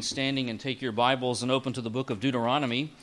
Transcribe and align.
standing 0.00 0.48
and 0.48 0.58
take 0.58 0.80
your 0.80 0.90
Bibles 0.90 1.42
and 1.42 1.52
open 1.52 1.74
to 1.74 1.82
the 1.82 1.90
book 1.90 2.08
of 2.08 2.18
Deuteronomy. 2.18 2.94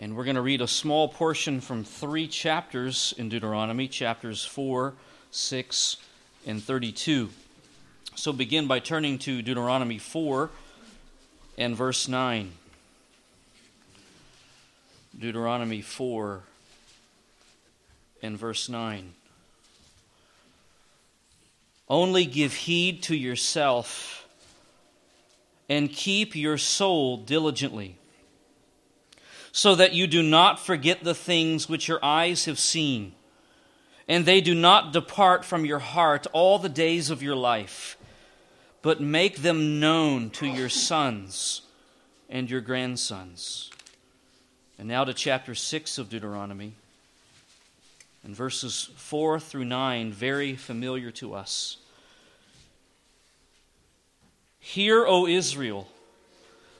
And 0.00 0.16
we're 0.16 0.24
going 0.24 0.34
to 0.34 0.42
read 0.42 0.62
a 0.62 0.66
small 0.66 1.06
portion 1.06 1.60
from 1.60 1.84
three 1.84 2.26
chapters 2.26 3.14
in 3.16 3.28
Deuteronomy 3.28 3.86
chapters 3.86 4.44
4, 4.44 4.94
6, 5.30 5.96
and 6.44 6.60
32. 6.60 7.30
So 8.16 8.32
begin 8.32 8.66
by 8.66 8.80
turning 8.80 9.16
to 9.20 9.42
Deuteronomy 9.42 9.98
4 9.98 10.50
and 11.56 11.76
verse 11.76 12.08
9. 12.08 12.50
Deuteronomy 15.16 15.82
4 15.82 16.42
and 18.24 18.36
verse 18.36 18.68
9. 18.68 19.12
Only 21.88 22.24
give 22.26 22.54
heed 22.54 23.04
to 23.04 23.14
yourself 23.14 24.23
and 25.68 25.90
keep 25.90 26.36
your 26.36 26.58
soul 26.58 27.16
diligently, 27.16 27.96
so 29.52 29.74
that 29.74 29.94
you 29.94 30.06
do 30.06 30.22
not 30.22 30.58
forget 30.58 31.02
the 31.02 31.14
things 31.14 31.68
which 31.68 31.88
your 31.88 32.04
eyes 32.04 32.44
have 32.44 32.58
seen, 32.58 33.14
and 34.06 34.26
they 34.26 34.40
do 34.40 34.54
not 34.54 34.92
depart 34.92 35.44
from 35.44 35.64
your 35.64 35.78
heart 35.78 36.26
all 36.32 36.58
the 36.58 36.68
days 36.68 37.08
of 37.08 37.22
your 37.22 37.36
life, 37.36 37.96
but 38.82 39.00
make 39.00 39.38
them 39.38 39.80
known 39.80 40.28
to 40.28 40.46
your 40.46 40.68
sons 40.68 41.62
and 42.28 42.50
your 42.50 42.60
grandsons. 42.60 43.70
And 44.78 44.88
now 44.88 45.04
to 45.04 45.14
chapter 45.14 45.54
6 45.54 45.98
of 45.98 46.10
Deuteronomy, 46.10 46.74
and 48.24 48.34
verses 48.34 48.90
4 48.96 49.38
through 49.38 49.66
9, 49.66 50.10
very 50.12 50.56
familiar 50.56 51.10
to 51.12 51.34
us. 51.34 51.78
Hear, 54.66 55.04
O 55.06 55.26
Israel, 55.26 55.86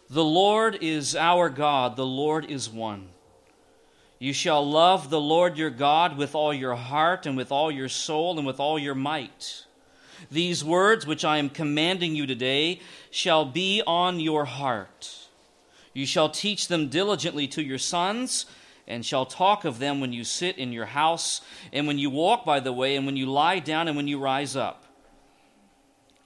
the 0.08 0.24
Lord 0.24 0.78
is 0.80 1.14
our 1.14 1.50
God, 1.50 1.96
the 1.96 2.06
Lord 2.06 2.50
is 2.50 2.70
one. 2.70 3.08
You 4.18 4.32
shall 4.32 4.66
love 4.66 5.10
the 5.10 5.20
Lord 5.20 5.58
your 5.58 5.68
God 5.68 6.16
with 6.16 6.34
all 6.34 6.54
your 6.54 6.76
heart, 6.76 7.26
and 7.26 7.36
with 7.36 7.52
all 7.52 7.70
your 7.70 7.90
soul, 7.90 8.38
and 8.38 8.46
with 8.46 8.58
all 8.58 8.78
your 8.78 8.94
might. 8.94 9.64
These 10.30 10.64
words 10.64 11.06
which 11.06 11.26
I 11.26 11.36
am 11.36 11.50
commanding 11.50 12.16
you 12.16 12.26
today 12.26 12.80
shall 13.10 13.44
be 13.44 13.82
on 13.86 14.18
your 14.18 14.46
heart. 14.46 15.28
You 15.92 16.06
shall 16.06 16.30
teach 16.30 16.68
them 16.68 16.88
diligently 16.88 17.46
to 17.48 17.62
your 17.62 17.78
sons, 17.78 18.46
and 18.88 19.04
shall 19.04 19.26
talk 19.26 19.66
of 19.66 19.78
them 19.78 20.00
when 20.00 20.14
you 20.14 20.24
sit 20.24 20.56
in 20.56 20.72
your 20.72 20.86
house, 20.86 21.42
and 21.70 21.86
when 21.86 21.98
you 21.98 22.08
walk 22.08 22.46
by 22.46 22.60
the 22.60 22.72
way, 22.72 22.96
and 22.96 23.04
when 23.04 23.18
you 23.18 23.26
lie 23.26 23.58
down, 23.58 23.88
and 23.88 23.96
when 23.96 24.08
you 24.08 24.18
rise 24.18 24.56
up. 24.56 24.83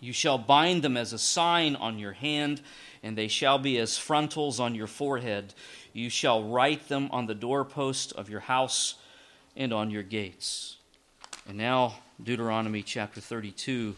You 0.01 0.13
shall 0.13 0.39
bind 0.39 0.83
them 0.83 0.97
as 0.97 1.13
a 1.13 1.19
sign 1.19 1.75
on 1.77 1.99
your 1.99 2.13
hand, 2.13 2.61
and 3.03 3.17
they 3.17 3.29
shall 3.29 3.59
be 3.59 3.79
as 3.79 3.99
frontals 3.99 4.61
on 4.61 4.75
your 4.75 4.87
forehead. 4.87 5.55
You 5.93 6.11
shall 6.11 6.43
write 6.45 6.89
them 6.89 7.09
on 7.11 7.27
the 7.27 7.35
doorpost 7.35 8.13
of 8.13 8.31
your 8.31 8.41
house 8.41 8.95
and 9.57 9.73
on 9.73 9.91
your 9.91 10.05
gates. 10.05 10.77
And 11.49 11.57
now, 11.57 11.95
Deuteronomy 12.23 12.83
chapter 12.83 13.21
32 13.21 13.97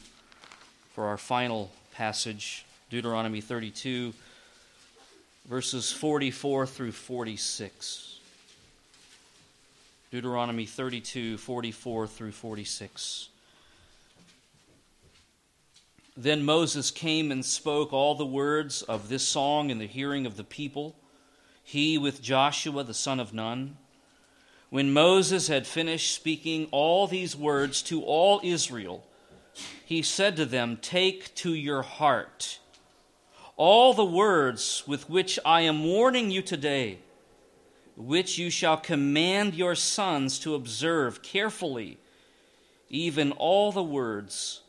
for 0.94 1.06
our 1.06 1.16
final 1.18 1.70
passage. 1.92 2.64
Deuteronomy 2.90 3.40
32, 3.40 4.14
verses 5.48 5.92
44 5.92 6.66
through 6.66 6.92
46. 6.92 8.18
Deuteronomy 10.10 10.66
32, 10.66 11.38
44 11.38 12.06
through 12.06 12.32
46. 12.32 13.29
Then 16.22 16.44
Moses 16.44 16.90
came 16.90 17.32
and 17.32 17.42
spoke 17.42 17.94
all 17.94 18.14
the 18.14 18.26
words 18.26 18.82
of 18.82 19.08
this 19.08 19.26
song 19.26 19.70
in 19.70 19.78
the 19.78 19.86
hearing 19.86 20.26
of 20.26 20.36
the 20.36 20.44
people, 20.44 20.94
he 21.64 21.96
with 21.96 22.20
Joshua 22.20 22.84
the 22.84 22.92
son 22.92 23.18
of 23.18 23.32
Nun. 23.32 23.78
When 24.68 24.92
Moses 24.92 25.48
had 25.48 25.66
finished 25.66 26.14
speaking 26.14 26.68
all 26.72 27.06
these 27.06 27.34
words 27.34 27.80
to 27.84 28.02
all 28.02 28.38
Israel, 28.44 29.02
he 29.82 30.02
said 30.02 30.36
to 30.36 30.44
them, 30.44 30.76
Take 30.82 31.34
to 31.36 31.54
your 31.54 31.80
heart 31.80 32.58
all 33.56 33.94
the 33.94 34.04
words 34.04 34.84
with 34.86 35.08
which 35.08 35.38
I 35.42 35.62
am 35.62 35.84
warning 35.84 36.30
you 36.30 36.42
today, 36.42 36.98
which 37.96 38.36
you 38.36 38.50
shall 38.50 38.76
command 38.76 39.54
your 39.54 39.74
sons 39.74 40.38
to 40.40 40.54
observe 40.54 41.22
carefully, 41.22 41.96
even 42.90 43.32
all 43.32 43.72
the 43.72 43.82
words 43.82 44.60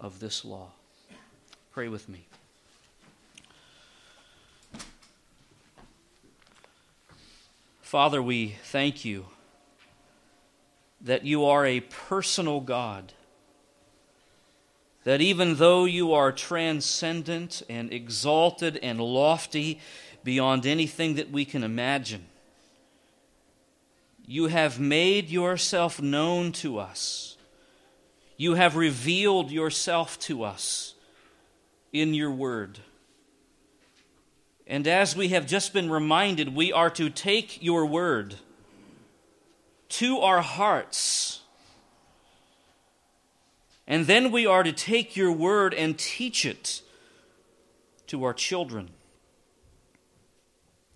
of 0.00 0.20
this 0.20 0.46
law. 0.46 0.70
Pray 1.78 1.86
with 1.86 2.08
me. 2.08 2.26
Father, 7.82 8.20
we 8.20 8.56
thank 8.64 9.04
you 9.04 9.26
that 11.00 11.24
you 11.24 11.44
are 11.44 11.64
a 11.64 11.78
personal 11.78 12.58
God. 12.58 13.12
That 15.04 15.20
even 15.20 15.54
though 15.54 15.84
you 15.84 16.12
are 16.14 16.32
transcendent 16.32 17.62
and 17.70 17.92
exalted 17.92 18.78
and 18.78 19.00
lofty 19.00 19.78
beyond 20.24 20.66
anything 20.66 21.14
that 21.14 21.30
we 21.30 21.44
can 21.44 21.62
imagine, 21.62 22.26
you 24.26 24.48
have 24.48 24.80
made 24.80 25.30
yourself 25.30 26.02
known 26.02 26.50
to 26.54 26.80
us. 26.80 27.36
You 28.36 28.54
have 28.54 28.74
revealed 28.74 29.52
yourself 29.52 30.18
to 30.22 30.42
us 30.42 30.94
in 31.92 32.14
your 32.14 32.30
word. 32.30 32.80
And 34.66 34.86
as 34.86 35.16
we 35.16 35.28
have 35.28 35.46
just 35.46 35.72
been 35.72 35.90
reminded, 35.90 36.54
we 36.54 36.72
are 36.72 36.90
to 36.90 37.08
take 37.08 37.62
your 37.62 37.86
word 37.86 38.36
to 39.88 40.18
our 40.18 40.42
hearts. 40.42 41.40
And 43.86 44.06
then 44.06 44.30
we 44.30 44.44
are 44.44 44.62
to 44.62 44.72
take 44.72 45.16
your 45.16 45.32
word 45.32 45.72
and 45.72 45.98
teach 45.98 46.44
it 46.44 46.82
to 48.08 48.24
our 48.24 48.34
children 48.34 48.90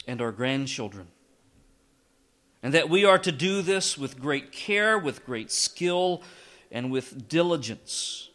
and 0.06 0.20
our 0.20 0.32
grandchildren. 0.32 1.08
And 2.62 2.75
that 2.75 2.91
we 2.91 3.04
are 3.06 3.19
to 3.19 3.32
do 3.32 3.62
this 3.62 3.97
with 3.97 4.20
great 4.20 4.52
care, 4.52 4.98
with 4.98 5.25
great 5.25 5.50
skill, 5.50 6.22
and 6.70 6.91
with 6.91 7.28
diligence. 7.28 8.28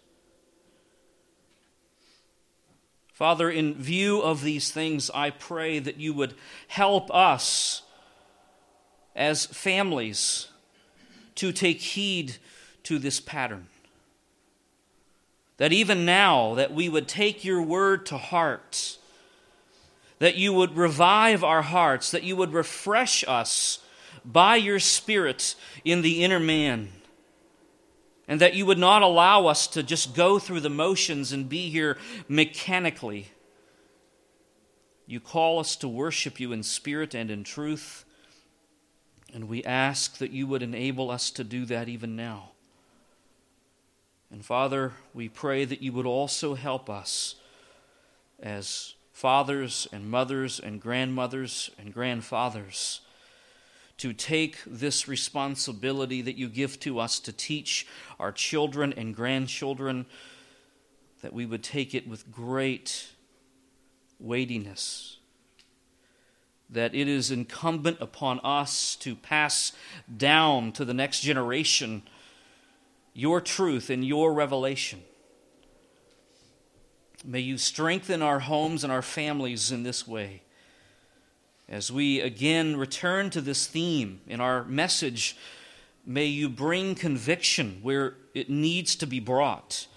Father, 3.17 3.49
in 3.49 3.73
view 3.73 4.21
of 4.21 4.43
these 4.43 4.69
things, 4.69 5.09
I 5.11 5.31
pray 5.31 5.79
that 5.79 5.97
you 5.97 6.13
would 6.13 6.35
help 6.67 7.11
us 7.11 7.81
as 9.15 9.47
families 9.47 10.49
to 11.33 11.51
take 11.51 11.79
heed 11.79 12.35
to 12.83 12.99
this 12.99 13.19
pattern. 13.19 13.69
That 15.57 15.73
even 15.73 16.05
now 16.05 16.53
that 16.53 16.71
we 16.71 16.89
would 16.89 17.07
take 17.07 17.43
your 17.43 17.59
word 17.59 18.05
to 18.05 18.19
heart, 18.19 18.99
that 20.19 20.35
you 20.35 20.53
would 20.53 20.77
revive 20.77 21.43
our 21.43 21.63
hearts, 21.63 22.11
that 22.11 22.21
you 22.21 22.35
would 22.35 22.53
refresh 22.53 23.23
us 23.27 23.79
by 24.23 24.57
your 24.57 24.79
spirit 24.79 25.55
in 25.83 26.03
the 26.03 26.23
inner 26.23 26.39
man 26.39 26.89
and 28.27 28.41
that 28.41 28.53
you 28.53 28.65
would 28.65 28.77
not 28.77 29.01
allow 29.01 29.47
us 29.47 29.67
to 29.67 29.81
just 29.81 30.13
go 30.13 30.37
through 30.37 30.59
the 30.59 30.69
motions 30.69 31.31
and 31.31 31.47
be 31.47 31.69
here 31.69 31.97
mechanically. 32.27 33.27
You 35.05 35.19
call 35.19 35.59
us 35.59 35.75
to 35.77 35.87
worship 35.87 36.39
you 36.39 36.51
in 36.51 36.63
spirit 36.63 37.13
and 37.13 37.31
in 37.31 37.45
truth, 37.45 38.03
and 39.33 39.47
we 39.47 39.63
ask 39.63 40.17
that 40.17 40.31
you 40.31 40.47
would 40.47 40.61
enable 40.61 41.09
us 41.09 41.31
to 41.31 41.43
do 41.43 41.65
that 41.65 41.87
even 41.87 42.15
now. 42.15 42.51
And 44.29 44.43
Father, 44.43 44.91
we 45.13 45.29
pray 45.29 45.63
that 45.63 45.81
you 45.81 45.93
would 45.93 46.05
also 46.05 46.55
help 46.55 46.89
us 46.89 47.35
as 48.41 48.95
fathers 49.13 49.87
and 49.93 50.11
mothers 50.11 50.59
and 50.59 50.81
grandmothers 50.81 51.71
and 51.79 51.93
grandfathers 51.93 53.01
to 53.97 54.13
take 54.13 54.57
this 54.65 55.07
responsibility 55.07 56.21
that 56.21 56.37
you 56.37 56.47
give 56.47 56.79
to 56.81 56.99
us 56.99 57.19
to 57.19 57.31
teach 57.31 57.87
our 58.19 58.31
children 58.31 58.93
and 58.93 59.15
grandchildren, 59.15 60.05
that 61.21 61.33
we 61.33 61.45
would 61.45 61.63
take 61.63 61.95
it 61.95 62.07
with 62.07 62.31
great 62.31 63.07
weightiness. 64.19 65.17
That 66.69 66.93
it 66.93 67.07
is 67.07 67.31
incumbent 67.31 67.97
upon 68.01 68.39
us 68.43 68.95
to 68.97 69.15
pass 69.15 69.71
down 70.15 70.73
to 70.73 70.85
the 70.85 70.93
next 70.93 71.21
generation 71.21 72.03
your 73.13 73.41
truth 73.41 73.89
and 73.89 74.05
your 74.05 74.31
revelation. 74.31 75.01
May 77.25 77.39
you 77.39 77.57
strengthen 77.57 78.21
our 78.21 78.39
homes 78.39 78.83
and 78.83 78.93
our 78.93 79.01
families 79.01 79.71
in 79.71 79.81
this 79.81 80.07
way 80.07 80.43
as 81.69 81.91
we 81.91 82.21
again 82.21 82.77
return 82.77 83.29
to 83.31 83.41
this 83.41 83.67
theme 83.67 84.21
in 84.27 84.39
our 84.39 84.63
message, 84.65 85.35
may 86.05 86.25
you 86.25 86.47
bring 86.47 86.95
conviction 86.95 87.79
where 87.81 88.15
it 88.33 88.49
needs 88.49 88.95
to 88.95 89.05
be 89.05 89.19
brought. 89.19 89.87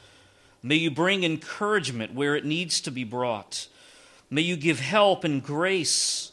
May 0.62 0.75
you 0.76 0.90
bring 0.90 1.25
encouragement 1.25 2.14
where 2.14 2.34
it 2.37 2.44
needs 2.44 2.81
to 2.82 2.90
be 2.90 3.05
brought. 3.05 3.69
May 4.28 4.43
you 4.43 4.56
give 4.56 4.81
help 4.81 5.25
and 5.25 5.43
grace 5.43 6.32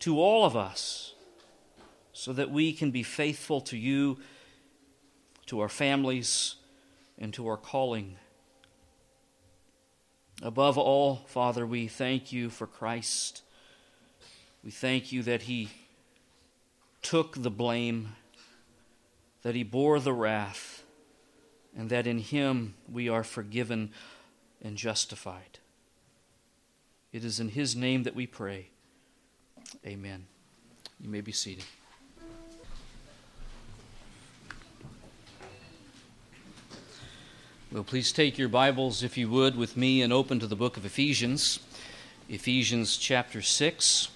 to 0.00 0.18
all 0.18 0.44
of 0.44 0.56
us 0.56 1.14
so 2.12 2.32
that 2.32 2.50
we 2.50 2.72
can 2.72 2.90
be 2.90 3.02
faithful 3.02 3.60
to 3.62 3.76
you, 3.76 4.18
to 5.46 5.60
our 5.60 5.68
families, 5.68 6.56
and 7.18 7.34
to 7.34 7.46
our 7.48 7.56
calling. 7.56 8.16
Above 10.42 10.78
all, 10.78 11.24
Father, 11.26 11.66
we 11.66 11.86
thank 11.86 12.32
you 12.32 12.50
for 12.50 12.66
Christ. 12.66 13.42
We 14.64 14.70
thank 14.70 15.10
you 15.10 15.22
that 15.24 15.42
he 15.42 15.70
took 17.02 17.42
the 17.42 17.50
blame, 17.50 18.14
that 19.42 19.56
he 19.56 19.64
bore 19.64 19.98
the 19.98 20.12
wrath, 20.12 20.84
and 21.76 21.90
that 21.90 22.06
in 22.06 22.18
him 22.18 22.74
we 22.90 23.08
are 23.08 23.24
forgiven 23.24 23.90
and 24.62 24.76
justified. 24.76 25.58
It 27.12 27.24
is 27.24 27.40
in 27.40 27.48
his 27.48 27.74
name 27.74 28.04
that 28.04 28.14
we 28.14 28.26
pray. 28.26 28.68
Amen. 29.84 30.26
You 31.00 31.08
may 31.08 31.20
be 31.20 31.32
seated. 31.32 31.64
Well, 37.72 37.82
please 37.82 38.12
take 38.12 38.38
your 38.38 38.48
Bibles, 38.48 39.02
if 39.02 39.16
you 39.16 39.28
would, 39.30 39.56
with 39.56 39.76
me 39.76 40.02
and 40.02 40.12
open 40.12 40.38
to 40.40 40.46
the 40.46 40.54
book 40.54 40.76
of 40.76 40.84
Ephesians, 40.84 41.58
Ephesians 42.28 42.96
chapter 42.96 43.42
6. 43.42 44.08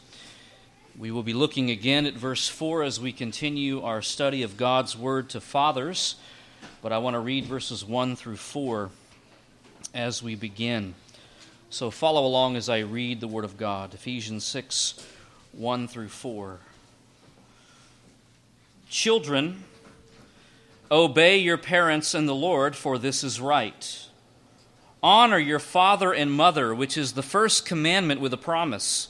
We 0.98 1.10
will 1.10 1.22
be 1.22 1.34
looking 1.34 1.70
again 1.70 2.06
at 2.06 2.14
verse 2.14 2.48
4 2.48 2.82
as 2.82 2.98
we 2.98 3.12
continue 3.12 3.82
our 3.82 4.00
study 4.00 4.42
of 4.42 4.56
God's 4.56 4.96
Word 4.96 5.28
to 5.30 5.42
fathers, 5.42 6.16
but 6.80 6.90
I 6.90 6.96
want 6.98 7.14
to 7.14 7.20
read 7.20 7.44
verses 7.44 7.84
1 7.84 8.16
through 8.16 8.38
4 8.38 8.90
as 9.92 10.22
we 10.22 10.34
begin. 10.34 10.94
So 11.68 11.90
follow 11.90 12.24
along 12.24 12.56
as 12.56 12.70
I 12.70 12.78
read 12.78 13.20
the 13.20 13.28
Word 13.28 13.44
of 13.44 13.58
God. 13.58 13.92
Ephesians 13.92 14.44
6 14.44 15.06
1 15.52 15.88
through 15.88 16.08
4. 16.08 16.60
Children, 18.88 19.64
Obey 20.90 21.36
your 21.38 21.58
parents 21.58 22.14
in 22.14 22.26
the 22.26 22.34
Lord, 22.34 22.76
for 22.76 22.96
this 22.96 23.22
is 23.22 23.40
right. 23.40 24.06
Honor 25.02 25.38
your 25.38 25.58
father 25.58 26.14
and 26.14 26.32
mother, 26.32 26.74
which 26.74 26.96
is 26.96 27.12
the 27.12 27.22
first 27.22 27.66
commandment 27.66 28.20
with 28.20 28.32
a 28.32 28.38
promise, 28.38 29.08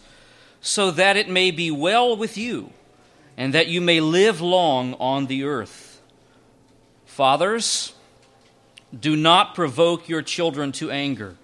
so 0.66 0.90
that 0.90 1.16
it 1.16 1.28
may 1.28 1.52
be 1.52 1.70
well 1.70 2.16
with 2.16 2.36
you, 2.36 2.72
and 3.36 3.54
that 3.54 3.68
you 3.68 3.80
may 3.80 4.00
live 4.00 4.40
long 4.40 4.94
on 4.94 5.26
the 5.26 5.44
earth. 5.44 6.02
Fathers, 7.04 7.92
do 8.98 9.14
not 9.14 9.54
provoke 9.54 10.08
your 10.08 10.22
children 10.22 10.72
to 10.72 10.90
anger, 10.90 11.36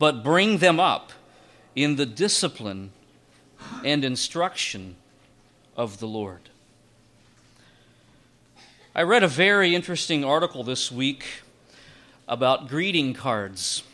but 0.00 0.24
bring 0.24 0.58
them 0.58 0.80
up 0.80 1.12
in 1.76 1.94
the 1.94 2.04
discipline 2.04 2.90
and 3.84 4.04
instruction 4.04 4.96
of 5.76 6.00
the 6.00 6.08
Lord. 6.08 6.50
I 8.92 9.02
read 9.02 9.22
a 9.22 9.28
very 9.28 9.72
interesting 9.72 10.24
article 10.24 10.64
this 10.64 10.90
week 10.90 11.24
about 12.26 12.68
greeting 12.68 13.14
cards. 13.14 13.84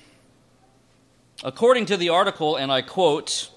According 1.45 1.85
to 1.87 1.99
the 1.99 2.09
article, 2.09 2.57
and 2.57 2.73
I 2.73 2.81
quote, 2.81 3.51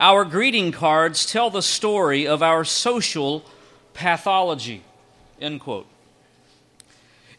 our 0.00 0.24
greeting 0.24 0.72
cards 0.72 1.24
tell 1.26 1.50
the 1.50 1.62
story 1.62 2.26
of 2.26 2.42
our 2.42 2.64
social 2.64 3.44
pathology. 3.92 4.82
End 5.40 5.60
quote. 5.60 5.86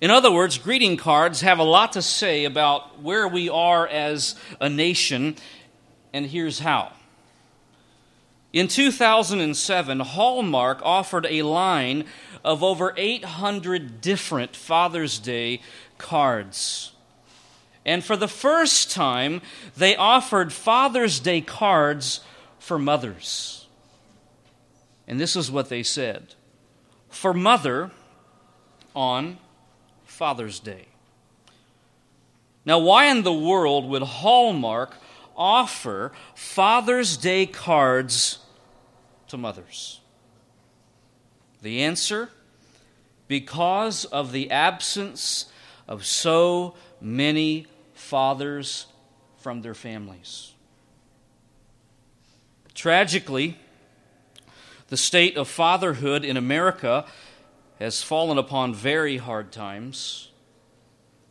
In 0.02 0.12
other 0.12 0.32
words, 0.32 0.58
greeting 0.58 0.98
cards 0.98 1.42
have 1.42 1.60
a 1.60 1.64
lot 1.64 1.94
to 1.94 2.02
say 2.02 2.46
about 2.46 3.02
where 3.02 3.28
we 3.28 3.50
are 3.50 3.88
as 3.88 4.36
a 4.60 4.70
nation, 4.70 5.36
and 6.14 6.26
here's 6.26 6.60
how. 6.60 6.92
In 8.52 8.68
2007, 8.68 10.00
Hallmark 10.00 10.80
offered 10.82 11.26
a 11.30 11.42
line 11.42 12.06
of 12.44 12.64
over 12.64 12.94
800 12.96 14.00
different 14.00 14.56
Father's 14.56 15.20
Day 15.20 15.62
cards. 15.98 16.92
And 17.86 18.04
for 18.04 18.16
the 18.16 18.28
first 18.28 18.92
time, 18.92 19.42
they 19.76 19.96
offered 19.96 20.54
Father's 20.54 21.20
Day 21.20 21.42
cards 21.42 22.22
for 22.66 22.80
mothers. 22.80 23.68
And 25.08 25.20
this 25.20 25.36
is 25.36 25.52
what 25.52 25.70
they 25.70 25.84
said 25.84 26.34
For 27.10 27.32
mother 27.32 27.92
on 28.96 29.38
Father's 30.04 30.60
Day. 30.60 30.88
Now, 32.66 32.80
why 32.80 33.06
in 33.06 33.22
the 33.22 33.32
world 33.32 33.88
would 33.90 34.02
Hallmark 34.02 34.96
offer 35.38 36.12
Father's 36.34 37.18
Day 37.18 37.46
cards 37.46 38.40
to 39.28 39.38
mothers? 39.38 40.02
The 41.62 41.84
answer 41.84 42.32
because 43.28 44.06
of 44.06 44.32
the 44.32 44.50
absence 44.50 45.46
of 45.88 46.04
so 46.04 46.74
many 47.00 47.68
fathers 47.94 48.88
from 49.38 49.62
their 49.62 49.76
families. 49.76 50.55
Tragically, 52.76 53.58
the 54.90 54.98
state 54.98 55.38
of 55.38 55.48
fatherhood 55.48 56.24
in 56.26 56.38
America 56.38 57.06
has 57.80 58.04
fallen 58.04 58.38
upon 58.38 58.74
very 58.74 59.18
hard 59.18 59.52
times. 59.52 60.30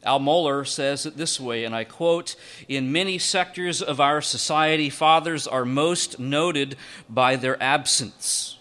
Al 0.03 0.21
Mohler 0.21 0.67
says 0.67 1.07
it 1.07 1.17
this 1.17 1.39
way, 1.39 1.65
and 1.65 1.75
I 1.75 1.85
quote 1.85 2.35
In 2.69 2.93
many 2.93 3.19
sectors 3.19 3.81
of 3.81 4.01
our 4.01 4.21
society, 4.21 4.91
fathers 4.91 5.47
are 5.47 5.65
most 5.65 6.19
noted 6.19 6.77
by 7.09 7.37
their 7.37 7.63
absence. 7.63 8.59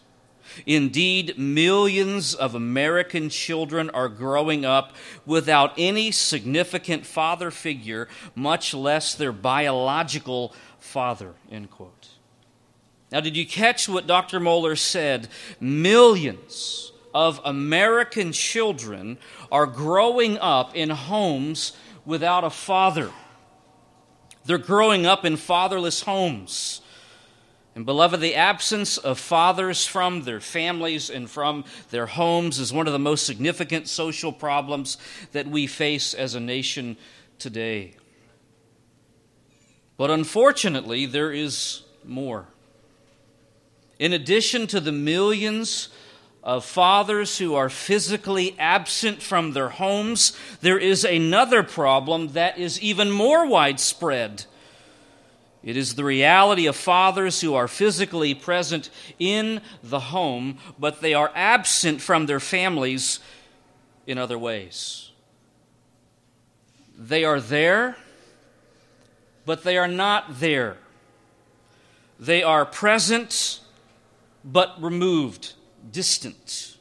Indeed, 0.66 1.38
millions 1.38 2.36
of 2.36 2.54
American 2.54 3.30
children 3.30 3.90
are 3.90 4.08
growing 4.08 4.66
up 4.66 4.94
without 5.26 5.74
any 5.78 6.12
significant 6.12 7.06
father 7.06 7.50
figure, 7.50 8.08
much 8.36 8.74
less 8.74 9.16
their 9.16 9.32
biological 9.32 10.54
father. 10.80 11.34
End 11.52 11.72
quote. 11.72 11.93
Now, 13.14 13.20
did 13.20 13.38
you 13.38 13.46
catch 13.46 13.88
what 13.88 14.08
Dr. 14.08 14.40
Mohler 14.40 14.76
said? 14.76 15.28
Millions 15.60 16.92
of 17.14 17.40
American 17.46 18.32
children 18.32 19.20
are 19.52 19.68
growing 19.68 20.40
up 20.40 20.76
in 20.76 20.90
homes 20.90 21.74
without 22.06 22.44
a 22.44 22.50
father. 22.50 23.12
They're 24.46 24.58
growing 24.58 25.06
up 25.06 25.26
in 25.26 25.38
fatherless 25.38 26.02
homes. 26.02 26.82
And, 27.76 27.86
beloved, 27.86 28.20
the 28.20 28.34
absence 28.34 28.98
of 28.98 29.20
fathers 29.20 29.86
from 29.86 30.24
their 30.24 30.40
families 30.40 31.12
and 31.12 31.30
from 31.30 31.66
their 31.92 32.08
homes 32.08 32.58
is 32.58 32.74
one 32.74 32.88
of 32.88 32.94
the 32.94 33.00
most 33.00 33.28
significant 33.28 33.88
social 33.88 34.34
problems 34.34 34.98
that 35.34 35.46
we 35.46 35.68
face 35.68 36.16
as 36.16 36.34
a 36.34 36.40
nation 36.40 36.98
today. 37.38 37.94
But 39.98 40.10
unfortunately, 40.10 41.06
there 41.06 41.32
is 41.32 41.84
more. 42.04 42.48
In 44.00 44.14
addition 44.14 44.68
to 44.68 44.80
the 44.80 44.92
millions 44.92 45.90
of 46.44 46.66
fathers 46.66 47.38
who 47.38 47.56
are 47.56 47.70
physically 47.70 48.56
absent 48.60 49.22
from 49.22 49.54
their 49.54 49.70
homes, 49.70 50.36
there 50.62 50.80
is 50.80 51.06
another 51.06 51.64
problem 51.64 52.30
that 52.30 52.58
is 52.58 52.82
even 52.82 53.10
more 53.12 53.48
widespread 53.48 54.46
it 55.64 55.78
is 55.78 55.96
the 55.96 56.04
reality 56.04 56.68
of 56.68 56.76
fathers 56.76 57.40
who 57.40 57.54
are 57.54 57.70
physically 57.70 58.34
present 58.34 58.90
in 59.18 59.62
the 59.82 60.00
home, 60.00 60.58
but 60.78 61.00
they 61.00 61.14
are 61.14 61.32
absent 61.34 62.02
from 62.02 62.26
their 62.26 62.42
families 62.42 63.22
in 64.06 64.18
other 64.18 64.38
ways. 64.38 65.12
They 66.98 67.24
are 67.24 67.40
there, 67.40 67.96
but 69.46 69.64
they 69.64 69.78
are 69.78 69.88
not 69.88 70.42
there. 70.42 70.78
They 72.20 72.44
are 72.44 72.66
present, 72.66 73.62
but 74.44 74.82
removed, 74.82 75.54
distant. 75.92 76.78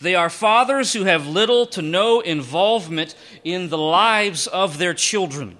They 0.00 0.14
are 0.14 0.30
fathers 0.30 0.92
who 0.92 1.04
have 1.04 1.26
little 1.26 1.66
to 1.66 1.82
no 1.82 2.20
involvement 2.20 3.14
in 3.44 3.68
the 3.68 3.78
lives 3.78 4.46
of 4.46 4.78
their 4.78 4.94
children. 4.94 5.58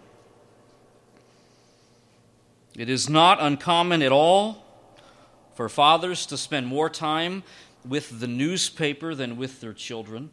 It 2.77 2.91
is 2.91 3.09
not 3.09 3.41
uncommon 3.41 4.03
at 4.03 4.13
all 4.13 4.65
for 5.55 5.69
fathers 5.71 6.27
to 6.27 6.37
spend 6.37 6.67
more 6.67 6.91
time 6.91 7.43
with 7.87 8.21
the 8.21 8.27
newspaper 8.27 9.15
than 9.15 9.39
with 9.39 9.63
their 9.63 9.73
children. 9.73 10.31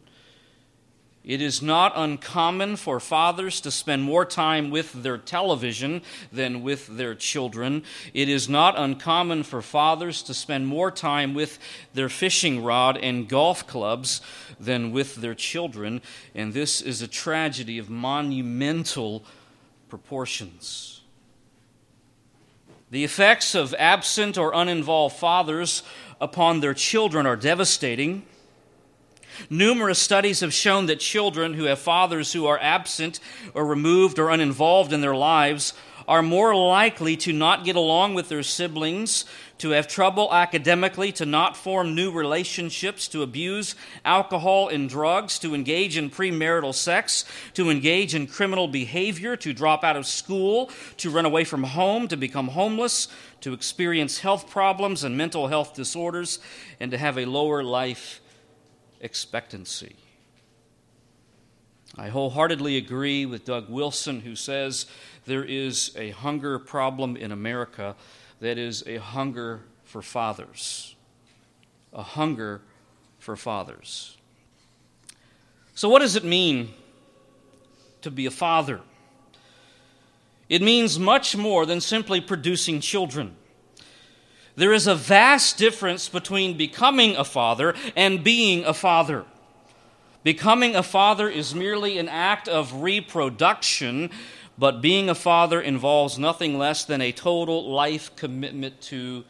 It 1.24 1.40
is 1.40 1.62
not 1.62 1.92
uncommon 1.96 2.76
for 2.76 3.00
fathers 3.00 3.62
to 3.62 3.70
spend 3.70 4.02
more 4.02 4.26
time 4.26 4.68
with 4.68 4.92
their 4.92 5.16
television 5.16 6.02
than 6.30 6.62
with 6.62 6.86
their 6.98 7.14
children. 7.14 7.82
It 8.12 8.28
is 8.28 8.46
not 8.46 8.78
uncommon 8.78 9.44
for 9.44 9.62
fathers 9.62 10.22
to 10.24 10.34
spend 10.34 10.66
more 10.66 10.90
time 10.90 11.32
with 11.32 11.58
their 11.94 12.10
fishing 12.10 12.62
rod 12.62 12.98
and 12.98 13.26
golf 13.26 13.66
clubs 13.66 14.20
than 14.60 14.92
with 14.92 15.16
their 15.16 15.34
children. 15.34 16.02
And 16.34 16.52
this 16.52 16.82
is 16.82 17.00
a 17.00 17.08
tragedy 17.08 17.78
of 17.78 17.88
monumental 17.88 19.24
proportions. 19.88 21.00
The 22.90 23.02
effects 23.02 23.54
of 23.54 23.74
absent 23.78 24.36
or 24.36 24.52
uninvolved 24.54 25.16
fathers 25.16 25.82
upon 26.20 26.60
their 26.60 26.74
children 26.74 27.24
are 27.24 27.34
devastating. 27.34 28.26
Numerous 29.50 29.98
studies 29.98 30.40
have 30.40 30.54
shown 30.54 30.86
that 30.86 31.00
children 31.00 31.54
who 31.54 31.64
have 31.64 31.78
fathers 31.78 32.32
who 32.32 32.46
are 32.46 32.58
absent 32.60 33.20
or 33.54 33.66
removed 33.66 34.18
or 34.18 34.30
uninvolved 34.30 34.92
in 34.92 35.00
their 35.00 35.16
lives 35.16 35.72
are 36.06 36.22
more 36.22 36.54
likely 36.54 37.16
to 37.16 37.32
not 37.32 37.64
get 37.64 37.76
along 37.76 38.14
with 38.14 38.28
their 38.28 38.42
siblings, 38.42 39.24
to 39.58 39.70
have 39.70 39.88
trouble 39.88 40.32
academically, 40.32 41.12
to 41.12 41.24
not 41.24 41.56
form 41.56 41.94
new 41.94 42.10
relationships, 42.12 43.08
to 43.08 43.22
abuse 43.22 43.74
alcohol 44.04 44.68
and 44.68 44.88
drugs, 44.88 45.38
to 45.38 45.54
engage 45.54 45.96
in 45.96 46.10
premarital 46.10 46.74
sex, 46.74 47.24
to 47.54 47.70
engage 47.70 48.14
in 48.14 48.26
criminal 48.26 48.68
behavior, 48.68 49.36
to 49.36 49.52
drop 49.52 49.84
out 49.84 49.96
of 49.96 50.06
school, 50.06 50.70
to 50.96 51.10
run 51.10 51.24
away 51.24 51.44
from 51.44 51.62
home, 51.62 52.08
to 52.08 52.16
become 52.16 52.48
homeless, 52.48 53.08
to 53.40 53.52
experience 53.52 54.18
health 54.18 54.50
problems 54.50 55.04
and 55.04 55.16
mental 55.16 55.48
health 55.48 55.74
disorders, 55.74 56.38
and 56.80 56.90
to 56.90 56.98
have 56.98 57.16
a 57.16 57.24
lower 57.24 57.62
life 57.62 58.20
expectancy. 59.04 59.94
I 61.96 62.08
wholeheartedly 62.08 62.76
agree 62.76 63.24
with 63.26 63.44
Doug 63.44 63.68
Wilson, 63.68 64.20
who 64.20 64.34
says 64.34 64.86
there 65.26 65.44
is 65.44 65.94
a 65.96 66.10
hunger 66.10 66.58
problem 66.58 67.16
in 67.16 67.30
America 67.30 67.94
that 68.40 68.58
is 68.58 68.82
a 68.86 68.96
hunger 68.96 69.60
for 69.84 70.02
fathers. 70.02 70.96
A 71.92 72.02
hunger 72.02 72.62
for 73.20 73.36
fathers. 73.36 74.16
So, 75.76 75.88
what 75.88 76.00
does 76.00 76.16
it 76.16 76.24
mean 76.24 76.70
to 78.00 78.10
be 78.10 78.26
a 78.26 78.30
father? 78.30 78.80
It 80.48 80.62
means 80.62 80.98
much 80.98 81.36
more 81.36 81.64
than 81.66 81.80
simply 81.80 82.20
producing 82.20 82.80
children. 82.80 83.36
There 84.56 84.72
is 84.72 84.86
a 84.86 84.94
vast 84.94 85.58
difference 85.58 86.08
between 86.08 86.56
becoming 86.56 87.16
a 87.16 87.24
father 87.24 87.74
and 87.96 88.22
being 88.22 88.64
a 88.64 88.74
father. 88.74 89.24
Becoming 90.22 90.76
a 90.76 90.82
father 90.82 91.28
is 91.28 91.54
merely 91.54 91.98
an 91.98 92.08
act 92.08 92.48
of 92.48 92.82
reproduction, 92.82 94.10
but 94.56 94.80
being 94.80 95.10
a 95.10 95.14
father 95.14 95.60
involves 95.60 96.18
nothing 96.18 96.56
less 96.56 96.84
than 96.84 97.00
a 97.00 97.12
total 97.12 97.70
life 97.70 98.14
commitment 98.16 98.80
to 98.82 99.24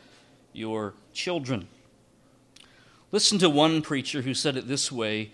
your 0.52 0.94
children. 1.12 1.68
Listen 3.10 3.38
to 3.38 3.48
one 3.48 3.80
preacher 3.80 4.22
who 4.22 4.34
said 4.34 4.56
it 4.56 4.68
this 4.68 4.92
way 4.92 5.30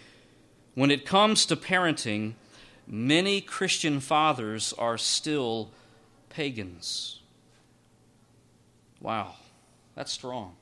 When 0.74 0.90
it 0.90 1.04
comes 1.04 1.44
to 1.46 1.56
parenting, 1.56 2.34
many 2.86 3.40
Christian 3.40 4.00
fathers 4.00 4.72
are 4.78 4.96
still 4.96 5.72
pagans. 6.28 7.20
Wow. 9.00 9.34
That's 9.94 10.12
strong. 10.12 10.56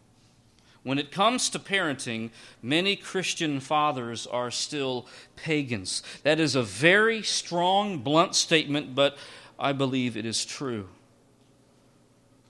When 0.82 0.98
it 0.98 1.10
comes 1.10 1.50
to 1.50 1.58
parenting, 1.58 2.30
many 2.62 2.96
Christian 2.96 3.60
fathers 3.60 4.26
are 4.26 4.50
still 4.50 5.06
pagans. 5.36 6.02
That 6.22 6.40
is 6.40 6.54
a 6.54 6.62
very 6.62 7.22
strong, 7.22 7.98
blunt 7.98 8.34
statement, 8.34 8.94
but 8.94 9.18
I 9.58 9.72
believe 9.72 10.16
it 10.16 10.24
is 10.24 10.44
true. 10.44 10.88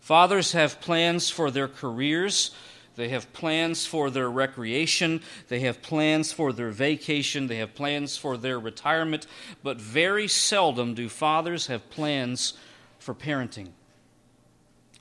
Fathers 0.00 0.52
have 0.52 0.80
plans 0.80 1.30
for 1.30 1.50
their 1.50 1.68
careers. 1.68 2.52
They 2.96 3.08
have 3.10 3.32
plans 3.32 3.86
for 3.86 4.10
their 4.10 4.30
recreation. 4.30 5.20
They 5.48 5.60
have 5.60 5.82
plans 5.82 6.32
for 6.32 6.52
their 6.52 6.70
vacation. 6.70 7.46
They 7.46 7.56
have 7.56 7.74
plans 7.74 8.16
for 8.16 8.36
their 8.36 8.58
retirement. 8.58 9.26
But 9.62 9.80
very 9.80 10.28
seldom 10.28 10.94
do 10.94 11.08
fathers 11.08 11.66
have 11.68 11.90
plans 11.90 12.54
for 12.98 13.14
parenting. 13.14 13.68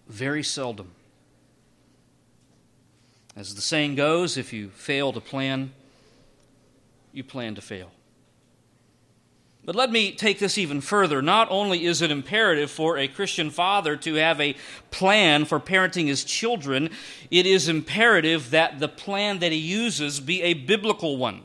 Very 0.07 0.43
seldom. 0.43 0.91
As 3.37 3.53
the 3.53 3.61
saying 3.61 3.93
goes, 3.93 4.35
if 4.35 4.51
you 4.51 4.69
fail 4.69 5.13
to 5.13 5.21
plan, 5.21 5.71
you 7.13 7.23
plan 7.23 7.53
to 7.53 7.61
fail. 7.61 7.91
But 9.63 9.75
let 9.75 9.91
me 9.91 10.11
take 10.11 10.39
this 10.39 10.57
even 10.57 10.81
further. 10.81 11.21
Not 11.21 11.47
only 11.51 11.85
is 11.85 12.01
it 12.01 12.09
imperative 12.09 12.71
for 12.71 12.97
a 12.97 13.07
Christian 13.07 13.51
father 13.51 13.95
to 13.97 14.15
have 14.15 14.41
a 14.41 14.55
plan 14.89 15.45
for 15.45 15.59
parenting 15.59 16.07
his 16.07 16.23
children, 16.23 16.89
it 17.29 17.45
is 17.45 17.69
imperative 17.69 18.49
that 18.49 18.79
the 18.79 18.87
plan 18.87 19.37
that 19.39 19.51
he 19.51 19.59
uses 19.59 20.19
be 20.19 20.41
a 20.41 20.55
biblical 20.55 21.17
one. 21.17 21.43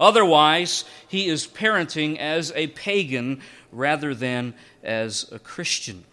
Otherwise, 0.00 0.84
he 1.06 1.28
is 1.28 1.46
parenting 1.46 2.18
as 2.18 2.50
a 2.56 2.66
pagan 2.68 3.40
rather 3.70 4.16
than 4.16 4.52
as 4.82 5.30
a 5.30 5.38
Christian. 5.38 6.06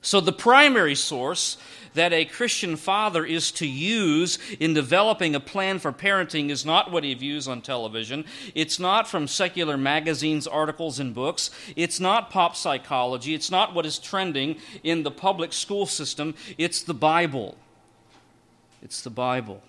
So, 0.00 0.20
the 0.20 0.32
primary 0.32 0.94
source 0.94 1.56
that 1.94 2.12
a 2.12 2.24
Christian 2.24 2.76
father 2.76 3.24
is 3.24 3.50
to 3.52 3.66
use 3.66 4.38
in 4.60 4.72
developing 4.72 5.34
a 5.34 5.40
plan 5.40 5.78
for 5.78 5.92
parenting 5.92 6.50
is 6.50 6.64
not 6.64 6.92
what 6.92 7.02
he 7.02 7.12
views 7.14 7.48
on 7.48 7.60
television. 7.60 8.24
It's 8.54 8.78
not 8.78 9.08
from 9.08 9.26
secular 9.26 9.76
magazines, 9.76 10.46
articles, 10.46 11.00
and 11.00 11.12
books. 11.12 11.50
It's 11.74 11.98
not 11.98 12.30
pop 12.30 12.54
psychology. 12.54 13.34
It's 13.34 13.50
not 13.50 13.74
what 13.74 13.86
is 13.86 13.98
trending 13.98 14.56
in 14.84 15.02
the 15.02 15.10
public 15.10 15.52
school 15.52 15.86
system. 15.86 16.34
It's 16.56 16.82
the 16.82 16.94
Bible. 16.94 17.56
It's 18.80 19.02
the 19.02 19.10
Bible. 19.10 19.62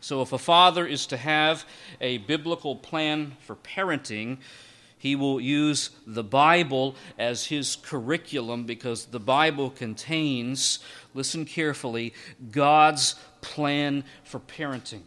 So, 0.00 0.20
if 0.20 0.32
a 0.32 0.38
father 0.38 0.86
is 0.86 1.06
to 1.06 1.16
have 1.16 1.64
a 2.00 2.18
biblical 2.18 2.76
plan 2.76 3.36
for 3.40 3.56
parenting, 3.56 4.38
he 5.06 5.14
will 5.14 5.40
use 5.40 5.90
the 6.04 6.24
Bible 6.24 6.96
as 7.16 7.46
his 7.46 7.76
curriculum 7.76 8.64
because 8.64 9.06
the 9.06 9.20
Bible 9.20 9.70
contains, 9.70 10.80
listen 11.14 11.44
carefully, 11.44 12.12
God's 12.50 13.14
plan 13.40 14.02
for 14.24 14.40
parenting, 14.40 15.02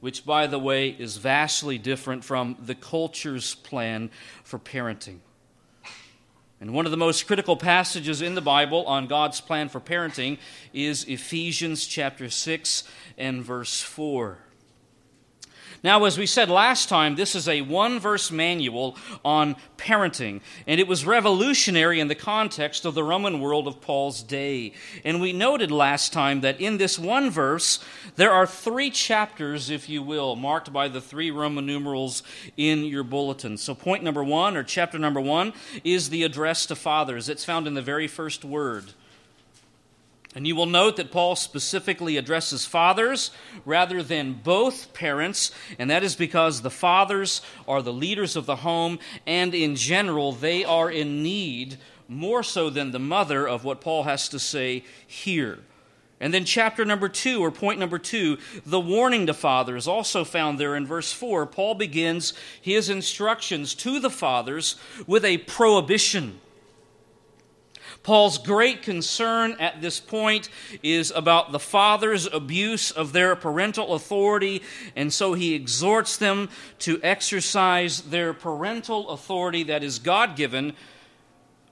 which, 0.00 0.26
by 0.26 0.48
the 0.48 0.58
way, 0.58 0.88
is 0.88 1.16
vastly 1.16 1.78
different 1.78 2.24
from 2.24 2.56
the 2.60 2.74
culture's 2.74 3.54
plan 3.54 4.10
for 4.42 4.58
parenting. 4.58 5.18
And 6.60 6.74
one 6.74 6.84
of 6.84 6.90
the 6.90 6.96
most 6.96 7.28
critical 7.28 7.56
passages 7.56 8.20
in 8.20 8.34
the 8.34 8.40
Bible 8.40 8.84
on 8.86 9.06
God's 9.06 9.40
plan 9.40 9.68
for 9.68 9.80
parenting 9.80 10.38
is 10.72 11.04
Ephesians 11.04 11.86
chapter 11.86 12.28
6 12.28 12.82
and 13.16 13.44
verse 13.44 13.80
4. 13.80 14.38
Now, 15.84 16.04
as 16.06 16.16
we 16.16 16.24
said 16.24 16.48
last 16.48 16.88
time, 16.88 17.14
this 17.14 17.34
is 17.34 17.46
a 17.46 17.60
one 17.60 18.00
verse 18.00 18.30
manual 18.30 18.96
on 19.22 19.54
parenting, 19.76 20.40
and 20.66 20.80
it 20.80 20.88
was 20.88 21.04
revolutionary 21.04 22.00
in 22.00 22.08
the 22.08 22.14
context 22.14 22.86
of 22.86 22.94
the 22.94 23.04
Roman 23.04 23.38
world 23.38 23.68
of 23.68 23.82
Paul's 23.82 24.22
day. 24.22 24.72
And 25.04 25.20
we 25.20 25.34
noted 25.34 25.70
last 25.70 26.10
time 26.10 26.40
that 26.40 26.58
in 26.58 26.78
this 26.78 26.98
one 26.98 27.28
verse, 27.28 27.84
there 28.16 28.32
are 28.32 28.46
three 28.46 28.88
chapters, 28.88 29.68
if 29.68 29.86
you 29.90 30.02
will, 30.02 30.36
marked 30.36 30.72
by 30.72 30.88
the 30.88 31.02
three 31.02 31.30
Roman 31.30 31.66
numerals 31.66 32.22
in 32.56 32.86
your 32.86 33.04
bulletin. 33.04 33.58
So, 33.58 33.74
point 33.74 34.02
number 34.02 34.24
one, 34.24 34.56
or 34.56 34.62
chapter 34.62 34.98
number 34.98 35.20
one, 35.20 35.52
is 35.84 36.08
the 36.08 36.22
address 36.22 36.64
to 36.66 36.76
fathers. 36.76 37.28
It's 37.28 37.44
found 37.44 37.66
in 37.66 37.74
the 37.74 37.82
very 37.82 38.08
first 38.08 38.42
word. 38.42 38.94
And 40.34 40.48
you 40.48 40.56
will 40.56 40.66
note 40.66 40.96
that 40.96 41.12
Paul 41.12 41.36
specifically 41.36 42.16
addresses 42.16 42.66
fathers 42.66 43.30
rather 43.64 44.02
than 44.02 44.40
both 44.42 44.92
parents, 44.92 45.52
and 45.78 45.88
that 45.90 46.02
is 46.02 46.16
because 46.16 46.60
the 46.62 46.70
fathers 46.70 47.40
are 47.68 47.82
the 47.82 47.92
leaders 47.92 48.34
of 48.34 48.44
the 48.44 48.56
home, 48.56 48.98
and 49.26 49.54
in 49.54 49.76
general, 49.76 50.32
they 50.32 50.64
are 50.64 50.90
in 50.90 51.22
need 51.22 51.76
more 52.08 52.42
so 52.42 52.68
than 52.68 52.90
the 52.90 52.98
mother 52.98 53.46
of 53.46 53.64
what 53.64 53.80
Paul 53.80 54.02
has 54.02 54.28
to 54.30 54.40
say 54.40 54.84
here. 55.06 55.60
And 56.20 56.32
then, 56.32 56.44
chapter 56.44 56.84
number 56.84 57.08
two, 57.08 57.40
or 57.44 57.50
point 57.50 57.78
number 57.78 57.98
two, 57.98 58.38
the 58.64 58.80
warning 58.80 59.26
to 59.26 59.34
fathers, 59.34 59.86
also 59.86 60.24
found 60.24 60.58
there 60.58 60.74
in 60.74 60.86
verse 60.86 61.12
four. 61.12 61.44
Paul 61.44 61.74
begins 61.74 62.34
his 62.60 62.88
instructions 62.88 63.74
to 63.76 64.00
the 64.00 64.10
fathers 64.10 64.76
with 65.06 65.24
a 65.24 65.38
prohibition. 65.38 66.40
Paul's 68.04 68.36
great 68.36 68.82
concern 68.82 69.56
at 69.58 69.80
this 69.80 69.98
point 69.98 70.50
is 70.82 71.10
about 71.10 71.52
the 71.52 71.58
father's 71.58 72.26
abuse 72.26 72.90
of 72.90 73.14
their 73.14 73.34
parental 73.34 73.94
authority, 73.94 74.62
and 74.94 75.10
so 75.10 75.32
he 75.32 75.54
exhorts 75.54 76.18
them 76.18 76.50
to 76.80 77.00
exercise 77.02 78.02
their 78.02 78.34
parental 78.34 79.08
authority 79.08 79.62
that 79.64 79.82
is 79.82 79.98
God 79.98 80.36
given 80.36 80.74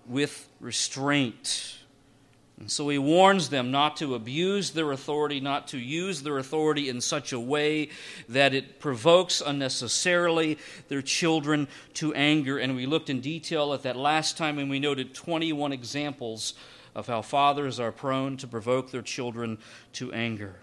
with 0.06 0.48
restraint. 0.58 1.81
And 2.62 2.70
so 2.70 2.88
he 2.88 2.96
warns 2.96 3.48
them 3.48 3.72
not 3.72 3.96
to 3.96 4.14
abuse 4.14 4.70
their 4.70 4.92
authority, 4.92 5.40
not 5.40 5.66
to 5.68 5.78
use 5.78 6.22
their 6.22 6.38
authority 6.38 6.88
in 6.88 7.00
such 7.00 7.32
a 7.32 7.40
way 7.40 7.88
that 8.28 8.54
it 8.54 8.78
provokes 8.78 9.42
unnecessarily 9.44 10.58
their 10.86 11.02
children 11.02 11.66
to 11.94 12.14
anger. 12.14 12.58
And 12.58 12.76
we 12.76 12.86
looked 12.86 13.10
in 13.10 13.20
detail 13.20 13.74
at 13.74 13.82
that 13.82 13.96
last 13.96 14.38
time, 14.38 14.60
and 14.60 14.70
we 14.70 14.78
noted 14.78 15.12
21 15.12 15.72
examples 15.72 16.54
of 16.94 17.08
how 17.08 17.20
fathers 17.20 17.80
are 17.80 17.90
prone 17.90 18.36
to 18.36 18.46
provoke 18.46 18.92
their 18.92 19.02
children 19.02 19.58
to 19.94 20.12
anger. 20.12 20.54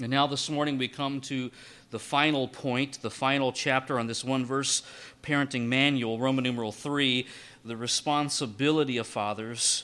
And 0.00 0.10
now 0.10 0.28
this 0.28 0.48
morning 0.48 0.78
we 0.78 0.86
come 0.86 1.20
to 1.22 1.50
the 1.90 1.98
final 1.98 2.46
point, 2.46 3.02
the 3.02 3.10
final 3.10 3.50
chapter 3.50 3.98
on 3.98 4.06
this 4.06 4.22
one 4.22 4.46
verse 4.46 4.84
parenting 5.24 5.62
manual, 5.62 6.20
Roman 6.20 6.44
numeral 6.44 6.70
3, 6.70 7.26
the 7.64 7.76
responsibility 7.76 8.96
of 8.98 9.08
fathers, 9.08 9.82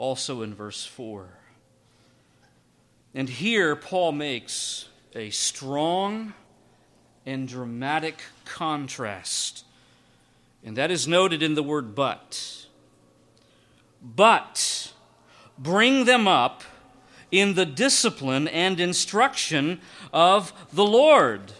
also 0.00 0.40
in 0.40 0.54
verse 0.54 0.86
4. 0.86 1.28
And 3.14 3.28
here 3.28 3.76
Paul 3.76 4.12
makes 4.12 4.88
a 5.14 5.28
strong 5.28 6.32
and 7.26 7.46
dramatic 7.46 8.22
contrast. 8.46 9.64
And 10.64 10.74
that 10.76 10.90
is 10.90 11.06
noted 11.06 11.42
in 11.42 11.54
the 11.54 11.62
word 11.62 11.94
but. 11.94 12.66
But 14.02 14.92
bring 15.58 16.06
them 16.06 16.26
up 16.26 16.62
in 17.30 17.54
the 17.54 17.66
discipline 17.66 18.48
and 18.48 18.80
instruction 18.80 19.82
of 20.14 20.54
the 20.72 20.86
Lord. 20.86 21.52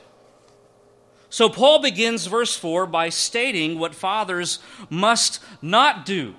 So 1.28 1.50
Paul 1.50 1.80
begins 1.80 2.26
verse 2.26 2.56
4 2.56 2.86
by 2.86 3.10
stating 3.10 3.78
what 3.78 3.94
fathers 3.94 4.60
must 4.88 5.40
not 5.60 6.06
do. 6.06 6.34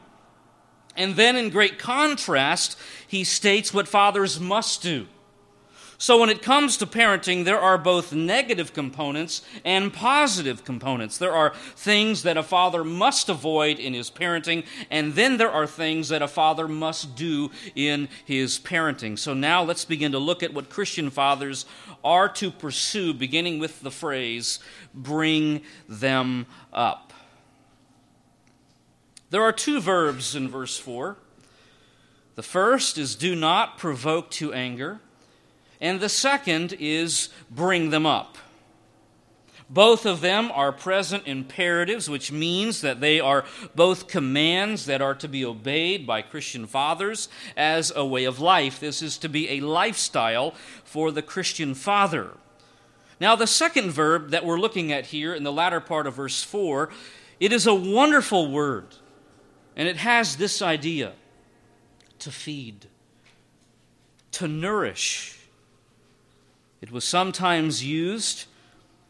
And 0.96 1.16
then, 1.16 1.36
in 1.36 1.50
great 1.50 1.80
contrast, 1.80 2.78
he 3.08 3.24
states 3.24 3.74
what 3.74 3.88
fathers 3.88 4.40
must 4.40 4.82
do. 4.82 5.08
So, 6.02 6.20
when 6.20 6.30
it 6.30 6.42
comes 6.42 6.78
to 6.78 6.88
parenting, 6.88 7.46
there 7.46 7.60
are 7.60 7.78
both 7.78 8.12
negative 8.12 8.74
components 8.74 9.44
and 9.64 9.94
positive 9.94 10.66
components. 10.66 11.20
There 11.20 11.32
are 11.32 11.54
things 11.76 12.24
that 12.24 12.38
a 12.38 12.44
father 12.44 12.84
must 12.84 13.30
avoid 13.30 13.78
in 13.78 13.94
his 13.94 14.10
parenting, 14.10 14.66
and 14.90 15.14
then 15.14 15.38
there 15.38 15.52
are 15.52 15.68
things 15.68 16.10
that 16.10 16.24
a 16.24 16.28
father 16.28 16.68
must 16.68 17.16
do 17.16 17.52
in 17.76 18.10
his 18.26 18.58
parenting. 18.58 19.20
So, 19.20 19.36
now 19.36 19.62
let's 19.62 19.86
begin 19.86 20.12
to 20.14 20.18
look 20.18 20.42
at 20.42 20.56
what 20.56 20.72
Christian 20.72 21.12
fathers 21.12 21.68
are 22.04 22.28
to 22.30 22.50
pursue, 22.50 23.14
beginning 23.14 23.60
with 23.60 23.82
the 23.82 23.92
phrase, 23.92 24.58
bring 24.96 25.62
them 25.88 26.48
up. 26.74 27.11
There 29.32 29.42
are 29.44 29.52
two 29.52 29.82
verbs 29.82 30.36
in 30.36 30.50
verse 30.50 30.78
4. 30.78 31.18
The 32.36 32.44
first 32.44 32.98
is 32.98 33.16
do 33.16 33.36
not 33.36 33.78
provoke 33.78 34.30
to 34.32 34.54
anger 34.54 35.00
and 35.82 36.00
the 36.00 36.10
second 36.10 36.76
is 36.80 37.30
bring 37.50 37.90
them 37.90 38.06
up. 38.06 38.38
Both 39.70 40.06
of 40.06 40.20
them 40.20 40.52
are 40.54 40.74
present 40.74 41.24
imperatives, 41.26 42.10
which 42.10 42.30
means 42.32 42.82
that 42.82 43.00
they 43.00 43.22
are 43.22 43.46
both 43.74 44.10
commands 44.10 44.86
that 44.86 45.02
are 45.02 45.16
to 45.16 45.30
be 45.30 45.46
obeyed 45.46 46.06
by 46.06 46.22
Christian 46.22 46.68
fathers 46.68 47.30
as 47.56 47.92
a 47.96 48.06
way 48.06 48.26
of 48.26 48.42
life. 48.42 48.82
This 48.82 49.02
is 49.02 49.18
to 49.20 49.30
be 49.30 49.50
a 49.50 49.62
lifestyle 49.62 50.52
for 50.84 51.10
the 51.10 51.22
Christian 51.22 51.74
father. 51.74 52.32
Now, 53.22 53.38
the 53.38 53.48
second 53.48 53.92
verb 53.92 54.32
that 54.32 54.46
we're 54.46 54.60
looking 54.60 54.92
at 54.92 55.08
here 55.08 55.34
in 55.34 55.44
the 55.44 55.54
latter 55.54 55.80
part 55.80 56.06
of 56.06 56.16
verse 56.16 56.44
4, 56.44 56.90
it 57.40 57.54
is 57.54 57.66
a 57.66 57.74
wonderful 57.74 58.52
word, 58.52 58.88
and 59.82 59.90
it 59.90 59.98
has 59.98 60.36
this 60.36 60.62
idea 60.62 61.12
to 62.20 62.30
feed, 62.30 62.86
to 64.32 64.48
nourish 64.48 65.40
it 66.82 66.92
was 66.92 67.04
sometimes 67.04 67.84
used 67.84 68.46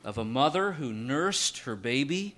of 0.05 0.17
a 0.17 0.23
mother 0.23 0.71
who 0.71 0.93
nursed 0.93 1.59
her 1.59 1.75
baby, 1.75 2.37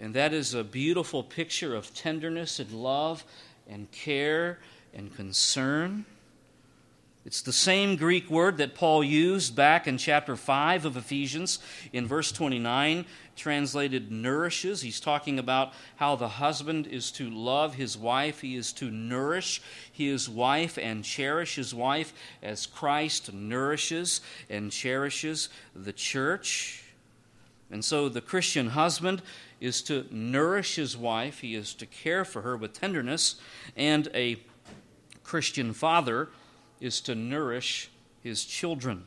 and 0.00 0.14
that 0.14 0.32
is 0.32 0.52
a 0.52 0.64
beautiful 0.64 1.22
picture 1.22 1.76
of 1.76 1.94
tenderness 1.94 2.58
and 2.58 2.72
love 2.72 3.24
and 3.70 3.88
care 3.92 4.58
and 4.92 5.14
concern. 5.14 6.06
It's 7.26 7.40
the 7.40 7.54
same 7.54 7.96
Greek 7.96 8.28
word 8.28 8.58
that 8.58 8.74
Paul 8.74 9.02
used 9.02 9.56
back 9.56 9.86
in 9.86 9.96
chapter 9.96 10.36
5 10.36 10.84
of 10.84 10.98
Ephesians 10.98 11.58
in 11.90 12.06
verse 12.06 12.30
29, 12.30 13.06
translated 13.34 14.12
nourishes. 14.12 14.82
He's 14.82 15.00
talking 15.00 15.38
about 15.38 15.72
how 15.96 16.16
the 16.16 16.28
husband 16.28 16.86
is 16.86 17.10
to 17.12 17.30
love 17.30 17.76
his 17.76 17.96
wife, 17.96 18.42
he 18.42 18.56
is 18.56 18.74
to 18.74 18.90
nourish 18.90 19.62
his 19.90 20.28
wife 20.28 20.76
and 20.76 21.02
cherish 21.02 21.54
his 21.54 21.72
wife 21.72 22.12
as 22.42 22.66
Christ 22.66 23.32
nourishes 23.32 24.20
and 24.50 24.70
cherishes 24.70 25.48
the 25.74 25.94
church. 25.94 26.84
And 27.70 27.82
so 27.82 28.10
the 28.10 28.20
Christian 28.20 28.68
husband 28.68 29.22
is 29.62 29.80
to 29.84 30.04
nourish 30.10 30.76
his 30.76 30.94
wife, 30.94 31.40
he 31.40 31.54
is 31.54 31.72
to 31.76 31.86
care 31.86 32.26
for 32.26 32.42
her 32.42 32.54
with 32.54 32.74
tenderness, 32.74 33.36
and 33.74 34.10
a 34.12 34.36
Christian 35.22 35.72
father 35.72 36.28
is 36.84 37.00
to 37.00 37.14
nourish 37.14 37.90
his 38.22 38.44
children. 38.44 39.06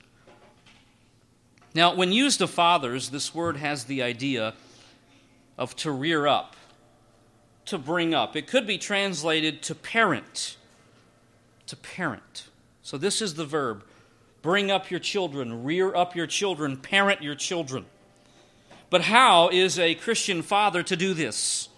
Now, 1.75 1.93
when 1.93 2.11
used 2.11 2.41
of 2.41 2.49
fathers, 2.49 3.09
this 3.09 3.35
word 3.35 3.57
has 3.57 3.85
the 3.85 4.01
idea 4.01 4.55
of 5.57 5.75
to 5.77 5.91
rear 5.91 6.25
up, 6.25 6.55
to 7.65 7.77
bring 7.77 8.15
up. 8.15 8.35
It 8.35 8.47
could 8.47 8.65
be 8.65 8.79
translated 8.79 9.61
to 9.63 9.75
parent, 9.75 10.57
to 11.67 11.75
parent. 11.75 12.47
So, 12.81 12.97
this 12.97 13.21
is 13.21 13.35
the 13.35 13.45
verb 13.45 13.83
bring 14.41 14.71
up 14.71 14.89
your 14.89 14.99
children, 14.99 15.63
rear 15.63 15.93
up 15.93 16.15
your 16.15 16.27
children, 16.27 16.77
parent 16.77 17.21
your 17.21 17.35
children. 17.35 17.85
But 18.89 19.01
how 19.01 19.49
is 19.49 19.77
a 19.77 19.93
Christian 19.95 20.41
father 20.41 20.81
to 20.83 20.95
do 20.95 21.13
this? 21.13 21.69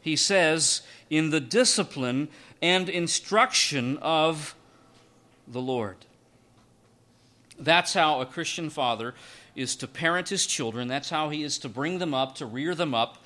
He 0.00 0.14
says, 0.14 0.82
in 1.10 1.30
the 1.30 1.40
discipline 1.40 2.28
and 2.62 2.88
instruction 2.88 3.98
of 3.98 4.54
the 5.50 5.60
Lord. 5.60 5.96
That's 7.58 7.92
how 7.92 8.20
a 8.20 8.26
Christian 8.26 8.70
father 8.70 9.14
is 9.54 9.76
to 9.76 9.86
parent 9.86 10.28
his 10.28 10.46
children. 10.46 10.88
That's 10.88 11.10
how 11.10 11.28
he 11.28 11.42
is 11.42 11.58
to 11.58 11.68
bring 11.68 11.98
them 11.98 12.14
up, 12.14 12.36
to 12.36 12.46
rear 12.46 12.74
them 12.74 12.94
up 12.94 13.18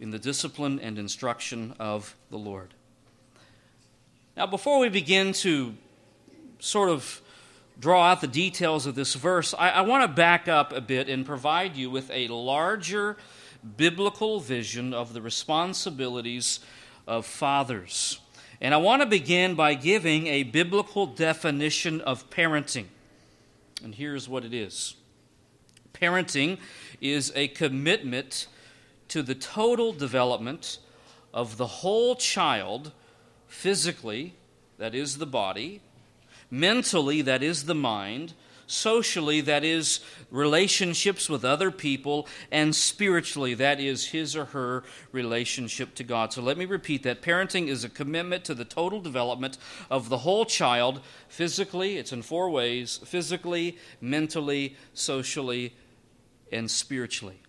in 0.00 0.10
the 0.10 0.18
discipline 0.18 0.80
and 0.80 0.98
instruction 0.98 1.74
of 1.78 2.16
the 2.30 2.38
Lord. 2.38 2.74
Now, 4.36 4.46
before 4.46 4.80
we 4.80 4.88
begin 4.88 5.32
to 5.34 5.74
sort 6.58 6.88
of 6.88 7.22
draw 7.78 8.10
out 8.10 8.20
the 8.20 8.26
details 8.26 8.86
of 8.86 8.96
this 8.96 9.14
verse, 9.14 9.54
I, 9.56 9.70
I 9.70 9.80
want 9.82 10.02
to 10.02 10.08
back 10.08 10.48
up 10.48 10.72
a 10.72 10.80
bit 10.80 11.08
and 11.08 11.24
provide 11.24 11.76
you 11.76 11.90
with 11.90 12.10
a 12.10 12.26
larger 12.28 13.16
biblical 13.76 14.40
vision 14.40 14.92
of 14.92 15.12
the 15.12 15.22
responsibilities 15.22 16.60
of 17.06 17.26
fathers. 17.26 18.18
And 18.64 18.72
I 18.72 18.78
want 18.78 19.02
to 19.02 19.06
begin 19.06 19.56
by 19.56 19.74
giving 19.74 20.26
a 20.26 20.42
biblical 20.42 21.04
definition 21.04 22.00
of 22.00 22.30
parenting. 22.30 22.86
And 23.82 23.94
here's 23.94 24.26
what 24.26 24.42
it 24.42 24.54
is 24.54 24.96
Parenting 25.92 26.56
is 26.98 27.30
a 27.34 27.48
commitment 27.48 28.46
to 29.08 29.22
the 29.22 29.34
total 29.34 29.92
development 29.92 30.78
of 31.34 31.58
the 31.58 31.66
whole 31.66 32.16
child, 32.16 32.92
physically, 33.48 34.32
that 34.78 34.94
is 34.94 35.18
the 35.18 35.26
body, 35.26 35.82
mentally, 36.50 37.20
that 37.20 37.42
is 37.42 37.66
the 37.66 37.74
mind, 37.74 38.32
socially, 38.74 39.40
that 39.40 39.64
is 39.64 40.00
relationships 40.30 41.28
with 41.28 41.44
other 41.44 41.70
people, 41.70 42.26
and 42.50 42.74
spiritually, 42.74 43.54
that 43.54 43.80
is 43.80 44.08
his 44.08 44.36
or 44.36 44.46
her 44.46 44.84
relationship 45.12 45.94
to 45.94 46.04
God. 46.04 46.32
So 46.32 46.42
let 46.42 46.58
me 46.58 46.64
repeat 46.64 47.02
that. 47.04 47.22
Parenting 47.22 47.68
is 47.68 47.84
a 47.84 47.88
commitment 47.88 48.44
to 48.44 48.54
the 48.54 48.64
total 48.64 49.00
development 49.00 49.56
of 49.90 50.08
the 50.08 50.18
whole 50.18 50.44
child, 50.44 51.00
physically, 51.28 51.96
it's 51.96 52.12
in 52.12 52.22
four 52.22 52.50
ways 52.50 52.98
physically, 53.04 53.78
mentally, 54.00 54.76
socially, 54.92 55.74
and 56.52 56.70
spiritually. 56.70 57.40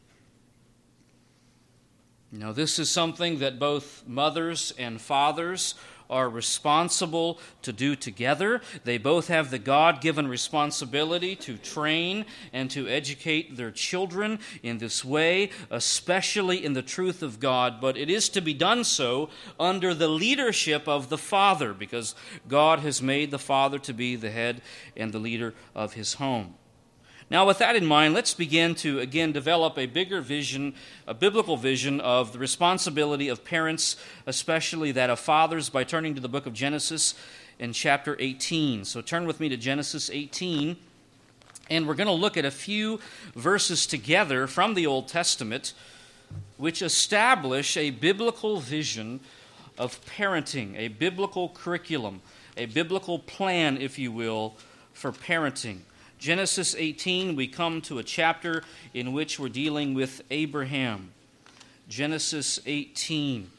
Now, 2.32 2.52
this 2.52 2.80
is 2.80 2.90
something 2.90 3.40
that 3.40 3.60
both 3.60 4.04
mothers 4.06 4.74
and 4.78 5.00
fathers 5.00 5.76
are 6.10 6.30
responsible 6.30 7.40
to 7.62 7.74
do 7.74 7.96
together. 7.96 8.62
They 8.84 8.98
both 8.98 9.28
have 9.28 9.52
the 9.52 9.60
God 9.60 10.02
given 10.02 10.28
responsibility 10.28 11.36
to 11.38 11.58
train 11.58 12.26
and 12.54 12.70
to 12.72 12.88
educate 12.88 13.58
their 13.58 13.72
children 13.72 14.40
in 14.64 14.78
this 14.78 15.04
way, 15.04 15.50
especially 15.70 16.64
in 16.64 16.74
the 16.74 16.82
truth 16.82 17.24
of 17.24 17.40
God. 17.40 17.80
But 17.82 17.98
it 17.98 18.10
is 18.10 18.30
to 18.30 18.42
be 18.42 18.54
done 18.54 18.84
so 18.84 19.30
under 19.60 19.94
the 19.94 20.08
leadership 20.08 20.88
of 20.88 21.10
the 21.10 21.18
Father, 21.18 21.74
because 21.74 22.16
God 22.48 22.80
has 22.80 23.02
made 23.02 23.32
the 23.32 23.40
Father 23.40 23.80
to 23.80 23.94
be 23.94 24.16
the 24.16 24.32
head 24.32 24.62
and 24.96 25.12
the 25.12 25.20
leader 25.20 25.54
of 25.74 25.94
his 25.94 26.16
home. 26.16 26.56
Now, 27.30 27.48
with 27.48 27.58
that 27.58 27.76
in 27.76 27.88
mind, 27.88 28.14
let's 28.14 28.36
begin 28.36 28.76
to 28.76 29.00
again 29.00 29.32
develop 29.32 29.80
a 29.80 29.88
bigger 29.88 30.22
vision, 30.22 30.76
a 31.08 31.14
biblical 31.16 31.58
vision 31.58 32.00
of 32.00 32.34
the 32.34 32.40
responsibility 32.40 33.30
of 33.30 33.44
parents, 33.44 33.96
especially 34.28 34.92
that 34.92 35.10
of 35.10 35.20
fathers, 35.20 35.70
by 35.70 35.84
turning 35.84 36.14
to 36.14 36.22
the 36.22 36.30
book 36.30 36.46
of 36.46 36.54
Genesis 36.54 37.16
in 37.58 37.74
chapter 37.74 38.16
18. 38.20 38.86
So 38.86 39.02
turn 39.02 39.26
with 39.26 39.40
me 39.40 39.50
to 39.50 39.58
Genesis 39.58 40.12
18, 40.12 40.78
and 41.72 41.88
we're 41.88 41.96
going 41.96 42.06
to 42.06 42.14
look 42.14 42.38
at 42.38 42.46
a 42.46 42.52
few 42.52 43.00
verses 43.34 43.88
together 43.88 44.46
from 44.46 44.76
the 44.76 44.86
Old 44.86 45.08
Testament 45.08 45.74
which 46.58 46.82
establish 46.82 47.76
a 47.76 47.90
biblical 47.90 48.60
vision 48.60 49.20
of 49.78 50.04
parenting, 50.06 50.78
a 50.78 50.90
biblical 50.90 51.50
curriculum, 51.50 52.22
a 52.56 52.66
biblical 52.68 53.18
plan, 53.18 53.78
if 53.78 53.98
you 53.98 54.12
will, 54.12 54.56
for 54.94 55.12
parenting. 55.12 55.80
Genesis 56.26 56.74
18, 56.76 57.36
we 57.36 57.46
come 57.46 57.82
to 57.82 58.00
a 58.00 58.04
chapter 58.04 58.64
in 58.96 59.14
which 59.14 59.40
we're 59.40 59.48
dealing 59.48 59.94
with 59.94 60.24
Abraham. 60.32 61.12
Genesis 61.88 62.60
18 62.66 63.52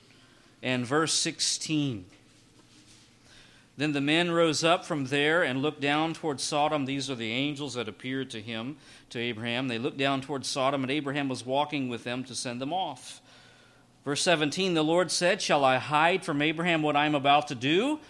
and 0.64 0.84
verse 0.84 1.14
16. 1.14 2.06
Then 3.76 3.92
the 3.92 4.00
men 4.00 4.32
rose 4.32 4.64
up 4.64 4.84
from 4.84 5.04
there 5.04 5.44
and 5.44 5.62
looked 5.62 5.80
down 5.80 6.12
toward 6.12 6.40
Sodom. 6.40 6.86
These 6.86 7.08
are 7.08 7.14
the 7.14 7.30
angels 7.30 7.74
that 7.74 7.86
appeared 7.86 8.30
to 8.30 8.40
him, 8.40 8.78
to 9.10 9.20
Abraham. 9.20 9.68
They 9.68 9.78
looked 9.78 9.98
down 9.98 10.20
toward 10.20 10.44
Sodom, 10.44 10.82
and 10.82 10.90
Abraham 10.90 11.28
was 11.28 11.46
walking 11.46 11.88
with 11.88 12.02
them 12.02 12.24
to 12.24 12.34
send 12.34 12.60
them 12.60 12.72
off. 12.72 13.20
Verse 14.04 14.22
17 14.22 14.74
The 14.74 14.82
Lord 14.82 15.12
said, 15.12 15.40
Shall 15.40 15.64
I 15.64 15.76
hide 15.76 16.24
from 16.24 16.42
Abraham 16.42 16.82
what 16.82 16.96
I 16.96 17.06
am 17.06 17.14
about 17.14 17.46
to 17.46 17.54
do? 17.54 18.00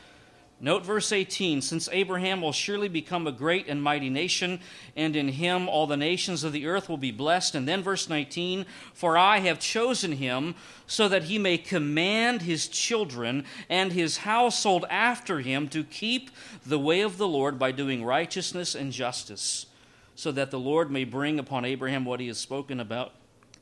Note 0.58 0.86
verse 0.86 1.12
18 1.12 1.60
Since 1.60 1.88
Abraham 1.92 2.40
will 2.40 2.52
surely 2.52 2.88
become 2.88 3.26
a 3.26 3.32
great 3.32 3.68
and 3.68 3.82
mighty 3.82 4.08
nation, 4.08 4.60
and 4.96 5.14
in 5.14 5.28
him 5.28 5.68
all 5.68 5.86
the 5.86 5.98
nations 5.98 6.44
of 6.44 6.52
the 6.52 6.66
earth 6.66 6.88
will 6.88 6.96
be 6.96 7.10
blessed. 7.10 7.54
And 7.54 7.68
then 7.68 7.82
verse 7.82 8.08
19 8.08 8.64
For 8.94 9.18
I 9.18 9.40
have 9.40 9.58
chosen 9.58 10.12
him 10.12 10.54
so 10.86 11.08
that 11.08 11.24
he 11.24 11.38
may 11.38 11.58
command 11.58 12.42
his 12.42 12.68
children 12.68 13.44
and 13.68 13.92
his 13.92 14.18
household 14.18 14.86
after 14.88 15.40
him 15.40 15.68
to 15.68 15.84
keep 15.84 16.30
the 16.64 16.78
way 16.78 17.02
of 17.02 17.18
the 17.18 17.28
Lord 17.28 17.58
by 17.58 17.70
doing 17.70 18.02
righteousness 18.02 18.74
and 18.74 18.92
justice, 18.92 19.66
so 20.14 20.32
that 20.32 20.50
the 20.50 20.58
Lord 20.58 20.90
may 20.90 21.04
bring 21.04 21.38
upon 21.38 21.66
Abraham 21.66 22.06
what 22.06 22.20
he 22.20 22.28
has 22.28 22.38
spoken 22.38 22.80
about 22.80 23.12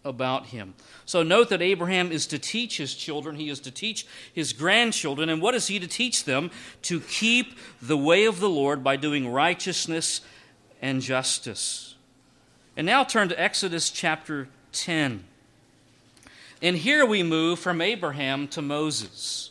about 0.05 0.47
him. 0.47 0.75
So 1.07 1.23
note 1.23 1.49
that 1.49 1.63
Abraham 1.63 2.13
is 2.13 2.27
to 2.29 2.39
teach 2.39 2.77
his 2.77 2.95
children, 2.95 3.37
he 3.37 3.49
is 3.49 3.61
to 3.61 3.71
teach 3.71 4.07
his 4.33 4.53
grandchildren, 4.53 5.29
and 5.29 5.41
what 5.41 5.55
is 5.55 5.67
he 5.67 5.79
to 5.79 5.87
teach 5.87 6.25
them? 6.25 6.51
To 6.83 7.01
keep 7.01 7.59
the 7.81 7.97
way 7.97 8.25
of 8.27 8.41
the 8.41 8.49
Lord 8.49 8.85
by 8.85 8.97
doing 8.97 9.29
righteousness 9.29 10.21
and 10.83 11.01
justice. 11.01 11.95
And 12.77 12.87
now 12.87 13.05
turn 13.05 13.29
to 13.29 13.41
Exodus 13.41 13.91
chapter 13.91 14.49
10. 14.73 15.25
And 16.61 16.77
here 16.77 17.05
we 17.07 17.23
move 17.23 17.59
from 17.59 17.81
Abraham 17.81 18.49
to 18.49 18.63
Moses. 18.63 19.51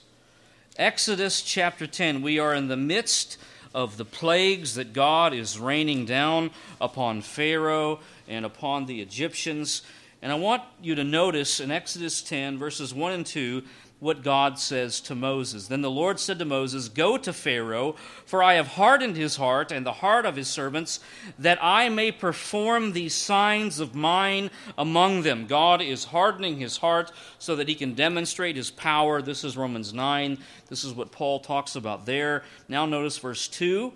Exodus 0.78 1.42
chapter 1.42 1.86
10, 1.86 2.22
we 2.22 2.40
are 2.40 2.54
in 2.54 2.68
the 2.68 2.78
midst 2.78 3.38
of 3.74 3.98
the 3.98 4.06
plagues 4.06 4.76
that 4.76 4.94
God 4.94 5.34
is 5.34 5.60
raining 5.60 6.06
down 6.06 6.52
upon 6.80 7.22
Pharaoh 7.22 8.00
and 8.28 8.46
upon 8.46 8.86
the 8.86 9.02
Egyptians. 9.02 9.84
And 10.24 10.32
I 10.32 10.36
want 10.36 10.64
you 10.82 10.96
to 10.96 11.04
notice 11.04 11.60
in 11.60 11.70
Exodus 11.70 12.22
10, 12.22 12.58
verses 12.58 12.94
1 12.94 13.12
and 13.12 13.26
2, 13.26 13.62
what 14.00 14.24
God 14.24 14.58
says 14.58 15.02
to 15.02 15.16
Moses. 15.16 15.68
Then 15.68 15.82
the 15.82 15.92
Lord 15.92 16.18
said 16.18 16.40
to 16.40 16.46
Moses, 16.46 16.88
Go 16.88 17.18
to 17.18 17.34
Pharaoh, 17.34 17.96
for 18.26 18.42
I 18.42 18.54
have 18.54 18.68
hardened 18.68 19.18
his 19.18 19.36
heart 19.36 19.70
and 19.70 19.86
the 19.86 19.92
heart 19.92 20.26
of 20.26 20.38
his 20.38 20.48
servants, 20.48 21.02
that 21.40 21.60
I 21.62 21.90
may 21.90 22.10
perform 22.10 22.94
these 22.94 23.14
signs 23.14 23.82
of 23.82 23.96
mine 23.96 24.50
among 24.78 25.24
them. 25.24 25.46
God 25.46 25.82
is 25.82 26.06
hardening 26.06 26.58
his 26.58 26.78
heart 26.78 27.12
so 27.38 27.58
that 27.58 27.68
he 27.68 27.76
can 27.76 27.94
demonstrate 27.94 28.56
his 28.56 28.72
power. 28.72 29.22
This 29.22 29.44
is 29.44 29.58
Romans 29.58 29.94
9. 29.94 30.38
This 30.70 30.86
is 30.86 30.94
what 30.94 31.12
Paul 31.12 31.42
talks 31.42 31.76
about 31.76 32.06
there. 32.06 32.44
Now 32.70 32.86
notice 32.86 33.18
verse 33.18 33.50
2 33.50 33.92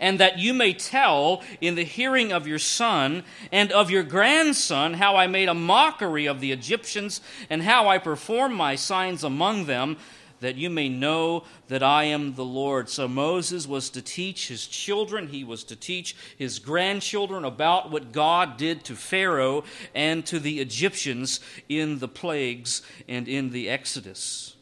and 0.00 0.20
that 0.20 0.38
you 0.38 0.52
may 0.52 0.72
tell 0.72 1.42
in 1.60 1.74
the 1.74 1.84
hearing 1.84 2.32
of 2.32 2.46
your 2.46 2.58
son 2.58 3.22
and 3.52 3.72
of 3.72 3.90
your 3.90 4.02
grandson 4.02 4.94
how 4.94 5.16
I 5.16 5.26
made 5.26 5.48
a 5.48 5.54
mockery 5.54 6.26
of 6.26 6.40
the 6.40 6.52
Egyptians 6.52 7.20
and 7.48 7.62
how 7.62 7.88
I 7.88 7.98
performed 7.98 8.54
my 8.54 8.74
signs 8.74 9.24
among 9.24 9.66
them, 9.66 9.96
that 10.40 10.56
you 10.56 10.68
may 10.68 10.88
know 10.88 11.44
that 11.68 11.82
I 11.82 12.04
am 12.04 12.34
the 12.34 12.44
Lord. 12.44 12.90
So 12.90 13.08
Moses 13.08 13.66
was 13.66 13.88
to 13.90 14.02
teach 14.02 14.48
his 14.48 14.66
children, 14.66 15.28
he 15.28 15.44
was 15.44 15.64
to 15.64 15.76
teach 15.76 16.14
his 16.36 16.58
grandchildren 16.58 17.44
about 17.44 17.90
what 17.90 18.12
God 18.12 18.56
did 18.56 18.84
to 18.84 18.94
Pharaoh 18.94 19.64
and 19.94 20.26
to 20.26 20.38
the 20.38 20.60
Egyptians 20.60 21.40
in 21.68 21.98
the 22.00 22.08
plagues 22.08 22.82
and 23.08 23.28
in 23.28 23.50
the 23.50 23.70
Exodus. 23.70 24.55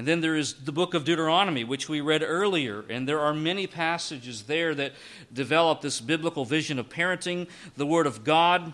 And 0.00 0.08
then 0.08 0.22
there 0.22 0.34
is 0.34 0.54
the 0.54 0.72
book 0.72 0.94
of 0.94 1.04
Deuteronomy, 1.04 1.62
which 1.62 1.86
we 1.86 2.00
read 2.00 2.22
earlier. 2.22 2.86
And 2.88 3.06
there 3.06 3.20
are 3.20 3.34
many 3.34 3.66
passages 3.66 4.44
there 4.44 4.74
that 4.76 4.94
develop 5.30 5.82
this 5.82 6.00
biblical 6.00 6.46
vision 6.46 6.78
of 6.78 6.88
parenting. 6.88 7.48
The 7.76 7.84
Word 7.84 8.06
of 8.06 8.24
God, 8.24 8.72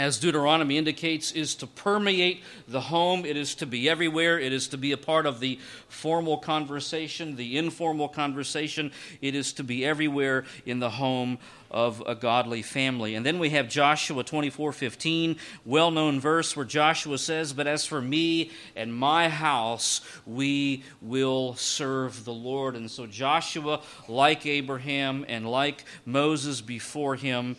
as 0.00 0.18
Deuteronomy 0.18 0.78
indicates, 0.78 1.30
is 1.32 1.54
to 1.56 1.66
permeate 1.66 2.42
the 2.66 2.80
home. 2.80 3.26
It 3.26 3.36
is 3.36 3.54
to 3.56 3.66
be 3.66 3.88
everywhere. 3.88 4.38
It 4.38 4.50
is 4.50 4.68
to 4.68 4.78
be 4.78 4.92
a 4.92 4.96
part 4.96 5.26
of 5.26 5.40
the 5.40 5.58
formal 5.88 6.38
conversation, 6.38 7.36
the 7.36 7.58
informal 7.58 8.08
conversation. 8.08 8.92
It 9.20 9.34
is 9.34 9.52
to 9.54 9.62
be 9.62 9.84
everywhere 9.84 10.44
in 10.64 10.80
the 10.80 10.88
home 10.88 11.38
of 11.70 12.02
a 12.06 12.14
godly 12.14 12.62
family. 12.62 13.14
And 13.14 13.24
then 13.26 13.38
we 13.38 13.50
have 13.50 13.68
Joshua 13.68 14.24
24 14.24 14.72
15, 14.72 15.36
well 15.66 15.90
known 15.90 16.18
verse 16.18 16.56
where 16.56 16.64
Joshua 16.64 17.18
says, 17.18 17.52
But 17.52 17.66
as 17.66 17.84
for 17.84 18.00
me 18.00 18.50
and 18.74 18.94
my 18.94 19.28
house, 19.28 20.00
we 20.26 20.82
will 21.02 21.54
serve 21.56 22.24
the 22.24 22.32
Lord. 22.32 22.74
And 22.74 22.90
so 22.90 23.06
Joshua, 23.06 23.82
like 24.08 24.46
Abraham 24.46 25.26
and 25.28 25.46
like 25.46 25.84
Moses 26.06 26.62
before 26.62 27.16
him, 27.16 27.56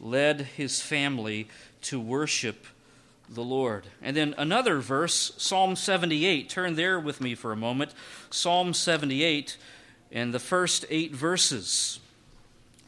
led 0.00 0.40
his 0.40 0.80
family 0.80 1.48
to 1.82 2.00
worship 2.00 2.66
the 3.28 3.42
Lord. 3.42 3.84
And 4.00 4.16
then 4.16 4.34
another 4.38 4.78
verse, 4.78 5.32
Psalm 5.36 5.76
78. 5.76 6.48
Turn 6.48 6.76
there 6.76 6.98
with 6.98 7.20
me 7.20 7.34
for 7.34 7.52
a 7.52 7.56
moment. 7.56 7.92
Psalm 8.30 8.72
78 8.72 9.56
and 10.10 10.32
the 10.32 10.38
first 10.38 10.86
eight 10.88 11.14
verses. 11.14 12.00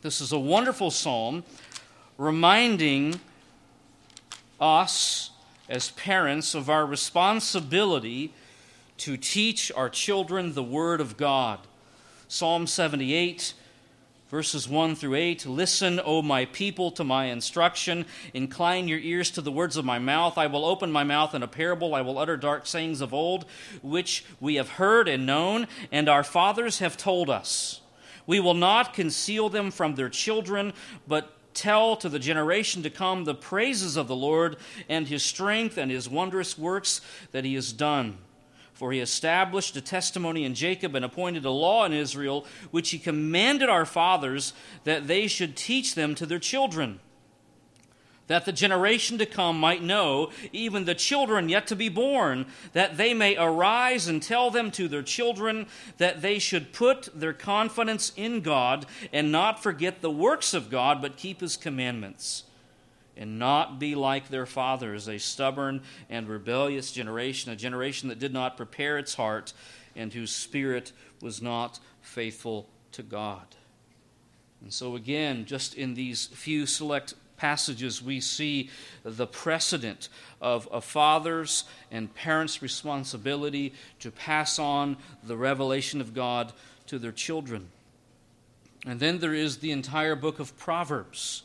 This 0.03 0.21
is 0.21 0.33
a 0.33 0.39
wonderful 0.39 0.91
psalm 0.91 1.45
reminding 2.17 3.21
us 4.61 5.31
as 5.69 5.91
parents 5.91 6.55
of 6.55 6.69
our 6.71 6.87
responsibility 6.87 8.33
to 8.99 9.17
teach 9.17 9.71
our 9.73 9.89
children 9.89 10.55
the 10.55 10.63
Word 10.63 11.01
of 11.01 11.17
God. 11.17 11.61
Psalm 12.29 12.67
78, 12.67 13.55
verses 14.31 14.69
1 14.69 14.95
through 14.95 15.17
8 15.17 15.45
Listen, 15.45 16.01
O 16.05 16.23
my 16.23 16.45
people, 16.47 16.91
to 16.93 17.05
my 17.05 17.27
instruction. 17.27 18.07
Incline 18.33 18.89
your 18.89 19.01
ears 19.01 19.31
to 19.33 19.41
the 19.41 19.53
words 19.53 19.77
of 19.77 19.85
my 19.85 19.99
mouth. 19.99 20.39
I 20.39 20.47
will 20.47 20.65
open 20.65 20.91
my 20.91 21.05
mouth 21.05 21.35
in 21.35 21.43
a 21.43 21.49
parable. 21.49 21.95
I 21.95 22.01
will 22.01 22.19
utter 22.19 22.37
dark 22.37 22.67
sayings 22.67 23.01
of 23.01 23.13
old, 23.13 23.45
which 23.83 24.25
we 24.39 24.55
have 24.55 24.71
heard 24.71 25.09
and 25.09 25.27
known, 25.27 25.67
and 25.91 26.09
our 26.09 26.23
fathers 26.23 26.79
have 26.79 26.97
told 26.97 27.29
us. 27.29 27.81
We 28.27 28.39
will 28.39 28.55
not 28.55 28.95
conceal 28.95 29.49
them 29.49 29.73
from 29.73 29.97
their 29.97 30.09
children, 30.09 30.73
but 31.09 31.33
tell 31.53 31.97
to 31.97 32.09
the 32.09 32.21
generation 32.21 32.85
to 32.85 32.91
come 32.91 33.25
the 33.25 33.35
praises 33.35 33.97
of 33.97 34.07
the 34.07 34.15
Lord 34.15 34.57
and 34.89 35.09
his 35.09 35.25
strength 35.25 35.77
and 35.77 35.91
his 35.91 36.09
wondrous 36.09 36.57
works 36.57 37.01
that 37.33 37.45
he 37.45 37.55
has 37.55 37.73
done. 37.73 38.19
For 38.81 38.93
he 38.93 39.01
established 39.01 39.77
a 39.77 39.83
testimony 39.83 40.43
in 40.43 40.55
Jacob 40.55 40.95
and 40.95 41.05
appointed 41.05 41.45
a 41.45 41.51
law 41.51 41.85
in 41.85 41.93
Israel, 41.93 42.47
which 42.71 42.89
he 42.89 42.99
commanded 42.99 43.69
our 43.69 43.85
fathers 43.85 44.55
that 44.85 45.07
they 45.07 45.27
should 45.27 45.55
teach 45.55 45.95
them 45.95 46.15
to 46.15 46.25
their 46.25 46.39
children 46.39 46.99
that 48.29 48.47
the 48.47 48.53
generation 48.53 49.19
to 49.19 49.27
come 49.27 49.59
might 49.59 49.83
know, 49.83 50.31
even 50.53 50.85
the 50.85 50.95
children 50.95 51.51
yet 51.51 51.67
to 51.67 51.77
be 51.77 51.91
born, 51.91 52.47
that 52.73 52.97
they 52.97 53.13
may 53.13 53.37
arise 53.37 54.07
and 54.07 54.23
tell 54.23 54.51
them 54.51 54.71
to 54.71 54.89
their 54.89 55.03
children 55.03 55.67
that 55.99 56.23
they 56.23 56.39
should 56.39 56.73
put 56.73 57.09
their 57.13 57.33
confidence 57.35 58.13
in 58.17 58.41
God 58.41 58.87
and 59.13 59.31
not 59.31 59.63
forget 59.63 60.01
the 60.01 60.11
works 60.11 60.55
of 60.55 60.71
God, 60.71 61.03
but 61.03 61.19
keep 61.19 61.41
his 61.41 61.57
commandments. 61.57 62.45
And 63.17 63.39
not 63.39 63.79
be 63.79 63.95
like 63.95 64.29
their 64.29 64.47
fathers, 64.47 65.09
a 65.09 65.19
stubborn 65.19 65.83
and 66.09 66.29
rebellious 66.29 66.93
generation, 66.93 67.53
a 67.53 67.57
generation 67.57 68.09
that 68.09 68.19
did 68.19 68.33
not 68.33 68.57
prepare 68.57 68.99
its 68.99 69.15
heart 69.15 69.53
and 69.95 70.13
whose 70.13 70.31
spirit 70.31 70.93
was 71.21 71.43
not 71.43 71.81
faithful 72.01 72.69
to 72.93 73.03
God. 73.03 73.45
And 74.63 74.73
so, 74.73 74.97
again, 74.97 75.45
just 75.45 75.75
in 75.75 75.95
these 75.95 76.27
few 76.27 76.67
select 76.67 77.15
passages, 77.37 78.03
we 78.03 78.21
see 78.21 78.69
the 79.03 79.27
precedent 79.27 80.09
of 80.41 80.69
a 80.71 80.81
father's 80.81 81.65
and 81.91 82.15
parents' 82.15 82.61
responsibility 82.61 83.73
to 84.01 84.11
pass 84.11 84.59
on 84.59 84.97
the 85.23 85.37
revelation 85.37 86.01
of 86.01 86.15
God 86.15 86.53
to 86.87 86.99
their 86.99 87.13
children. 87.13 87.69
And 88.87 89.01
then 89.01 89.19
there 89.19 89.35
is 89.35 89.59
the 89.59 89.73
entire 89.73 90.17
book 90.17 90.39
of 90.39 90.57
Proverbs, 90.59 91.43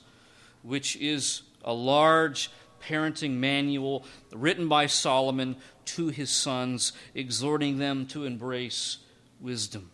which 0.63 0.95
is 0.97 1.43
a 1.65 1.73
large 1.73 2.49
parenting 2.81 3.31
manual 3.31 4.05
written 4.31 4.69
by 4.69 4.85
Solomon 4.85 5.57
to 5.85 6.07
his 6.07 6.29
sons, 6.29 6.93
exhorting 7.13 7.77
them 7.77 8.05
to 8.07 8.23
embrace 8.23 8.99
wisdom. 9.41 9.91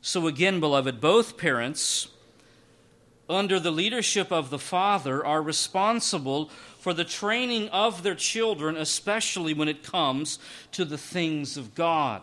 So, 0.00 0.28
again, 0.28 0.60
beloved, 0.60 1.00
both 1.00 1.36
parents 1.36 2.08
under 3.28 3.58
the 3.58 3.70
leadership 3.70 4.30
of 4.30 4.50
the 4.50 4.58
father, 4.58 5.24
are 5.24 5.42
responsible 5.42 6.50
for 6.78 6.92
the 6.92 7.04
training 7.04 7.68
of 7.70 8.02
their 8.02 8.14
children, 8.14 8.76
especially 8.76 9.54
when 9.54 9.68
it 9.68 9.82
comes 9.82 10.38
to 10.72 10.84
the 10.84 10.98
things 10.98 11.56
of 11.56 11.74
God. 11.74 12.22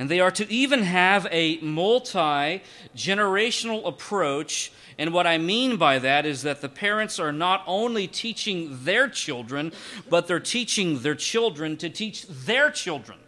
And 0.00 0.08
they 0.08 0.20
are 0.20 0.30
to 0.30 0.50
even 0.50 0.84
have 0.84 1.26
a 1.30 1.58
multi 1.58 2.62
generational 2.96 3.86
approach. 3.86 4.72
And 4.96 5.12
what 5.12 5.26
I 5.26 5.36
mean 5.36 5.76
by 5.76 5.98
that 5.98 6.24
is 6.24 6.40
that 6.40 6.62
the 6.62 6.70
parents 6.70 7.18
are 7.18 7.32
not 7.32 7.62
only 7.66 8.06
teaching 8.06 8.84
their 8.84 9.10
children, 9.10 9.72
but 10.08 10.26
they're 10.26 10.40
teaching 10.40 11.00
their 11.00 11.14
children 11.14 11.76
to 11.76 11.90
teach 11.90 12.26
their 12.26 12.70
children. 12.70 13.18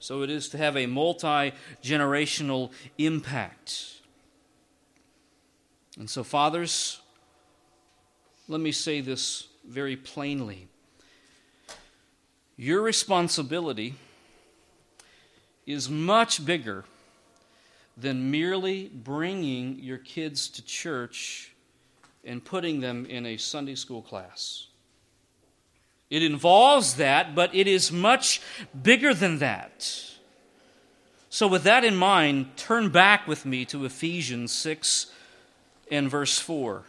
So 0.00 0.22
it 0.22 0.30
is 0.30 0.48
to 0.48 0.58
have 0.58 0.76
a 0.76 0.86
multi 0.86 1.52
generational 1.84 2.72
impact. 2.98 4.00
And 5.96 6.10
so, 6.10 6.24
fathers, 6.24 6.98
let 8.48 8.60
me 8.60 8.72
say 8.72 9.00
this 9.00 9.46
very 9.64 9.94
plainly. 9.94 10.66
Your 12.56 12.82
responsibility 12.82 13.94
is 15.66 15.88
much 15.88 16.44
bigger 16.44 16.84
than 17.96 18.30
merely 18.30 18.88
bringing 18.88 19.78
your 19.78 19.98
kids 19.98 20.48
to 20.48 20.64
church 20.64 21.52
and 22.24 22.44
putting 22.44 22.80
them 22.80 23.06
in 23.06 23.26
a 23.26 23.36
Sunday 23.36 23.74
school 23.74 24.02
class. 24.02 24.66
It 26.10 26.22
involves 26.22 26.94
that, 26.94 27.34
but 27.34 27.54
it 27.54 27.66
is 27.66 27.90
much 27.90 28.40
bigger 28.80 29.14
than 29.14 29.38
that. 29.38 30.10
So, 31.30 31.48
with 31.48 31.64
that 31.64 31.84
in 31.84 31.96
mind, 31.96 32.56
turn 32.56 32.90
back 32.90 33.26
with 33.26 33.44
me 33.44 33.64
to 33.66 33.84
Ephesians 33.84 34.52
6 34.52 35.06
and 35.90 36.08
verse 36.08 36.38
4. 36.38 36.84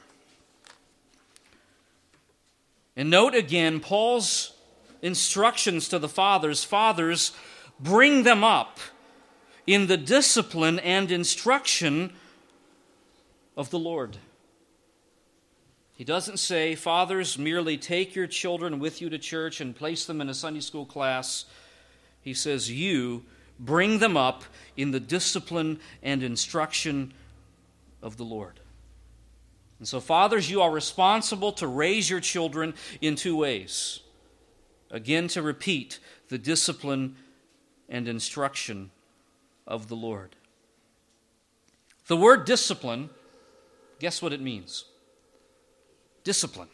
And 2.96 3.10
note 3.10 3.36
again 3.36 3.80
Paul's 3.80 4.54
instructions 5.02 5.90
to 5.90 6.00
the 6.00 6.08
fathers 6.08 6.64
Fathers, 6.64 7.32
bring 7.80 8.24
them 8.24 8.44
up 8.44 8.80
in 9.68 9.88
the 9.88 9.98
discipline 9.98 10.80
and 10.80 11.12
instruction 11.12 12.14
of 13.58 13.70
the 13.70 13.80
Lord. 13.80 14.18
He 15.96 16.04
doesn't 16.04 16.38
say, 16.38 16.76
Fathers, 16.76 17.38
merely 17.38 17.78
take 17.78 18.16
your 18.16 18.28
children 18.28 18.80
with 18.80 19.02
you 19.02 19.10
to 19.10 19.18
church 19.18 19.62
and 19.62 19.76
place 19.76 20.06
them 20.06 20.20
in 20.20 20.30
a 20.30 20.34
Sunday 20.34 20.60
school 20.60 20.86
class. 20.86 21.46
He 22.22 22.34
says, 22.34 22.70
You 22.70 23.24
bring 23.60 24.00
them 24.00 24.18
up 24.18 24.44
in 24.76 24.92
the 24.92 25.00
discipline 25.00 25.80
and 26.04 26.22
instruction 26.22 27.14
of 28.02 28.18
the 28.18 28.26
Lord. 28.26 28.60
And 29.80 29.88
so, 29.88 30.00
fathers, 30.00 30.50
you 30.50 30.62
are 30.62 30.72
responsible 30.72 31.54
to 31.54 31.68
raise 31.68 32.10
your 32.10 32.20
children 32.20 32.74
in 33.02 33.16
two 33.16 33.38
ways. 33.38 34.02
Again, 34.92 35.28
to 35.30 35.42
repeat 35.42 36.00
the 36.30 36.38
discipline 36.38 37.16
and 37.90 38.08
instruction 38.08 38.92
of 39.68 39.88
the 39.88 39.96
Lord. 39.96 40.36
The 42.08 42.18
word 42.18 42.46
discipline, 42.46 43.10
guess 44.00 44.22
what 44.22 44.34
it 44.34 44.42
means? 44.42 44.86
Discipline. 46.24 46.70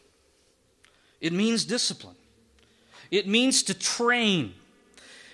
It 1.19 1.33
means 1.33 1.65
discipline. 1.65 2.15
It 3.11 3.27
means 3.27 3.63
to 3.63 3.73
train. 3.73 4.53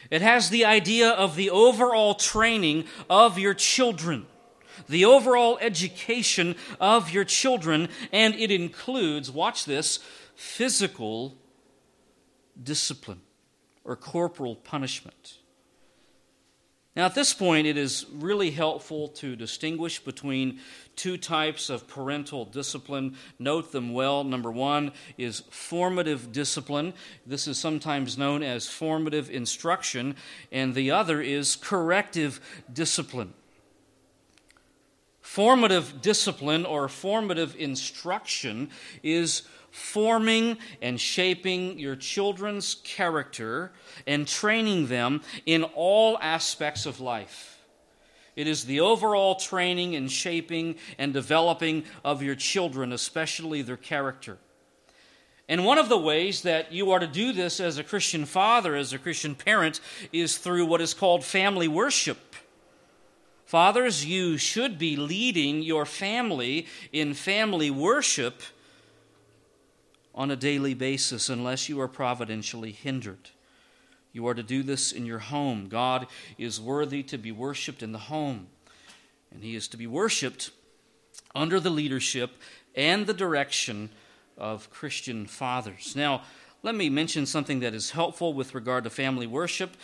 It 0.09 0.21
has 0.21 0.49
the 0.49 0.65
idea 0.65 1.09
of 1.09 1.35
the 1.35 1.49
overall 1.49 2.15
training 2.15 2.85
of 3.09 3.37
your 3.37 3.53
children 3.53 4.25
the 4.87 5.05
overall 5.05 5.57
education 5.59 6.55
of 6.79 7.09
your 7.09 7.23
children, 7.23 7.89
and 8.11 8.35
it 8.35 8.51
includes, 8.51 9.31
watch 9.31 9.65
this, 9.65 9.99
physical 10.35 11.35
discipline 12.61 13.21
or 13.83 13.95
corporal 13.95 14.55
punishment. 14.55 15.39
Now, 16.97 17.05
at 17.05 17.13
this 17.13 17.31
point, 17.31 17.67
it 17.67 17.77
is 17.77 18.07
really 18.11 18.49
helpful 18.49 19.09
to 19.09 19.35
distinguish 19.35 19.99
between 19.99 20.59
two 20.95 21.15
types 21.15 21.69
of 21.69 21.87
parental 21.87 22.43
discipline. 22.43 23.17
Note 23.37 23.71
them 23.71 23.93
well. 23.93 24.23
Number 24.23 24.51
one 24.51 24.91
is 25.15 25.43
formative 25.51 26.31
discipline. 26.31 26.95
This 27.23 27.47
is 27.47 27.59
sometimes 27.59 28.17
known 28.17 28.41
as 28.41 28.67
formative 28.67 29.29
instruction, 29.29 30.15
and 30.51 30.73
the 30.73 30.89
other 30.89 31.21
is 31.21 31.55
corrective 31.55 32.41
discipline. 32.73 33.35
Formative 35.21 36.01
discipline 36.01 36.65
or 36.65 36.89
formative 36.89 37.55
instruction 37.59 38.71
is 39.03 39.43
forming 39.77 40.57
and 40.81 40.99
shaping 40.99 41.77
your 41.77 41.95
children's 41.95 42.75
character 42.83 43.71
and 44.07 44.27
training 44.27 44.87
them 44.87 45.21
in 45.45 45.63
all 45.63 46.17
aspects 46.19 46.87
of 46.87 46.99
life. 46.99 47.61
It 48.35 48.47
is 48.47 48.65
the 48.65 48.79
overall 48.79 49.35
training 49.35 49.95
and 49.95 50.11
shaping 50.11 50.75
and 50.97 51.13
developing 51.13 51.85
of 52.03 52.23
your 52.23 52.35
children, 52.35 52.91
especially 52.91 53.61
their 53.61 53.77
character. 53.77 54.39
And 55.47 55.63
one 55.63 55.77
of 55.77 55.89
the 55.89 55.97
ways 55.97 56.41
that 56.41 56.73
you 56.73 56.91
are 56.91 56.99
to 56.99 57.07
do 57.07 57.31
this 57.31 57.59
as 57.59 57.77
a 57.77 57.83
Christian 57.83 58.25
father, 58.25 58.75
as 58.75 58.93
a 58.93 58.99
Christian 58.99 59.35
parent, 59.35 59.79
is 60.11 60.37
through 60.37 60.65
what 60.65 60.81
is 60.81 60.93
called 60.93 61.23
family 61.23 61.67
worship. 61.67 62.35
Fathers, 63.45 64.05
you 64.05 64.37
should 64.37 64.77
be 64.77 64.97
leading 64.97 65.61
your 65.61 65.85
family 65.85 66.65
in 66.91 67.13
family 67.13 67.71
worship 67.71 68.41
on 70.17 70.31
a 70.31 70.35
daily 70.35 70.73
basis 70.73 71.29
unless 71.29 71.69
you 71.69 71.79
are 71.79 71.87
providentially 71.87 72.73
hindered. 72.73 73.29
You 74.11 74.27
are 74.27 74.33
to 74.33 74.43
do 74.43 74.63
this 74.63 74.91
in 74.91 75.05
your 75.05 75.19
home. 75.19 75.69
God 75.69 76.07
is 76.37 76.59
worthy 76.59 77.03
to 77.03 77.17
be 77.17 77.31
worshiped 77.31 77.81
in 77.81 77.93
the 77.93 77.99
home, 77.99 78.47
and 79.31 79.43
He 79.43 79.55
is 79.55 79.69
to 79.69 79.77
be 79.77 79.87
worshiped 79.87 80.51
under 81.33 81.59
the 81.59 81.69
leadership 81.69 82.31
and 82.75 83.07
the 83.07 83.13
direction 83.13 83.91
of 84.37 84.69
Christian 84.69 85.25
fathers. 85.25 85.95
Now, 85.95 86.23
let 86.63 86.75
me 86.75 86.89
mention 86.89 87.25
something 87.25 87.61
that 87.61 87.73
is 87.73 87.91
helpful 87.91 88.33
with 88.33 88.55
regard 88.55 88.83
to 88.83 88.89
family 88.89 89.27
worship 89.27 89.77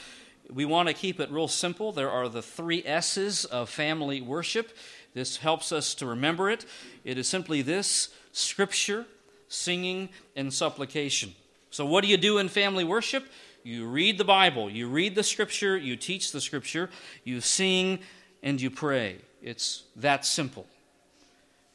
we 0.52 0.65
want 0.65 0.88
to 0.88 0.93
keep 0.93 1.19
it 1.19 1.32
real 1.32 1.48
simple. 1.48 1.91
There 1.91 2.12
are 2.12 2.28
the 2.28 2.41
three 2.41 2.84
S's 2.86 3.46
of 3.46 3.69
family 3.69 4.22
worship. 4.22 4.76
This 5.13 5.38
helps 5.38 5.72
us 5.72 5.96
to 5.96 6.06
remember 6.06 6.50
it. 6.50 6.65
It 7.04 7.17
is 7.17 7.28
simply 7.28 7.62
this 7.62 8.10
scripture, 8.32 9.06
singing, 9.53 10.09
and 10.35 10.53
supplication. 10.53 11.33
So, 11.69 11.85
what 11.85 12.03
do 12.03 12.09
you 12.09 12.17
do 12.17 12.37
in 12.39 12.49
family 12.49 12.83
worship? 12.83 13.25
You 13.63 13.87
read 13.87 14.17
the 14.17 14.25
Bible, 14.25 14.69
you 14.69 14.89
read 14.89 15.15
the 15.15 15.23
scripture, 15.23 15.77
you 15.77 15.95
teach 15.95 16.31
the 16.31 16.41
scripture, 16.41 16.89
you 17.23 17.39
sing, 17.39 17.99
and 18.41 18.59
you 18.59 18.69
pray. 18.69 19.17
It's 19.41 19.83
that 19.95 20.25
simple. 20.25 20.65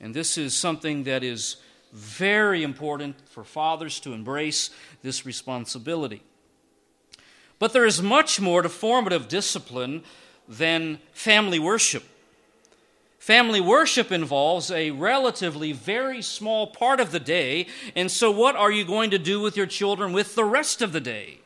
And 0.00 0.14
this 0.14 0.36
is 0.36 0.54
something 0.54 1.04
that 1.04 1.24
is 1.24 1.56
very 1.92 2.62
important 2.62 3.16
for 3.30 3.42
fathers 3.42 4.00
to 4.00 4.12
embrace 4.12 4.70
this 5.02 5.24
responsibility. 5.24 6.22
But 7.58 7.72
there 7.72 7.86
is 7.86 8.02
much 8.02 8.40
more 8.40 8.62
to 8.62 8.68
formative 8.68 9.28
discipline 9.28 10.04
than 10.48 10.98
family 11.12 11.58
worship. 11.58 12.04
Family 13.18 13.60
worship 13.60 14.10
involves 14.12 14.70
a 14.70 14.90
relatively 14.92 15.72
very 15.72 16.22
small 16.22 16.68
part 16.68 17.00
of 17.00 17.10
the 17.10 17.20
day, 17.20 17.66
and 17.94 18.10
so 18.10 18.30
what 18.30 18.56
are 18.56 18.70
you 18.70 18.84
going 18.84 19.10
to 19.10 19.18
do 19.18 19.40
with 19.40 19.56
your 19.56 19.66
children 19.66 20.12
with 20.12 20.34
the 20.34 20.44
rest 20.44 20.80
of 20.80 20.92
the 20.92 21.00
day? 21.00 21.40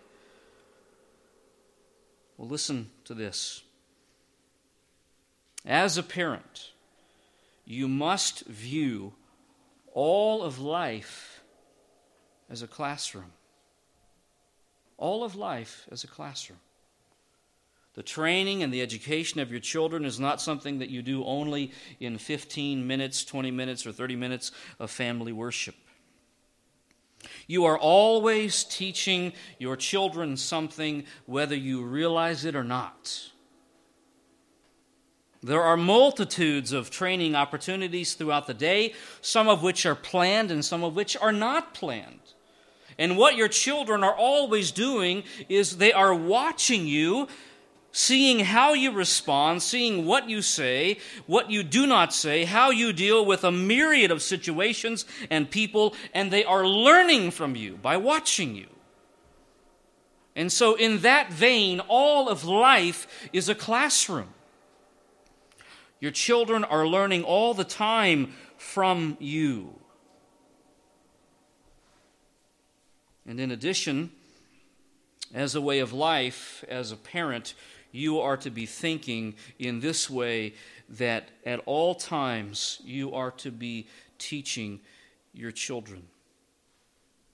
Well, 2.36 2.48
listen 2.48 2.90
to 3.04 3.14
this. 3.14 3.62
As 5.64 5.96
a 5.96 6.02
parent, 6.02 6.72
you 7.64 7.88
must 7.88 8.44
view 8.46 9.14
all 9.94 10.42
of 10.42 10.58
life 10.58 11.42
as 12.50 12.62
a 12.62 12.66
classroom 12.66 13.32
all 15.02 15.24
of 15.24 15.34
life 15.34 15.88
as 15.90 16.04
a 16.04 16.06
classroom. 16.06 16.60
The 17.94 18.02
training 18.02 18.62
and 18.62 18.72
the 18.72 18.80
education 18.80 19.40
of 19.40 19.50
your 19.50 19.60
children 19.60 20.04
is 20.04 20.18
not 20.18 20.40
something 20.40 20.78
that 20.78 20.88
you 20.88 21.02
do 21.02 21.24
only 21.24 21.72
in 22.00 22.16
15 22.16 22.86
minutes, 22.86 23.24
20 23.24 23.50
minutes, 23.50 23.86
or 23.86 23.92
30 23.92 24.16
minutes 24.16 24.50
of 24.78 24.90
family 24.90 25.32
worship. 25.32 25.74
You 27.46 27.66
are 27.66 27.78
always 27.78 28.64
teaching 28.64 29.32
your 29.58 29.76
children 29.76 30.36
something, 30.36 31.04
whether 31.26 31.54
you 31.54 31.82
realize 31.82 32.44
it 32.44 32.56
or 32.56 32.64
not. 32.64 33.30
There 35.42 35.62
are 35.62 35.76
multitudes 35.76 36.72
of 36.72 36.90
training 36.90 37.34
opportunities 37.34 38.14
throughout 38.14 38.46
the 38.46 38.54
day, 38.54 38.94
some 39.20 39.48
of 39.48 39.62
which 39.62 39.84
are 39.84 39.96
planned 39.96 40.50
and 40.50 40.64
some 40.64 40.84
of 40.84 40.94
which 40.94 41.16
are 41.16 41.32
not 41.32 41.74
planned. 41.74 42.20
And 42.96 43.16
what 43.16 43.36
your 43.36 43.48
children 43.48 44.04
are 44.04 44.14
always 44.14 44.70
doing 44.70 45.24
is 45.48 45.78
they 45.78 45.92
are 45.92 46.14
watching 46.14 46.86
you, 46.86 47.26
seeing 47.92 48.40
how 48.40 48.72
you 48.72 48.90
respond, 48.90 49.62
seeing 49.62 50.06
what 50.06 50.28
you 50.28 50.42
say, 50.42 50.98
what 51.26 51.50
you 51.50 51.62
do 51.62 51.86
not 51.86 52.12
say, 52.12 52.44
how 52.44 52.70
you 52.70 52.92
deal 52.92 53.24
with 53.24 53.44
a 53.44 53.52
myriad 53.52 54.10
of 54.10 54.22
situations 54.22 55.04
and 55.30 55.50
people, 55.50 55.94
and 56.14 56.30
they 56.30 56.44
are 56.44 56.66
learning 56.66 57.30
from 57.30 57.54
you 57.54 57.76
by 57.76 57.96
watching 57.98 58.56
you. 58.56 58.66
And 60.34 60.50
so, 60.50 60.74
in 60.74 61.00
that 61.00 61.30
vein, 61.30 61.80
all 61.88 62.30
of 62.30 62.44
life 62.44 63.28
is 63.34 63.50
a 63.50 63.54
classroom. 63.54 64.30
Your 66.00 66.10
children 66.10 66.64
are 66.64 66.88
learning 66.88 67.22
all 67.22 67.52
the 67.52 67.64
time 67.64 68.32
from 68.56 69.18
you. 69.20 69.74
And 73.26 73.38
in 73.38 73.50
addition, 73.50 74.10
as 75.34 75.54
a 75.54 75.60
way 75.60 75.78
of 75.78 75.92
life, 75.92 76.64
as 76.68 76.92
a 76.92 76.96
parent, 76.96 77.54
you 77.92 78.20
are 78.20 78.38
to 78.38 78.50
be 78.50 78.66
thinking 78.66 79.34
in 79.58 79.80
this 79.80 80.10
way 80.10 80.54
that 80.88 81.28
at 81.44 81.60
all 81.66 81.94
times 81.94 82.80
you 82.84 83.14
are 83.14 83.30
to 83.30 83.50
be 83.50 83.86
teaching 84.18 84.80
your 85.32 85.52
children. 85.52 86.02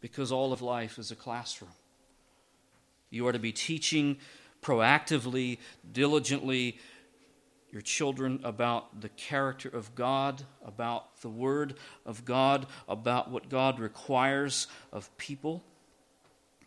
Because 0.00 0.30
all 0.30 0.52
of 0.52 0.60
life 0.60 0.98
is 0.98 1.10
a 1.10 1.16
classroom. 1.16 1.70
You 3.10 3.26
are 3.26 3.32
to 3.32 3.38
be 3.38 3.52
teaching 3.52 4.18
proactively, 4.62 5.58
diligently 5.92 6.78
your 7.70 7.82
children 7.82 8.40
about 8.44 9.00
the 9.00 9.08
character 9.10 9.68
of 9.68 9.94
God, 9.94 10.42
about 10.64 11.20
the 11.20 11.28
Word 11.28 11.74
of 12.06 12.24
God, 12.24 12.66
about 12.88 13.30
what 13.30 13.48
God 13.48 13.78
requires 13.78 14.66
of 14.92 15.14
people. 15.18 15.62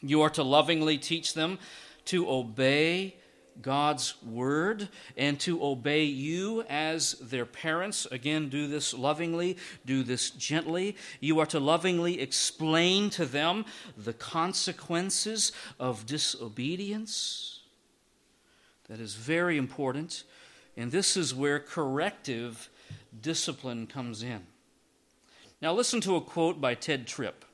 You 0.01 0.21
are 0.21 0.29
to 0.31 0.43
lovingly 0.43 0.97
teach 0.97 1.33
them 1.33 1.57
to 2.05 2.29
obey 2.29 3.15
God's 3.61 4.15
word 4.23 4.89
and 5.15 5.39
to 5.41 5.63
obey 5.63 6.03
you 6.03 6.63
as 6.69 7.13
their 7.21 7.45
parents. 7.45 8.05
Again, 8.11 8.49
do 8.49 8.67
this 8.67 8.93
lovingly, 8.93 9.57
do 9.85 10.03
this 10.03 10.29
gently. 10.31 10.95
You 11.19 11.39
are 11.39 11.45
to 11.47 11.59
lovingly 11.59 12.19
explain 12.19 13.09
to 13.11 13.25
them 13.25 13.65
the 13.97 14.13
consequences 14.13 15.51
of 15.79 16.05
disobedience. 16.05 17.59
That 18.89 18.99
is 18.99 19.15
very 19.15 19.57
important. 19.57 20.23
And 20.75 20.91
this 20.91 21.15
is 21.15 21.35
where 21.35 21.59
corrective 21.59 22.69
discipline 23.21 23.87
comes 23.87 24.23
in. 24.23 24.41
Now, 25.61 25.73
listen 25.73 26.01
to 26.01 26.15
a 26.15 26.21
quote 26.21 26.59
by 26.59 26.75
Tedd 26.75 27.05
Tripp. 27.05 27.45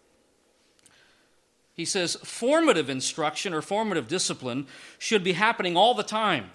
He 1.78 1.86
says, 1.86 2.16
formative 2.24 2.90
instruction 2.90 3.54
or 3.54 3.62
formative 3.62 4.08
discipline 4.08 4.66
should 4.98 5.24
be 5.24 5.34
happening 5.34 5.78
all 5.78 5.94
the 5.94 6.02
time. 6.02 6.50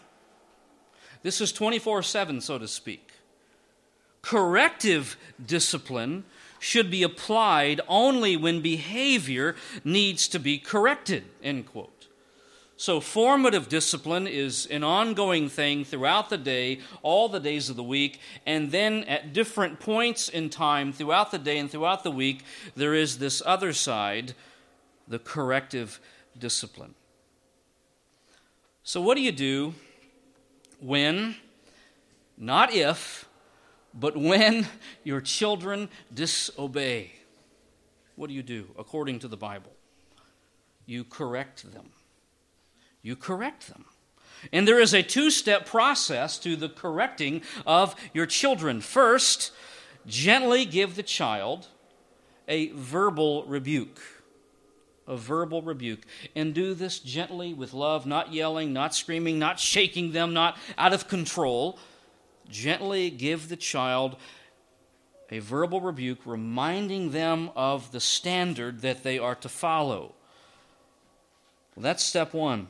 This 1.22 1.40
is 1.40 1.52
24 1.52 2.02
7, 2.02 2.40
so 2.40 2.58
to 2.58 2.66
speak. 2.66 3.12
Corrective 4.20 5.16
discipline 5.44 6.24
should 6.58 6.90
be 6.90 7.04
applied 7.04 7.80
only 7.88 8.36
when 8.36 8.60
behavior 8.60 9.54
needs 9.84 10.26
to 10.28 10.40
be 10.40 10.58
corrected, 10.58 11.24
end 11.42 11.66
quote. 11.66 12.08
So, 12.76 13.00
formative 13.00 13.68
discipline 13.68 14.26
is 14.26 14.66
an 14.66 14.82
ongoing 14.82 15.48
thing 15.48 15.84
throughout 15.84 16.30
the 16.30 16.38
day, 16.38 16.80
all 17.02 17.28
the 17.28 17.38
days 17.38 17.70
of 17.70 17.76
the 17.76 17.82
week, 17.84 18.18
and 18.44 18.72
then 18.72 19.04
at 19.04 19.32
different 19.32 19.78
points 19.78 20.28
in 20.28 20.50
time 20.50 20.92
throughout 20.92 21.30
the 21.30 21.38
day 21.38 21.58
and 21.58 21.70
throughout 21.70 22.02
the 22.02 22.10
week, 22.10 22.42
there 22.74 22.94
is 22.94 23.18
this 23.18 23.40
other 23.46 23.72
side 23.72 24.34
the 25.08 25.18
corrective 25.18 26.00
discipline. 26.38 26.94
So, 28.82 29.00
what 29.00 29.16
do 29.16 29.22
you 29.22 29.32
do 29.32 29.74
when, 30.80 31.36
not 32.36 32.72
if, 32.72 33.28
but 33.94 34.16
when 34.16 34.66
your 35.04 35.20
children 35.20 35.88
disobey? 36.12 37.12
What 38.16 38.28
do 38.28 38.34
you 38.34 38.42
do 38.42 38.68
according 38.78 39.20
to 39.20 39.28
the 39.28 39.36
Bible? 39.36 39.72
You 40.86 41.04
correct 41.04 41.72
them. 41.72 41.90
You 43.02 43.16
correct 43.16 43.68
them. 43.68 43.84
And 44.52 44.66
there 44.66 44.80
is 44.80 44.92
a 44.92 45.02
two 45.02 45.30
step 45.30 45.66
process 45.66 46.38
to 46.38 46.56
the 46.56 46.68
correcting 46.68 47.42
of 47.64 47.94
your 48.12 48.26
children. 48.26 48.80
First, 48.80 49.52
gently 50.06 50.64
give 50.64 50.96
the 50.96 51.02
child 51.02 51.68
a 52.48 52.70
verbal 52.70 53.44
rebuke 53.44 54.00
a 55.12 55.16
verbal 55.16 55.62
rebuke. 55.62 56.00
And 56.34 56.54
do 56.54 56.74
this 56.74 56.98
gently 56.98 57.54
with 57.54 57.72
love, 57.72 58.06
not 58.06 58.32
yelling, 58.32 58.72
not 58.72 58.94
screaming, 58.94 59.38
not 59.38 59.60
shaking 59.60 60.12
them, 60.12 60.32
not 60.32 60.56
out 60.76 60.92
of 60.92 61.06
control. 61.06 61.78
Gently 62.48 63.10
give 63.10 63.48
the 63.48 63.56
child 63.56 64.16
a 65.30 65.38
verbal 65.38 65.80
rebuke, 65.80 66.20
reminding 66.24 67.10
them 67.10 67.50
of 67.56 67.92
the 67.92 68.00
standard 68.00 68.82
that 68.82 69.02
they 69.02 69.18
are 69.18 69.34
to 69.36 69.48
follow. 69.48 70.14
Well, 71.74 71.82
that's 71.82 72.02
step 72.02 72.34
one. 72.34 72.68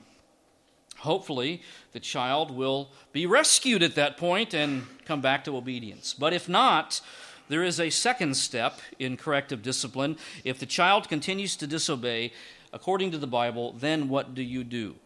Hopefully, 0.99 1.63
the 1.93 1.99
child 1.99 2.53
will 2.53 2.91
be 3.13 3.27
rescued 3.27 3.83
at 3.83 3.97
that 3.97 4.17
point 4.17 4.55
and 4.55 4.87
come 5.05 5.21
back 5.21 5.43
to 5.45 5.57
obedience. 5.57 6.15
But 6.15 6.33
if 6.33 6.49
not, 6.49 7.01
there 7.49 7.63
is 7.63 7.81
a 7.81 7.91
second 7.91 8.37
step 8.37 8.81
in 8.99 9.17
corrective 9.17 9.63
discipline. 9.63 10.17
If 10.45 10.59
the 10.59 10.67
child 10.67 11.09
continues 11.09 11.57
to 11.57 11.67
disobey, 11.67 12.33
according 12.73 13.11
to 13.13 13.19
the 13.19 13.27
Bible, 13.27 13.73
then 13.73 14.09
what 14.09 14.35
do 14.35 14.43
you 14.43 14.65
do? 14.65 14.97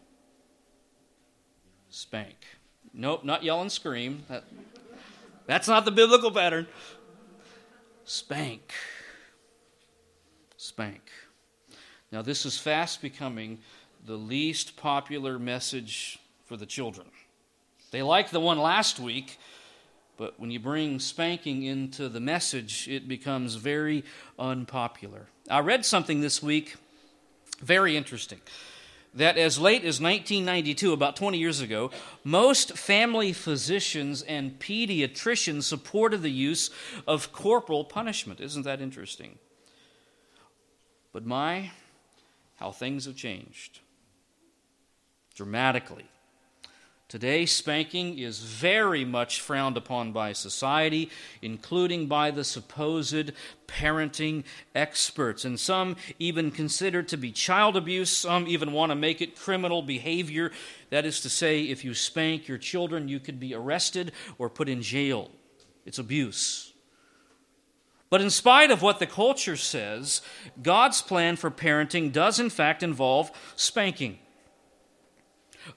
Spank. 1.89 2.35
Nope, 2.93 3.23
not 3.23 3.43
yell 3.43 3.61
and 3.61 3.71
scream. 3.71 4.23
That, 4.29 4.43
that's 5.45 5.67
not 5.67 5.85
the 5.85 5.91
biblical 5.91 6.31
pattern. 6.31 6.67
Spank. 8.05 8.73
Spank. 10.57 11.11
Now, 12.11 12.21
this 12.21 12.45
is 12.45 12.57
fast 12.57 13.01
becoming 13.01 13.59
the 14.05 14.15
least 14.15 14.77
popular 14.77 15.37
message 15.37 16.19
for 16.45 16.55
the 16.55 16.65
children. 16.65 17.07
They 17.91 18.01
liked 18.01 18.31
the 18.31 18.39
one 18.39 18.57
last 18.57 18.99
week 18.99 19.37
but 20.17 20.39
when 20.39 20.51
you 20.51 20.59
bring 20.59 20.99
spanking 20.99 21.63
into 21.63 22.09
the 22.09 22.19
message, 22.19 22.87
it 22.87 23.07
becomes 23.07 23.55
very 23.55 24.03
unpopular. 24.37 25.27
I 25.49 25.59
read 25.59 25.85
something 25.85 26.21
this 26.21 26.41
week, 26.41 26.75
very 27.61 27.95
interesting, 27.95 28.41
that 29.13 29.37
as 29.37 29.59
late 29.59 29.83
as 29.83 30.01
1992, 30.01 30.91
about 30.91 31.15
20 31.15 31.37
years 31.37 31.61
ago, 31.61 31.91
most 32.23 32.77
family 32.77 33.31
physicians 33.31 34.21
and 34.23 34.59
pediatricians 34.59 35.63
supported 35.63 36.21
the 36.21 36.31
use 36.31 36.69
of 37.07 37.31
corporal 37.31 37.83
punishment. 37.83 38.41
Isn't 38.41 38.63
that 38.63 38.81
interesting? 38.81 39.37
But 41.13 41.25
my, 41.25 41.71
how 42.57 42.71
things 42.71 43.05
have 43.05 43.15
changed 43.15 43.79
dramatically. 45.35 46.05
Today, 47.09 47.45
spanking 47.45 48.19
is 48.19 48.39
very 48.39 49.05
much 49.05 49.39
frowned 49.39 49.77
upon 49.77 50.11
by 50.11 50.33
society, 50.33 51.09
including 51.41 52.07
by 52.07 52.31
the 52.31 52.43
supposed 52.43 53.31
parenting 53.65 54.43
experts. 54.75 55.45
And 55.45 55.57
some 55.57 55.95
even 56.19 56.51
consider 56.51 56.99
it 56.99 57.07
to 57.07 57.17
be 57.17 57.31
child 57.31 57.77
abuse. 57.77 58.09
Some 58.09 58.45
even 58.49 58.73
want 58.73 58.91
to 58.91 58.95
make 58.95 59.21
it 59.21 59.37
criminal 59.37 59.81
behavior. 59.81 60.51
That 60.89 61.05
is 61.05 61.21
to 61.21 61.29
say, 61.29 61.61
if 61.61 61.85
you 61.85 61.93
spank 61.93 62.49
your 62.49 62.57
children, 62.57 63.07
you 63.07 63.21
could 63.21 63.39
be 63.39 63.53
arrested 63.53 64.11
or 64.37 64.49
put 64.49 64.67
in 64.67 64.81
jail. 64.81 65.31
It's 65.85 65.99
abuse. 65.99 66.73
But 68.09 68.19
in 68.19 68.29
spite 68.29 68.69
of 68.69 68.81
what 68.81 68.99
the 68.99 69.07
culture 69.07 69.55
says, 69.55 70.21
God's 70.61 71.01
plan 71.01 71.37
for 71.37 71.51
parenting 71.51 72.11
does 72.11 72.37
in 72.37 72.49
fact 72.49 72.83
involve 72.83 73.31
spanking. 73.55 74.19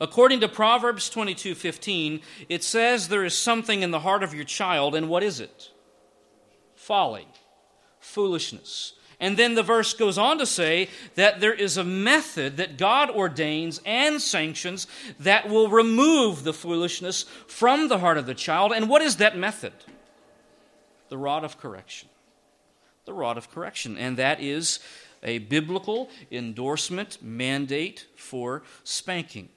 According 0.00 0.40
to 0.40 0.48
Proverbs 0.48 1.08
22:15, 1.10 2.20
it 2.48 2.62
says 2.62 3.08
there 3.08 3.24
is 3.24 3.36
something 3.36 3.82
in 3.82 3.90
the 3.90 4.00
heart 4.00 4.22
of 4.22 4.34
your 4.34 4.44
child 4.44 4.94
and 4.94 5.08
what 5.08 5.22
is 5.22 5.40
it? 5.40 5.70
Folly, 6.74 7.26
foolishness. 7.98 8.94
And 9.20 9.36
then 9.36 9.54
the 9.54 9.62
verse 9.62 9.92
goes 9.92 10.16
on 10.16 10.38
to 10.38 10.46
say 10.46 10.88
that 11.14 11.40
there 11.40 11.52
is 11.52 11.76
a 11.76 11.84
method 11.84 12.56
that 12.56 12.78
God 12.78 13.10
ordains 13.10 13.80
and 13.84 14.20
sanctions 14.20 14.86
that 15.18 15.48
will 15.48 15.68
remove 15.68 16.42
the 16.42 16.54
foolishness 16.54 17.24
from 17.46 17.88
the 17.88 17.98
heart 17.98 18.16
of 18.16 18.24
the 18.24 18.34
child. 18.34 18.72
And 18.72 18.88
what 18.88 19.02
is 19.02 19.16
that 19.16 19.36
method? 19.36 19.74
The 21.10 21.18
rod 21.18 21.44
of 21.44 21.58
correction. 21.58 22.08
The 23.04 23.12
rod 23.12 23.36
of 23.36 23.50
correction. 23.50 23.98
And 23.98 24.16
that 24.16 24.40
is 24.40 24.78
a 25.22 25.38
biblical 25.38 26.08
endorsement 26.30 27.22
mandate 27.22 28.06
for 28.16 28.62
spanking. 28.84 29.50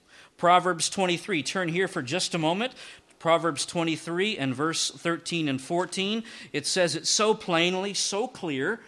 Proverbs 0.43 0.89
23. 0.89 1.41
Turn 1.41 1.69
here 1.69 1.87
for 1.87 2.01
just 2.01 2.35
a 2.35 2.37
moment. 2.37 2.73
Proverbs 3.17 3.65
23 3.65 4.37
and 4.37 4.53
verse 4.53 4.91
13 4.91 5.47
and 5.47 5.61
14. 5.61 6.21
It 6.51 6.67
says 6.67 6.97
it 6.97 7.07
so 7.07 7.33
plainly, 7.33 7.93
so 7.93 8.27
clear. 8.27 8.81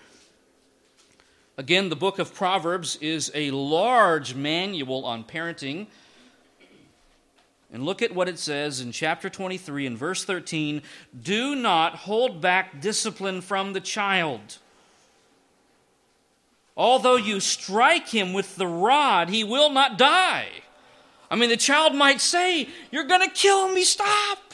Again, 1.55 1.87
the 1.87 1.95
book 1.95 2.19
of 2.19 2.35
Proverbs 2.35 2.97
is 2.97 3.31
a 3.33 3.51
large 3.51 4.35
manual 4.35 5.05
on 5.05 5.23
parenting. 5.23 5.87
And 7.71 7.83
look 7.83 8.01
at 8.01 8.13
what 8.13 8.27
it 8.27 8.37
says 8.37 8.81
in 8.81 8.91
chapter 8.91 9.29
23 9.29 9.85
and 9.85 9.97
verse 9.97 10.25
13 10.25 10.81
Do 11.23 11.55
not 11.55 11.95
hold 11.95 12.41
back 12.41 12.81
discipline 12.81 13.39
from 13.39 13.71
the 13.71 13.79
child. 13.79 14.57
Although 16.75 17.15
you 17.15 17.39
strike 17.39 18.09
him 18.09 18.33
with 18.33 18.57
the 18.57 18.67
rod, 18.67 19.29
he 19.29 19.45
will 19.45 19.69
not 19.69 19.97
die. 19.97 20.49
I 21.29 21.35
mean, 21.35 21.49
the 21.49 21.57
child 21.57 21.95
might 21.95 22.21
say, 22.21 22.69
You're 22.91 23.05
going 23.05 23.27
to 23.27 23.33
kill 23.33 23.67
me, 23.69 23.83
stop. 23.83 24.53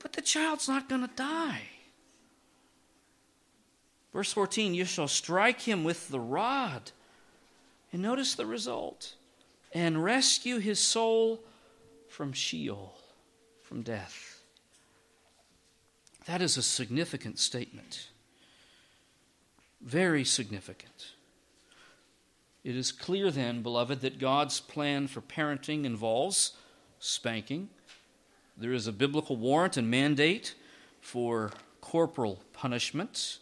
But 0.00 0.12
the 0.12 0.22
child's 0.22 0.68
not 0.68 0.88
going 0.88 1.02
to 1.02 1.10
die. 1.16 1.62
Verse 4.12 4.32
14, 4.32 4.74
You 4.74 4.84
shall 4.84 5.08
strike 5.08 5.60
him 5.60 5.84
with 5.84 6.08
the 6.08 6.20
rod. 6.20 6.92
And 7.92 8.02
notice 8.02 8.34
the 8.34 8.46
result 8.46 9.14
and 9.72 10.02
rescue 10.02 10.58
his 10.58 10.78
soul 10.78 11.40
from 12.08 12.32
Sheol, 12.32 12.96
from 13.62 13.82
death. 13.82 14.40
That 16.26 16.42
is 16.42 16.56
a 16.56 16.62
significant 16.62 17.38
statement. 17.38 18.08
Very 19.80 20.24
significant. 20.24 21.12
It 22.66 22.74
is 22.74 22.90
clear 22.90 23.30
then, 23.30 23.62
beloved, 23.62 24.00
that 24.00 24.18
God's 24.18 24.58
plan 24.58 25.06
for 25.06 25.20
parenting 25.20 25.84
involves 25.84 26.54
spanking. 26.98 27.68
There 28.56 28.72
is 28.72 28.88
a 28.88 28.92
biblical 28.92 29.36
warrant 29.36 29.76
and 29.76 29.88
mandate 29.88 30.56
for 31.00 31.52
corporal 31.80 32.42
punishment. 32.52 33.38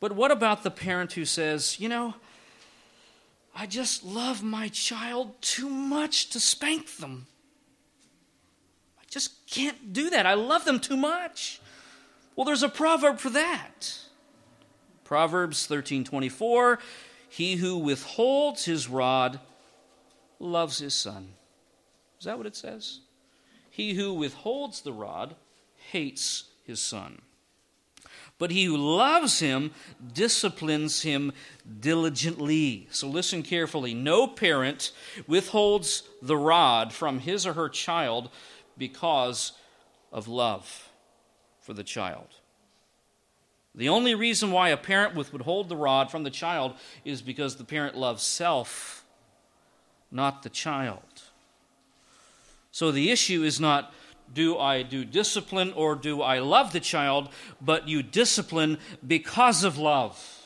But 0.00 0.10
what 0.10 0.32
about 0.32 0.64
the 0.64 0.72
parent 0.72 1.12
who 1.12 1.24
says, 1.24 1.78
you 1.78 1.88
know, 1.88 2.14
I 3.54 3.66
just 3.66 4.02
love 4.02 4.42
my 4.42 4.66
child 4.66 5.40
too 5.40 5.68
much 5.68 6.30
to 6.30 6.40
spank 6.40 6.96
them? 6.96 7.28
I 9.00 9.04
just 9.08 9.46
can't 9.46 9.92
do 9.92 10.10
that. 10.10 10.26
I 10.26 10.34
love 10.34 10.64
them 10.64 10.80
too 10.80 10.96
much. 10.96 11.60
Well, 12.34 12.44
there's 12.44 12.64
a 12.64 12.68
proverb 12.68 13.20
for 13.20 13.30
that. 13.30 14.00
Proverbs 15.04 15.68
13:24, 15.68 16.80
he 17.32 17.56
who 17.56 17.78
withholds 17.78 18.66
his 18.66 18.90
rod 18.90 19.40
loves 20.38 20.76
his 20.76 20.92
son. 20.92 21.28
Is 22.18 22.26
that 22.26 22.36
what 22.36 22.46
it 22.46 22.54
says? 22.54 23.00
He 23.70 23.94
who 23.94 24.12
withholds 24.12 24.82
the 24.82 24.92
rod 24.92 25.34
hates 25.90 26.44
his 26.66 26.78
son. 26.78 27.22
But 28.36 28.50
he 28.50 28.64
who 28.66 28.76
loves 28.76 29.38
him 29.38 29.70
disciplines 30.12 31.00
him 31.00 31.32
diligently. 31.80 32.88
So 32.90 33.08
listen 33.08 33.42
carefully. 33.42 33.94
No 33.94 34.26
parent 34.26 34.92
withholds 35.26 36.02
the 36.20 36.36
rod 36.36 36.92
from 36.92 37.20
his 37.20 37.46
or 37.46 37.54
her 37.54 37.70
child 37.70 38.28
because 38.76 39.52
of 40.12 40.28
love 40.28 40.90
for 41.60 41.72
the 41.72 41.84
child. 41.84 42.41
The 43.74 43.88
only 43.88 44.14
reason 44.14 44.52
why 44.52 44.68
a 44.68 44.76
parent 44.76 45.14
would 45.14 45.32
withhold 45.32 45.68
the 45.68 45.76
rod 45.76 46.10
from 46.10 46.24
the 46.24 46.30
child 46.30 46.74
is 47.04 47.22
because 47.22 47.56
the 47.56 47.64
parent 47.64 47.96
loves 47.96 48.22
self, 48.22 49.04
not 50.10 50.42
the 50.42 50.50
child. 50.50 51.22
So 52.70 52.90
the 52.90 53.10
issue 53.10 53.42
is 53.42 53.60
not 53.60 53.92
do 54.32 54.58
I 54.58 54.82
do 54.82 55.04
discipline 55.04 55.72
or 55.74 55.94
do 55.94 56.22
I 56.22 56.38
love 56.38 56.72
the 56.72 56.80
child, 56.80 57.28
but 57.60 57.88
you 57.88 58.02
discipline 58.02 58.78
because 59.06 59.64
of 59.64 59.78
love. 59.78 60.38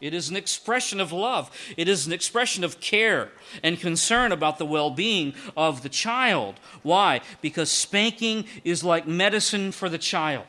It 0.00 0.14
is 0.14 0.30
an 0.30 0.36
expression 0.36 1.00
of 1.00 1.12
love. 1.12 1.50
It 1.76 1.88
is 1.88 2.06
an 2.06 2.12
expression 2.12 2.64
of 2.64 2.80
care 2.80 3.30
and 3.62 3.78
concern 3.78 4.32
about 4.32 4.58
the 4.58 4.66
well 4.66 4.90
being 4.90 5.34
of 5.56 5.82
the 5.82 5.88
child. 5.88 6.58
Why? 6.82 7.20
Because 7.42 7.70
spanking 7.70 8.46
is 8.64 8.82
like 8.82 9.06
medicine 9.06 9.72
for 9.72 9.88
the 9.88 9.98
child. 9.98 10.46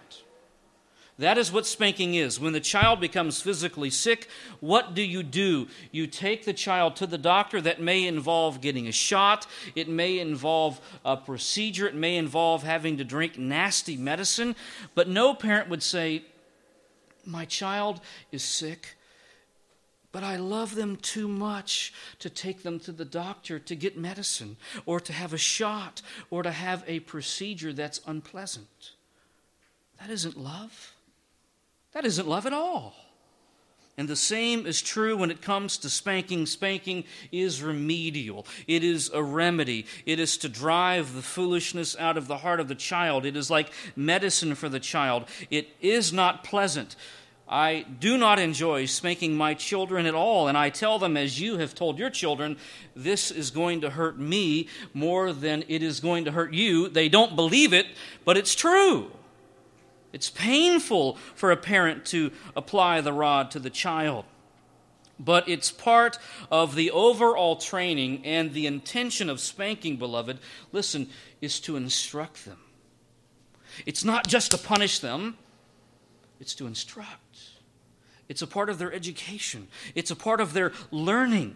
That 1.22 1.38
is 1.38 1.52
what 1.52 1.68
spanking 1.68 2.16
is. 2.16 2.40
When 2.40 2.52
the 2.52 2.60
child 2.60 3.00
becomes 3.00 3.42
physically 3.42 3.92
sick, 3.92 4.28
what 4.60 4.96
do 4.96 5.04
you 5.04 5.22
do? 5.22 5.68
You 5.92 6.08
take 6.08 6.46
the 6.46 6.54
child 6.54 6.96
to 6.96 7.06
the 7.06 7.20
doctor. 7.20 7.62
That 7.62 7.80
may 7.80 8.08
involve 8.08 8.60
getting 8.60 8.88
a 8.88 8.92
shot, 8.92 9.46
it 9.76 9.88
may 9.88 10.18
involve 10.18 10.82
a 11.06 11.16
procedure, 11.16 11.86
it 11.86 11.94
may 11.94 12.18
involve 12.18 12.64
having 12.64 12.98
to 12.98 13.04
drink 13.04 13.38
nasty 13.38 13.98
medicine. 13.98 14.56
But 14.96 15.10
no 15.10 15.36
parent 15.36 15.70
would 15.70 15.84
say, 15.84 16.24
My 17.24 17.46
child 17.46 18.02
is 18.32 18.44
sick. 18.44 18.98
But 20.12 20.24
I 20.24 20.38
love 20.38 20.74
them 20.74 20.96
too 20.96 21.28
much 21.28 21.94
to 22.18 22.32
take 22.32 22.64
them 22.64 22.80
to 22.80 22.92
the 22.92 23.06
doctor 23.06 23.60
to 23.60 23.76
get 23.76 23.96
medicine 23.96 24.58
or 24.88 25.00
to 25.00 25.14
have 25.14 25.34
a 25.34 25.38
shot 25.38 26.02
or 26.32 26.42
to 26.42 26.52
have 26.52 26.84
a 26.88 27.02
procedure 27.02 27.74
that's 27.74 28.02
unpleasant. 28.08 28.94
That 30.00 30.10
isn't 30.10 30.36
love. 30.36 30.96
That 31.94 32.06
isn't 32.06 32.28
love 32.28 32.46
at 32.46 32.54
all. 32.54 32.96
And 33.98 34.08
the 34.08 34.16
same 34.16 34.66
is 34.66 34.82
true 34.82 35.18
when 35.18 35.30
it 35.32 35.42
comes 35.42 35.78
to 35.80 35.90
spanking. 35.90 36.46
Spanking 36.46 37.04
is 37.32 37.62
remedial, 37.62 38.46
it 38.68 38.84
is 38.84 39.12
a 39.14 39.22
remedy. 39.22 39.86
It 40.06 40.20
is 40.20 40.38
to 40.38 40.50
drive 40.50 41.14
the 41.14 41.22
foolishness 41.22 41.96
out 42.00 42.18
of 42.18 42.28
the 42.28 42.38
heart 42.38 42.60
of 42.60 42.68
the 42.68 42.76
child. 42.76 43.26
It 43.26 43.36
is 43.36 43.50
like 43.50 43.72
medicine 43.96 44.56
for 44.56 44.70
the 44.70 44.80
child. 44.80 45.26
It 45.50 45.70
is 45.82 46.14
not 46.14 46.44
pleasant. 46.44 46.96
I 47.48 47.86
do 48.00 48.18
not 48.18 48.40
enjoy 48.40 48.86
spanking 48.86 49.36
my 49.36 49.54
children 49.56 50.06
at 50.06 50.16
all, 50.16 50.48
and 50.48 50.58
I 50.58 50.70
tell 50.70 50.98
them, 50.98 51.18
as 51.18 51.42
you 51.42 51.58
have 51.58 51.76
told 51.76 52.00
your 52.00 52.10
children, 52.10 52.56
this 52.96 53.30
is 53.30 53.52
going 53.52 53.82
to 53.82 53.90
hurt 53.90 54.18
me 54.18 54.70
more 54.94 55.34
than 55.34 55.66
it 55.68 55.84
is 55.84 56.00
going 56.00 56.24
to 56.26 56.32
hurt 56.32 56.54
you. 56.54 56.88
They 56.88 57.10
don't 57.10 57.36
believe 57.36 57.74
it, 57.74 57.88
but 58.24 58.38
it's 58.38 58.56
true. 58.56 59.12
It's 60.14 60.30
painful 60.30 61.16
for 61.36 61.52
a 61.52 61.58
parent 61.58 62.06
to 62.08 62.32
apply 62.56 63.02
the 63.02 63.14
rod 63.14 63.52
to 63.52 63.60
the 63.60 63.70
child. 63.70 64.26
But 65.20 65.48
it's 65.48 65.72
part 65.72 66.18
of 66.50 66.76
the 66.76 66.90
overall 66.92 67.56
training 67.56 68.26
and 68.26 68.54
the 68.54 68.66
intention 68.66 69.30
of 69.30 69.40
spanking, 69.40 69.98
beloved, 69.98 70.40
listen, 70.72 71.10
is 71.42 71.60
to 71.62 71.76
instruct 71.76 72.46
them. 72.46 72.58
It's 73.86 74.04
not 74.04 74.28
just 74.28 74.52
to 74.52 74.58
punish 74.58 75.00
them, 75.00 75.38
it's 76.40 76.56
to 76.56 76.66
instruct. 76.66 77.40
It's 78.28 78.42
a 78.42 78.48
part 78.48 78.70
of 78.70 78.80
their 78.80 78.92
education, 78.92 79.68
it's 79.94 80.12
a 80.12 80.16
part 80.16 80.42
of 80.42 80.54
their 80.54 80.72
learning. 80.90 81.56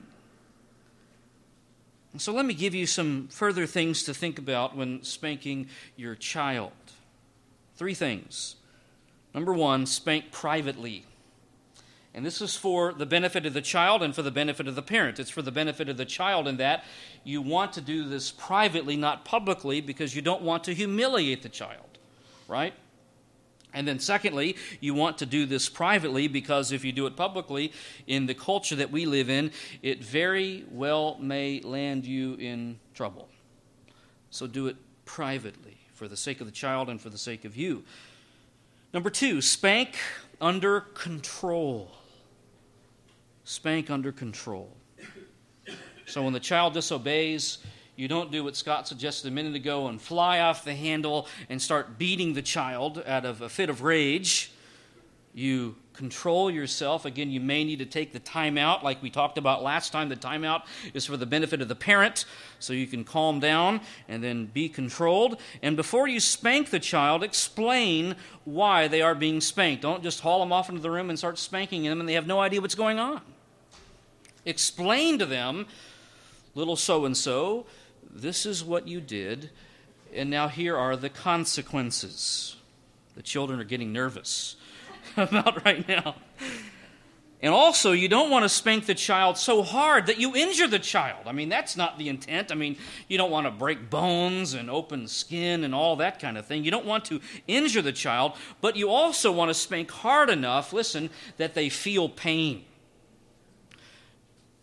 so 2.17 2.31
let 2.31 2.45
me 2.45 2.53
give 2.53 2.75
you 2.75 2.85
some 2.85 3.27
further 3.29 3.65
things 3.65 4.03
to 4.03 4.13
think 4.13 4.37
about 4.37 4.75
when 4.75 5.03
spanking 5.03 5.67
your 5.97 6.15
child. 6.15 6.71
Three 7.75 7.93
things. 7.93 8.55
Number 9.33 9.53
one, 9.53 9.85
spank 9.85 10.31
privately. 10.31 11.05
And 12.13 12.25
this 12.25 12.41
is 12.41 12.55
for 12.55 12.93
the 12.93 13.05
benefit 13.05 13.45
of 13.45 13.53
the 13.53 13.61
child 13.61 14.01
and 14.01 14.15
for 14.15 14.21
the 14.21 14.31
benefit 14.31 14.69
of 14.69 14.75
the 14.75 14.81
parent. 14.81 15.19
It's 15.19 15.29
for 15.29 15.41
the 15.41 15.51
benefit 15.51 15.89
of 15.89 15.97
the 15.97 16.05
child 16.05 16.47
in 16.47 16.55
that 16.57 16.85
you 17.25 17.41
want 17.41 17.73
to 17.73 17.81
do 17.81 18.07
this 18.07 18.31
privately, 18.31 18.95
not 18.95 19.25
publicly, 19.25 19.81
because 19.81 20.15
you 20.15 20.21
don't 20.21 20.41
want 20.41 20.63
to 20.63 20.73
humiliate 20.73 21.43
the 21.43 21.49
child, 21.49 21.97
right? 22.47 22.73
And 23.73 23.85
then, 23.85 23.99
secondly, 23.99 24.55
you 24.79 24.93
want 24.93 25.17
to 25.17 25.25
do 25.25 25.45
this 25.45 25.67
privately 25.67 26.29
because 26.29 26.71
if 26.71 26.85
you 26.85 26.93
do 26.93 27.07
it 27.07 27.17
publicly, 27.17 27.73
in 28.07 28.25
the 28.25 28.33
culture 28.33 28.77
that 28.77 28.89
we 28.89 29.05
live 29.05 29.29
in, 29.29 29.51
it 29.81 30.01
very 30.01 30.63
well 30.71 31.17
may 31.19 31.59
land 31.59 32.05
you 32.05 32.35
in 32.35 32.79
trouble. 32.93 33.27
So 34.29 34.47
do 34.47 34.67
it 34.67 34.77
privately 35.03 35.74
for 35.95 36.07
the 36.07 36.17
sake 36.17 36.41
of 36.41 36.45
the 36.45 36.51
child 36.51 36.89
and 36.89 37.01
for 37.01 37.09
the 37.09 37.17
sake 37.17 37.45
of 37.45 37.55
you. 37.55 37.83
Number 38.93 39.09
two, 39.09 39.41
spank 39.41 39.97
under 40.39 40.81
control. 40.81 41.91
Spank 43.45 43.89
under 43.89 44.11
control. 44.11 44.69
So 46.05 46.21
when 46.21 46.33
the 46.33 46.39
child 46.39 46.73
disobeys, 46.73 47.57
you 47.95 48.07
don't 48.07 48.31
do 48.31 48.43
what 48.43 48.55
Scott 48.55 48.87
suggested 48.87 49.27
a 49.29 49.31
minute 49.31 49.55
ago 49.55 49.87
and 49.87 50.01
fly 50.01 50.41
off 50.41 50.65
the 50.65 50.75
handle 50.75 51.27
and 51.49 51.61
start 51.61 51.97
beating 51.97 52.33
the 52.33 52.41
child 52.41 53.01
out 53.07 53.25
of 53.25 53.41
a 53.41 53.49
fit 53.49 53.69
of 53.69 53.81
rage. 53.81 54.51
You 55.35 55.75
control 55.91 56.49
yourself. 56.49 57.03
Again, 57.03 57.29
you 57.29 57.41
may 57.41 57.65
need 57.65 57.79
to 57.79 57.85
take 57.85 58.13
the 58.13 58.19
time 58.19 58.57
out, 58.57 58.85
like 58.85 59.03
we 59.03 59.09
talked 59.09 59.37
about 59.37 59.61
last 59.61 59.91
time. 59.91 60.07
The 60.07 60.15
timeout 60.15 60.63
is 60.93 61.05
for 61.05 61.17
the 61.17 61.25
benefit 61.25 61.61
of 61.61 61.67
the 61.67 61.75
parent, 61.75 62.23
so 62.59 62.71
you 62.71 62.87
can 62.87 63.03
calm 63.03 63.41
down 63.41 63.81
and 64.07 64.23
then 64.23 64.45
be 64.45 64.69
controlled. 64.69 65.41
And 65.61 65.75
before 65.75 66.07
you 66.07 66.21
spank 66.21 66.69
the 66.69 66.79
child, 66.79 67.21
explain 67.21 68.15
why 68.45 68.87
they 68.87 69.01
are 69.01 69.13
being 69.13 69.41
spanked. 69.41 69.81
Don't 69.81 70.01
just 70.01 70.21
haul 70.21 70.39
them 70.39 70.53
off 70.53 70.69
into 70.69 70.81
the 70.81 70.89
room 70.89 71.09
and 71.09 71.19
start 71.19 71.37
spanking 71.37 71.83
them, 71.83 71.99
and 71.99 72.07
they 72.07 72.13
have 72.13 72.27
no 72.27 72.39
idea 72.39 72.61
what's 72.61 72.73
going 72.73 72.97
on. 72.97 73.19
Explain 74.45 75.19
to 75.19 75.25
them, 75.25 75.67
little 76.53 76.77
so 76.77 77.03
and 77.03 77.17
so, 77.17 77.65
this 78.09 78.45
is 78.45 78.63
what 78.63 78.87
you 78.87 79.01
did, 79.01 79.49
and 80.13 80.29
now 80.29 80.47
here 80.47 80.77
are 80.77 80.95
the 80.95 81.09
consequences. 81.09 82.55
The 83.17 83.21
children 83.21 83.59
are 83.59 83.65
getting 83.65 83.91
nervous 83.91 84.55
about 85.17 85.63
right 85.65 85.87
now. 85.87 86.15
And 87.41 87.53
also, 87.53 87.91
you 87.91 88.07
don't 88.07 88.31
want 88.31 88.43
to 88.43 88.49
spank 88.49 88.85
the 88.85 88.95
child 88.95 89.37
so 89.37 89.61
hard 89.61 90.07
that 90.07 90.17
you 90.17 90.35
injure 90.35 90.67
the 90.67 90.79
child. 90.79 91.27
I 91.27 91.31
mean, 91.31 91.49
that's 91.49 91.77
not 91.77 91.99
the 91.99 92.09
intent. 92.09 92.51
I 92.51 92.55
mean, 92.55 92.77
you 93.07 93.17
don't 93.17 93.29
want 93.29 93.45
to 93.45 93.51
break 93.51 93.89
bones 93.89 94.53
and 94.53 94.69
open 94.69 95.07
skin 95.07 95.63
and 95.63 95.75
all 95.75 95.97
that 95.97 96.19
kind 96.19 96.37
of 96.37 96.47
thing. 96.47 96.63
You 96.63 96.71
don't 96.71 96.85
want 96.85 97.05
to 97.05 97.21
injure 97.47 97.83
the 97.83 97.91
child, 97.91 98.33
but 98.61 98.75
you 98.75 98.89
also 98.89 99.31
want 99.31 99.49
to 99.49 99.53
spank 99.53 99.91
hard 99.91 100.29
enough, 100.29 100.73
listen, 100.73 101.09
that 101.37 101.53
they 101.53 101.69
feel 101.69 102.09
pain. 102.09 102.65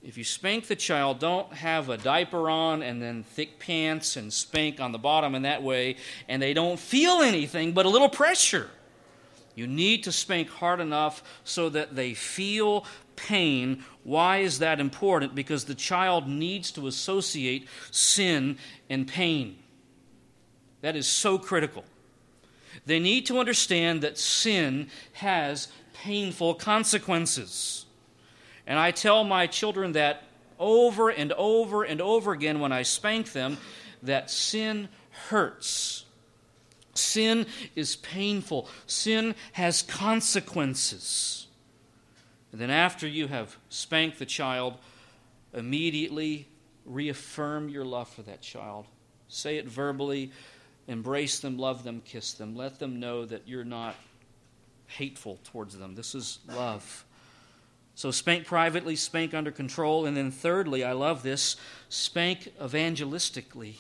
If 0.03 0.19
you 0.19 0.25
spank 0.25 0.67
the 0.67 0.75
child, 0.75 1.21
don't 1.21 1.53
have 1.53 1.89
a 1.89 1.97
diaper 1.97 2.51
on 2.51 2.83
and 2.83 3.01
then 3.01 3.23
thick 3.23 3.61
pants 3.61 4.17
and 4.17 4.33
spank 4.33 4.81
on 4.81 4.91
the 4.91 4.99
bottom 4.99 5.37
in 5.37 5.43
that 5.43 5.63
way, 5.63 5.97
and 6.29 6.43
they 6.43 6.55
don't 6.55 6.81
feel 6.81 7.21
anything 7.21 7.73
but 7.73 7.87
a 7.87 7.89
little 7.89 8.09
pressure. 8.09 8.71
You 9.55 9.67
need 9.67 10.05
to 10.05 10.13
spank 10.13 10.49
hard 10.49 10.81
enough 10.81 11.23
so 11.45 11.69
that 11.71 11.95
they 11.95 12.15
feel 12.15 12.87
pain. 13.17 13.85
Why 14.05 14.39
is 14.39 14.61
that 14.61 14.81
important? 14.81 15.35
Because 15.35 15.65
the 15.65 15.75
child 15.75 16.27
needs 16.27 16.71
to 16.73 16.87
associate 16.87 17.69
sin 17.91 18.59
and 18.89 19.07
pain. 19.07 19.59
That 20.81 20.97
is 20.97 21.07
so 21.07 21.39
critical. 21.39 21.85
They 22.87 22.99
need 22.99 23.27
to 23.27 23.39
understand 23.39 24.03
that 24.03 24.19
sin 24.19 24.89
has 25.13 25.69
painful 25.93 26.55
consequences. 26.55 27.87
And 28.67 28.79
I 28.79 28.91
tell 28.91 29.25
my 29.25 29.47
children 29.47 29.93
that 29.93 30.25
over 30.59 31.11
and 31.11 31.33
over 31.33 31.83
and 31.83 32.01
over 32.01 32.33
again 32.33 32.61
when 32.61 32.73
I 32.73 32.83
spank 32.83 33.33
them 33.33 33.59
that 34.03 34.31
sin 34.31 34.89
hurts. 35.29 36.02
Sin 36.95 37.47
is 37.75 37.97
painful. 37.97 38.69
Sin 38.87 39.35
has 39.53 39.83
consequences. 39.83 41.47
And 42.51 42.61
then, 42.61 42.71
after 42.71 43.09
you 43.09 43.29
have 43.29 43.57
spanked 43.71 44.19
the 44.19 44.27
child, 44.27 44.77
immediately 45.55 46.49
reaffirm 46.85 47.69
your 47.69 47.85
love 47.85 48.09
for 48.09 48.23
that 48.23 48.43
child. 48.43 48.87
Say 49.29 49.57
it 49.57 49.67
verbally, 49.67 50.33
embrace 50.87 51.41
them, 51.41 51.59
love 51.59 51.83
them, 51.83 52.03
kiss 52.05 52.35
them. 52.35 52.55
Let 52.55 52.79
them 52.79 53.01
know 53.01 53.25
that 53.25 53.49
you're 53.49 53.65
not 53.65 53.95
hateful 54.87 55.39
towards 55.45 55.79
them. 55.79 55.95
This 55.95 56.15
is 56.15 56.41
love. 56.49 57.07
So, 57.95 58.11
spank 58.11 58.47
privately, 58.47 58.97
spank 58.97 59.33
under 59.33 59.51
control. 59.51 60.05
And 60.05 60.15
then, 60.15 60.31
thirdly, 60.31 60.85
I 60.85 60.93
love 60.93 61.23
this 61.23 61.57
spank 61.89 62.53
evangelistically 62.61 63.77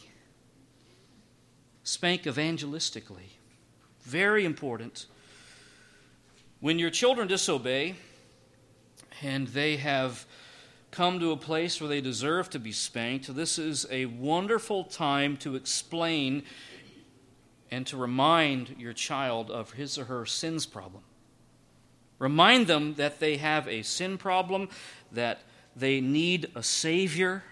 spank 1.84 2.24
evangelistically. 2.24 3.36
Very 4.02 4.44
important. 4.44 5.06
When 6.60 6.78
your 6.78 6.90
children 6.90 7.28
disobey 7.28 7.94
and 9.22 9.48
they 9.48 9.76
have 9.76 10.26
come 10.90 11.18
to 11.20 11.32
a 11.32 11.36
place 11.36 11.80
where 11.80 11.88
they 11.88 12.00
deserve 12.00 12.50
to 12.50 12.58
be 12.58 12.72
spanked, 12.72 13.34
this 13.34 13.58
is 13.58 13.86
a 13.90 14.06
wonderful 14.06 14.84
time 14.84 15.36
to 15.38 15.56
explain 15.56 16.42
and 17.70 17.86
to 17.86 17.96
remind 17.96 18.76
your 18.78 18.92
child 18.92 19.50
of 19.50 19.72
his 19.72 19.98
or 19.98 20.04
her 20.04 20.26
sins 20.26 20.66
problem. 20.66 21.02
Remind 22.18 22.66
them 22.66 22.94
that 22.94 23.18
they 23.18 23.38
have 23.38 23.66
a 23.66 23.82
sin 23.82 24.18
problem, 24.18 24.68
that 25.10 25.40
they 25.74 26.00
need 26.00 26.50
a 26.54 26.62
Savior, 26.62 27.42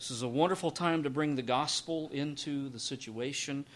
this 0.00 0.10
is 0.10 0.22
a 0.22 0.28
wonderful 0.28 0.70
time 0.70 1.02
to 1.02 1.10
bring 1.10 1.36
the 1.36 1.42
gospel 1.42 2.08
into 2.10 2.70
the 2.70 2.78
situation. 2.78 3.66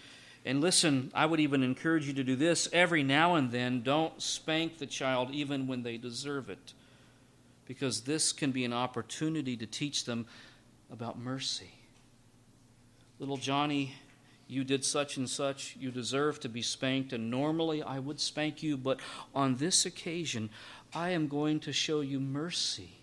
And 0.47 0.63
listen, 0.63 1.13
I 1.15 1.27
would 1.27 1.39
even 1.39 1.63
encourage 1.63 2.07
you 2.07 2.15
to 2.15 2.25
do 2.25 2.35
this 2.35 2.67
every 2.73 3.03
now 3.03 3.35
and 3.35 3.53
then. 3.53 3.83
Don't 3.83 4.23
spank 4.23 4.79
the 4.79 4.87
child 4.87 5.33
even 5.33 5.67
when 5.67 5.83
they 5.83 5.99
deserve 5.99 6.49
it, 6.49 6.73
because 7.67 8.01
this 8.01 8.33
can 8.33 8.53
be 8.53 8.65
an 8.65 8.73
opportunity 8.73 9.55
to 9.59 9.67
teach 9.67 10.07
them 10.07 10.25
about 10.91 11.19
mercy. 11.19 11.75
Little 13.19 13.37
Johnny, 13.37 13.95
you 14.49 14.65
did 14.65 14.83
such 14.83 15.19
and 15.19 15.29
such, 15.29 15.77
you 15.79 15.91
deserve 15.91 16.41
to 16.41 16.49
be 16.49 16.63
spanked, 16.63 17.13
and 17.13 17.31
normally 17.31 17.83
I 17.83 17.99
would 17.99 18.19
spank 18.19 18.63
you, 18.63 18.79
but 18.79 18.99
on 19.35 19.57
this 19.57 19.85
occasion, 19.85 20.49
I 20.95 21.11
am 21.11 21.29
going 21.29 21.61
to 21.61 21.73
show 21.75 22.01
you 22.01 22.19
mercy 22.19 22.97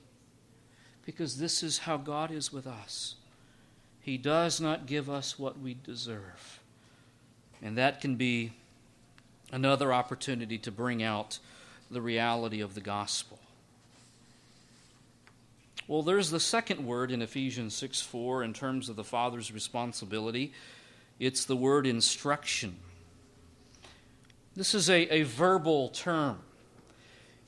because 1.06 1.38
this 1.38 1.64
is 1.64 1.80
how 1.80 1.98
God 1.98 2.32
is 2.32 2.54
with 2.54 2.68
us. 2.68 3.16
He 4.02 4.18
does 4.18 4.60
not 4.60 4.86
give 4.86 5.10
us 5.10 5.38
what 5.38 5.60
we 5.60 5.76
deserve. 5.76 6.60
And 7.62 7.78
that 7.78 8.02
can 8.02 8.16
be 8.16 8.54
another 9.52 9.94
opportunity 9.94 10.58
to 10.60 10.72
bring 10.72 11.04
out 11.04 11.40
the 11.90 12.02
reality 12.02 12.62
of 12.62 12.74
the 12.74 12.82
gospel. 12.82 13.40
Well, 15.88 16.04
there's 16.04 16.32
the 16.32 16.40
second 16.40 16.86
word 16.86 17.12
in 17.12 17.22
Ephesians 17.22 17.76
6 17.76 18.02
4 18.02 18.44
in 18.44 18.54
terms 18.54 18.88
of 18.90 18.96
the 18.96 19.04
Father's 19.04 19.52
responsibility. 19.52 20.54
It's 21.20 21.46
the 21.46 21.56
word 21.56 21.86
instruction. 21.86 22.78
This 24.56 24.74
is 24.74 24.90
a, 24.90 25.14
a 25.14 25.24
verbal 25.24 25.90
term. 25.90 26.40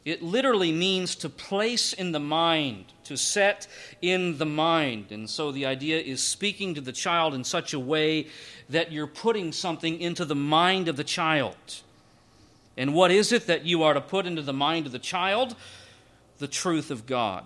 It 0.06 0.22
literally 0.22 0.72
means 0.72 1.16
to 1.16 1.30
place 1.30 1.94
in 1.94 2.12
the 2.12 2.20
mind, 2.20 2.86
to 3.06 3.16
set 3.16 3.68
in 4.02 4.38
the 4.38 4.46
mind. 4.46 5.12
And 5.12 5.30
so 5.30 5.52
the 5.52 5.66
idea 5.66 6.00
is 6.00 6.22
speaking 6.22 6.74
to 6.76 6.82
the 6.82 6.92
child 6.92 7.34
in 7.34 7.46
such 7.46 7.74
a 7.74 7.80
way 7.80 8.28
that 8.70 8.92
you're 8.92 9.08
putting 9.08 9.54
something 9.54 10.02
into 10.02 10.26
the 10.26 10.36
mind 10.36 10.90
of 10.90 10.98
the 10.98 11.06
child. 11.06 11.56
And 12.76 12.94
what 12.94 13.12
is 13.12 13.32
it 13.32 13.48
that 13.48 13.66
you 13.66 13.84
are 13.84 13.94
to 13.94 14.02
put 14.02 14.26
into 14.26 14.42
the 14.42 14.54
mind 14.54 14.86
of 14.86 14.92
the 14.92 15.00
child? 15.00 15.56
The 16.40 16.48
truth 16.48 16.92
of 16.92 17.06
God. 17.06 17.46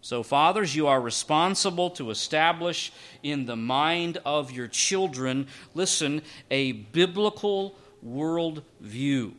So, 0.00 0.22
fathers, 0.22 0.74
you 0.74 0.86
are 0.86 1.00
responsible 1.00 1.90
to 1.90 2.10
establish 2.10 2.92
in 3.22 3.46
the 3.46 3.56
mind 3.56 4.18
of 4.24 4.50
your 4.50 4.68
children, 4.68 5.46
listen, 5.74 6.22
a 6.50 6.72
biblical 6.72 7.74
worldview. 8.06 9.32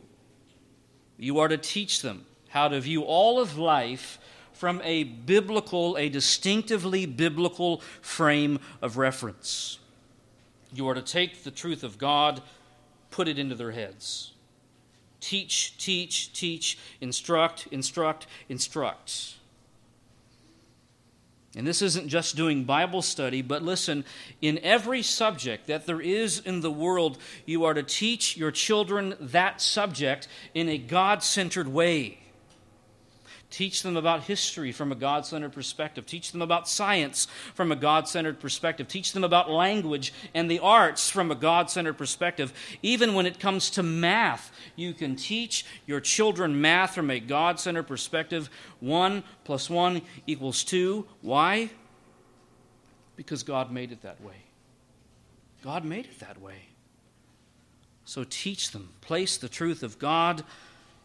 You 1.18 1.38
are 1.38 1.48
to 1.48 1.56
teach 1.56 2.02
them 2.02 2.26
how 2.48 2.68
to 2.68 2.80
view 2.80 3.02
all 3.02 3.40
of 3.40 3.58
life 3.58 4.18
from 4.52 4.80
a 4.84 5.04
biblical, 5.04 5.96
a 5.96 6.08
distinctively 6.08 7.06
biblical 7.06 7.82
frame 8.00 8.58
of 8.80 8.96
reference. 8.96 9.78
You 10.72 10.88
are 10.88 10.94
to 10.94 11.02
take 11.02 11.44
the 11.44 11.50
truth 11.50 11.84
of 11.84 11.98
God, 11.98 12.42
put 13.10 13.28
it 13.28 13.38
into 13.38 13.54
their 13.54 13.72
heads. 13.72 14.32
Teach, 15.20 15.76
teach, 15.78 16.32
teach, 16.32 16.78
instruct, 17.00 17.68
instruct, 17.70 18.26
instruct. 18.48 19.36
And 21.56 21.66
this 21.66 21.80
isn't 21.80 22.08
just 22.08 22.36
doing 22.36 22.64
Bible 22.64 23.00
study, 23.00 23.40
but 23.40 23.62
listen, 23.62 24.04
in 24.42 24.58
every 24.58 25.02
subject 25.02 25.68
that 25.68 25.86
there 25.86 26.02
is 26.02 26.38
in 26.38 26.60
the 26.60 26.70
world, 26.70 27.16
you 27.46 27.64
are 27.64 27.72
to 27.72 27.82
teach 27.82 28.36
your 28.36 28.50
children 28.50 29.16
that 29.18 29.62
subject 29.62 30.28
in 30.52 30.68
a 30.68 30.76
God 30.76 31.22
centered 31.22 31.68
way. 31.68 32.18
Teach 33.48 33.82
them 33.82 33.96
about 33.96 34.24
history 34.24 34.72
from 34.72 34.90
a 34.90 34.96
God 34.96 35.24
centered 35.24 35.52
perspective. 35.52 36.04
Teach 36.04 36.32
them 36.32 36.42
about 36.42 36.68
science 36.68 37.28
from 37.54 37.70
a 37.70 37.76
God 37.76 38.08
centered 38.08 38.40
perspective. 38.40 38.88
Teach 38.88 39.12
them 39.12 39.22
about 39.22 39.48
language 39.48 40.12
and 40.34 40.50
the 40.50 40.58
arts 40.58 41.08
from 41.08 41.30
a 41.30 41.34
God 41.36 41.70
centered 41.70 41.96
perspective. 41.96 42.52
Even 42.82 43.14
when 43.14 43.24
it 43.24 43.38
comes 43.38 43.70
to 43.70 43.84
math, 43.84 44.50
you 44.74 44.92
can 44.92 45.14
teach 45.14 45.64
your 45.86 46.00
children 46.00 46.60
math 46.60 46.94
from 46.94 47.08
a 47.08 47.20
God 47.20 47.60
centered 47.60 47.84
perspective. 47.84 48.50
One 48.80 49.22
plus 49.44 49.70
one 49.70 50.02
equals 50.26 50.64
two. 50.64 51.06
Why? 51.22 51.70
Because 53.14 53.44
God 53.44 53.70
made 53.70 53.92
it 53.92 54.02
that 54.02 54.20
way. 54.20 54.42
God 55.62 55.84
made 55.84 56.06
it 56.06 56.18
that 56.18 56.40
way. 56.40 56.68
So 58.04 58.24
teach 58.24 58.72
them. 58.72 58.90
Place 59.00 59.36
the 59.36 59.48
truth 59.48 59.82
of 59.82 59.98
God 59.98 60.44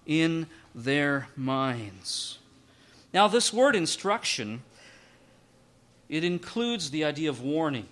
in 0.05 0.47
their 0.73 1.27
minds. 1.35 2.39
Now, 3.13 3.27
this 3.27 3.51
word 3.51 3.75
instruction, 3.75 4.63
it 6.09 6.23
includes 6.23 6.91
the 6.91 7.03
idea 7.03 7.29
of 7.29 7.41
warning. 7.41 7.87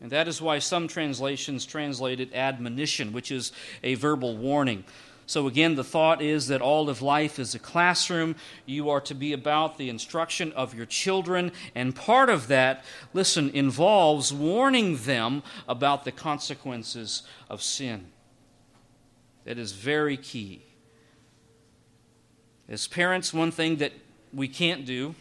And 0.00 0.10
that 0.12 0.28
is 0.28 0.40
why 0.40 0.60
some 0.60 0.88
translations 0.88 1.66
translate 1.66 2.20
it 2.20 2.34
admonition, 2.34 3.12
which 3.12 3.30
is 3.30 3.52
a 3.82 3.94
verbal 3.96 4.36
warning. 4.36 4.84
So, 5.26 5.46
again, 5.46 5.76
the 5.76 5.84
thought 5.84 6.22
is 6.22 6.48
that 6.48 6.60
all 6.60 6.88
of 6.88 7.02
life 7.02 7.38
is 7.38 7.54
a 7.54 7.60
classroom. 7.60 8.34
You 8.66 8.90
are 8.90 9.00
to 9.02 9.14
be 9.14 9.32
about 9.32 9.78
the 9.78 9.88
instruction 9.88 10.52
of 10.54 10.74
your 10.74 10.86
children. 10.86 11.52
And 11.74 11.94
part 11.94 12.30
of 12.30 12.48
that, 12.48 12.84
listen, 13.12 13.50
involves 13.50 14.32
warning 14.32 14.96
them 14.96 15.44
about 15.68 16.04
the 16.04 16.10
consequences 16.10 17.22
of 17.48 17.62
sin. 17.62 18.06
That 19.44 19.58
is 19.58 19.70
very 19.72 20.16
key. 20.16 20.62
As 22.70 22.86
parents, 22.86 23.34
one 23.34 23.50
thing 23.50 23.76
that 23.76 23.92
we 24.32 24.46
can't 24.46 24.86
do, 24.86 25.16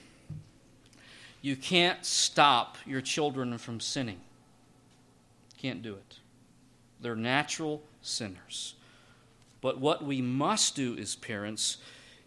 you 1.41 1.55
can't 1.55 2.05
stop 2.05 2.77
your 2.85 3.01
children 3.01 3.57
from 3.57 3.79
sinning. 3.79 4.19
Can't 5.57 5.81
do 5.81 5.95
it. 5.95 6.19
They're 7.01 7.15
natural 7.15 7.81
sinners. 8.03 8.75
But 9.61 9.79
what 9.79 10.03
we 10.03 10.21
must 10.21 10.75
do 10.75 10.95
as 10.97 11.15
parents 11.15 11.77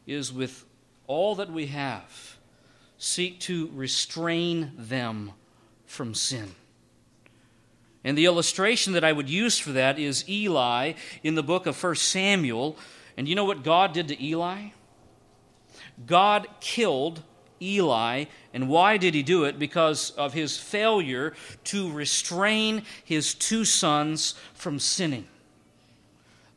is 0.07 0.33
with 0.33 0.65
all 1.07 1.37
that 1.37 1.53
we 1.53 1.67
have, 1.67 2.37
seek 2.99 3.39
to 3.41 3.71
restrain 3.75 4.73
them 4.77 5.33
from 5.87 6.15
sin. 6.15 6.57
And 8.03 8.19
the 8.19 8.27
illustration 8.27 8.93
that 8.95 9.05
I 9.05 9.13
would 9.13 9.31
use 9.31 9.59
for 9.59 9.71
that 9.73 9.99
is 9.99 10.29
Eli 10.29 10.95
in 11.23 11.37
the 11.37 11.43
book 11.43 11.67
of 11.67 11.81
1 11.81 11.95
Samuel. 11.95 12.77
And 13.17 13.29
you 13.29 13.37
know 13.37 13.45
what 13.45 13.63
God 13.63 13.93
did 13.93 14.09
to 14.09 14.25
Eli? 14.25 14.71
God 16.07 16.47
killed 16.61 17.23
Eli. 17.61 18.25
And 18.53 18.69
why 18.69 18.97
did 18.97 19.15
he 19.15 19.23
do 19.23 19.45
it? 19.45 19.59
Because 19.59 20.11
of 20.11 20.35
his 20.35 20.57
failure 20.57 21.35
to 21.65 21.91
restrain 21.91 22.83
his 23.05 23.35
two 23.35 23.65
sons 23.65 24.35
from 24.55 24.79
sinning. 24.79 25.27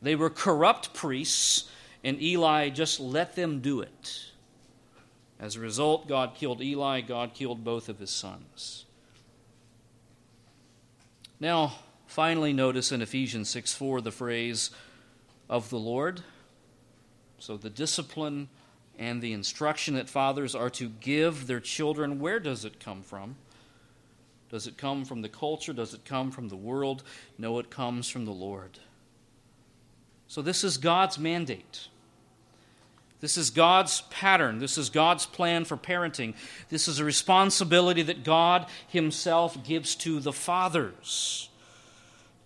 They 0.02 0.14
were 0.14 0.30
corrupt 0.30 0.92
priests, 0.92 1.70
and 2.04 2.20
Eli 2.20 2.68
just 2.68 3.00
let 3.00 3.34
them 3.34 3.60
do 3.60 3.80
it. 3.80 4.26
As 5.38 5.56
a 5.56 5.60
result, 5.60 6.08
God 6.08 6.34
killed 6.34 6.62
Eli, 6.62 7.00
God 7.00 7.34
killed 7.34 7.64
both 7.64 7.88
of 7.88 7.98
his 7.98 8.10
sons. 8.10 8.84
Now, 11.38 11.74
finally, 12.06 12.52
notice 12.52 12.92
in 12.92 13.02
Ephesians 13.02 13.48
6 13.50 13.74
4 13.74 14.00
the 14.00 14.12
phrase 14.12 14.70
of 15.48 15.68
the 15.70 15.78
Lord. 15.78 16.22
So, 17.38 17.58
the 17.58 17.68
discipline 17.68 18.48
and 18.98 19.20
the 19.20 19.32
instruction 19.32 19.94
that 19.94 20.08
fathers 20.08 20.54
are 20.54 20.70
to 20.70 20.88
give 20.88 21.46
their 21.46 21.60
children, 21.60 22.18
where 22.18 22.40
does 22.40 22.64
it 22.64 22.80
come 22.80 23.02
from? 23.02 23.36
Does 24.50 24.66
it 24.66 24.76
come 24.76 25.04
from 25.04 25.22
the 25.22 25.28
culture? 25.28 25.72
Does 25.72 25.92
it 25.92 26.04
come 26.04 26.30
from 26.30 26.48
the 26.48 26.56
world? 26.56 27.02
No, 27.36 27.58
it 27.58 27.70
comes 27.70 28.08
from 28.08 28.24
the 28.24 28.32
Lord. 28.32 28.78
So, 30.28 30.42
this 30.42 30.64
is 30.64 30.76
God's 30.76 31.18
mandate. 31.18 31.88
This 33.20 33.36
is 33.36 33.50
God's 33.50 34.02
pattern. 34.02 34.58
This 34.58 34.76
is 34.76 34.90
God's 34.90 35.26
plan 35.26 35.64
for 35.64 35.76
parenting. 35.76 36.34
This 36.68 36.86
is 36.86 36.98
a 36.98 37.04
responsibility 37.04 38.02
that 38.02 38.24
God 38.24 38.66
Himself 38.88 39.64
gives 39.64 39.94
to 39.96 40.20
the 40.20 40.32
fathers 40.32 41.48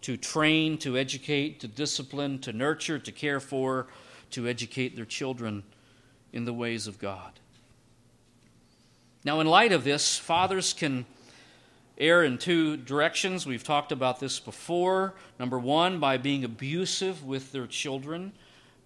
to 0.02 0.16
train, 0.16 0.78
to 0.78 0.96
educate, 0.96 1.60
to 1.60 1.68
discipline, 1.68 2.38
to 2.40 2.52
nurture, 2.52 2.98
to 2.98 3.12
care 3.12 3.40
for, 3.40 3.88
to 4.30 4.46
educate 4.46 4.96
their 4.96 5.04
children 5.04 5.62
in 6.32 6.44
the 6.44 6.52
ways 6.52 6.86
of 6.86 6.98
God. 6.98 7.40
Now, 9.24 9.40
in 9.40 9.46
light 9.46 9.72
of 9.72 9.84
this, 9.84 10.18
fathers 10.18 10.72
can 10.72 11.04
err 11.98 12.24
in 12.24 12.38
two 12.38 12.78
directions. 12.78 13.46
We've 13.46 13.62
talked 13.62 13.92
about 13.92 14.18
this 14.18 14.40
before. 14.40 15.14
Number 15.38 15.58
one, 15.58 16.00
by 16.00 16.16
being 16.16 16.44
abusive 16.44 17.24
with 17.24 17.52
their 17.52 17.66
children. 17.66 18.32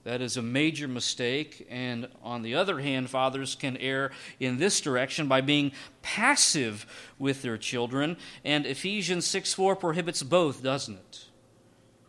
That 0.03 0.21
is 0.21 0.37
a 0.37 0.43
major 0.43 0.89
mistake. 0.89 1.67
And 1.71 2.09
on 2.23 2.43
the 2.43 2.57
other 2.57 2.81
hand, 2.81 3.09
fathers 3.09 3.55
can 3.55 3.77
err 3.79 4.11
in 4.41 4.59
this 4.59 4.81
direction 4.81 5.29
by 5.29 5.41
being 5.41 5.73
passive 6.03 6.85
with 7.19 7.43
their 7.43 7.57
children. 7.57 8.17
And 8.45 8.67
Ephesians 8.67 9.27
6 9.27 9.55
4 9.55 9.77
prohibits 9.77 10.23
both, 10.23 10.63
doesn't 10.63 10.97
it? 10.97 11.25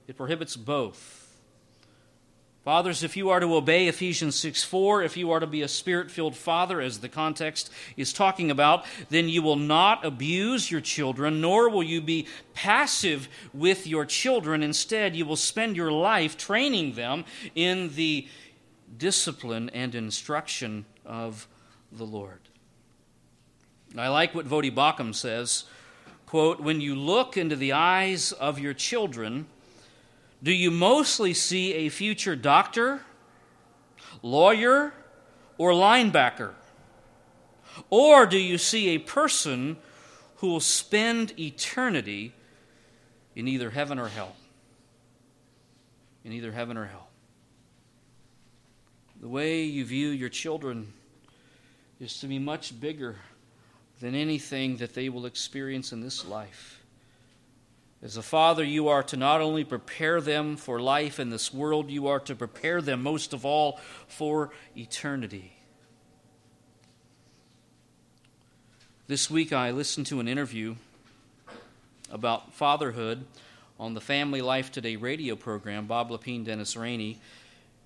It 0.07 0.17
prohibits 0.17 0.55
both. 0.55 1.24
Fathers, 2.65 3.03
if 3.03 3.15
you 3.15 3.29
are 3.29 3.39
to 3.39 3.55
obey 3.55 3.87
Ephesians 3.87 4.35
6 4.37 4.63
4, 4.63 5.03
if 5.03 5.15
you 5.15 5.29
are 5.29 5.39
to 5.39 5.45
be 5.45 5.61
a 5.61 5.67
spirit 5.67 6.09
filled 6.09 6.35
father, 6.35 6.81
as 6.81 6.97
the 6.97 7.07
context 7.07 7.69
is 7.95 8.11
talking 8.11 8.49
about, 8.49 8.85
then 9.11 9.29
you 9.29 9.43
will 9.43 9.55
not 9.55 10.03
abuse 10.03 10.71
your 10.71 10.81
children, 10.81 11.41
nor 11.41 11.69
will 11.69 11.83
you 11.83 12.01
be 12.01 12.25
passive 12.55 13.29
with 13.53 13.85
your 13.85 14.03
children. 14.03 14.63
Instead, 14.63 15.15
you 15.15 15.27
will 15.27 15.35
spend 15.35 15.77
your 15.77 15.91
life 15.91 16.37
training 16.37 16.93
them 16.93 17.23
in 17.53 17.93
the 17.93 18.27
discipline 18.97 19.69
and 19.69 19.93
instruction 19.93 20.85
of 21.05 21.47
the 21.91 22.03
Lord. 22.03 22.39
I 23.95 24.07
like 24.07 24.33
what 24.33 24.47
Voddie 24.47 24.73
Baucham 24.73 25.13
says 25.13 25.65
quote, 26.25 26.59
When 26.59 26.81
you 26.81 26.95
look 26.95 27.37
into 27.37 27.55
the 27.55 27.73
eyes 27.73 28.31
of 28.31 28.57
your 28.57 28.73
children, 28.73 29.45
do 30.45 30.53
you 30.53 30.69
mostly 30.69 31.33
see 31.33 31.73
a 31.73 31.89
future 31.89 32.35
doctor, 32.35 33.01
lawyer, 34.21 34.93
or 35.57 35.71
linebacker? 35.71 36.53
Or 37.89 38.27
do 38.27 38.37
you 38.37 38.59
see 38.59 38.89
a 38.89 38.99
person 38.99 39.77
who 40.35 40.49
will 40.49 40.59
spend 40.59 41.37
eternity 41.39 42.31
in 43.35 43.47
either 43.47 43.71
heaven 43.71 43.97
or 43.97 44.07
hell? 44.07 44.35
In 46.23 46.31
either 46.31 46.51
heaven 46.51 46.77
or 46.77 46.85
hell. 46.85 47.07
The 49.19 49.27
way 49.27 49.63
you 49.63 49.83
view 49.83 50.09
your 50.09 50.29
children 50.29 50.93
is 51.99 52.19
to 52.19 52.27
be 52.27 52.37
much 52.37 52.79
bigger 52.79 53.15
than 53.99 54.13
anything 54.13 54.77
that 54.77 54.93
they 54.93 55.09
will 55.09 55.25
experience 55.25 55.91
in 55.91 56.01
this 56.01 56.23
life. 56.23 56.84
As 58.01 58.17
a 58.17 58.21
father, 58.21 58.63
you 58.63 58.87
are 58.87 59.03
to 59.03 59.17
not 59.17 59.41
only 59.41 59.63
prepare 59.63 60.21
them 60.21 60.57
for 60.57 60.79
life 60.79 61.19
in 61.19 61.29
this 61.29 61.53
world, 61.53 61.89
you 61.89 62.07
are 62.07 62.19
to 62.21 62.35
prepare 62.35 62.81
them 62.81 63.01
most 63.01 63.33
of 63.33 63.45
all 63.45 63.79
for 64.07 64.51
eternity. 64.75 65.53
This 69.07 69.29
week, 69.29 69.53
I 69.53 69.71
listened 69.71 70.07
to 70.07 70.19
an 70.19 70.27
interview 70.27 70.75
about 72.11 72.53
fatherhood 72.53 73.25
on 73.79 73.93
the 73.93 74.01
Family 74.01 74.41
Life 74.41 74.71
Today 74.71 74.95
radio 74.95 75.35
program, 75.35 75.85
Bob 75.85 76.09
Lepine, 76.09 76.43
Dennis 76.43 76.75
Rainey. 76.75 77.19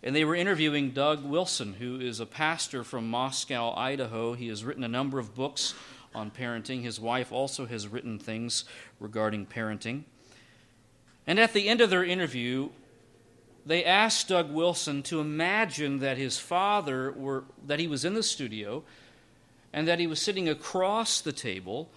And 0.01 0.15
they 0.15 0.23
were 0.23 0.35
interviewing 0.35 0.91
Doug 0.91 1.23
Wilson, 1.25 1.73
who 1.73 1.99
is 1.99 2.19
a 2.19 2.25
pastor 2.25 2.83
from 2.83 3.09
Moscow, 3.09 3.73
Idaho. 3.75 4.33
He 4.33 4.47
has 4.47 4.63
written 4.63 4.83
a 4.83 4.87
number 4.87 5.19
of 5.19 5.35
books 5.35 5.73
on 6.13 6.31
parenting. 6.31 6.83
His 6.83 6.99
wife 6.99 7.31
also 7.31 7.65
has 7.65 7.87
written 7.87 8.19
things 8.19 8.65
regarding 8.99 9.45
parenting. 9.45 10.03
And 11.27 11.39
at 11.39 11.53
the 11.53 11.69
end 11.69 11.81
of 11.81 11.89
their 11.89 12.03
interview, 12.03 12.69
they 13.65 13.85
asked 13.85 14.29
Doug 14.29 14.51
Wilson 14.51 15.03
to 15.03 15.19
imagine 15.19 15.99
that 15.99 16.17
his 16.17 16.37
father 16.37 17.11
were 17.11 17.43
that 17.67 17.79
he 17.79 17.87
was 17.87 18.03
in 18.03 18.15
the 18.15 18.23
studio 18.23 18.83
and 19.71 19.87
that 19.87 19.99
he 19.99 20.07
was 20.07 20.19
sitting 20.19 20.49
across 20.49 21.21
the 21.21 21.31
table 21.31 21.89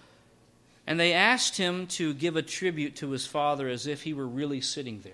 and 0.85 0.99
they 0.99 1.13
asked 1.13 1.57
him 1.57 1.87
to 1.87 2.13
give 2.13 2.35
a 2.35 2.41
tribute 2.41 2.95
to 2.97 3.11
his 3.11 3.25
father 3.25 3.69
as 3.69 3.87
if 3.87 4.03
he 4.03 4.13
were 4.13 4.27
really 4.27 4.61
sitting 4.61 4.99
there. 5.01 5.13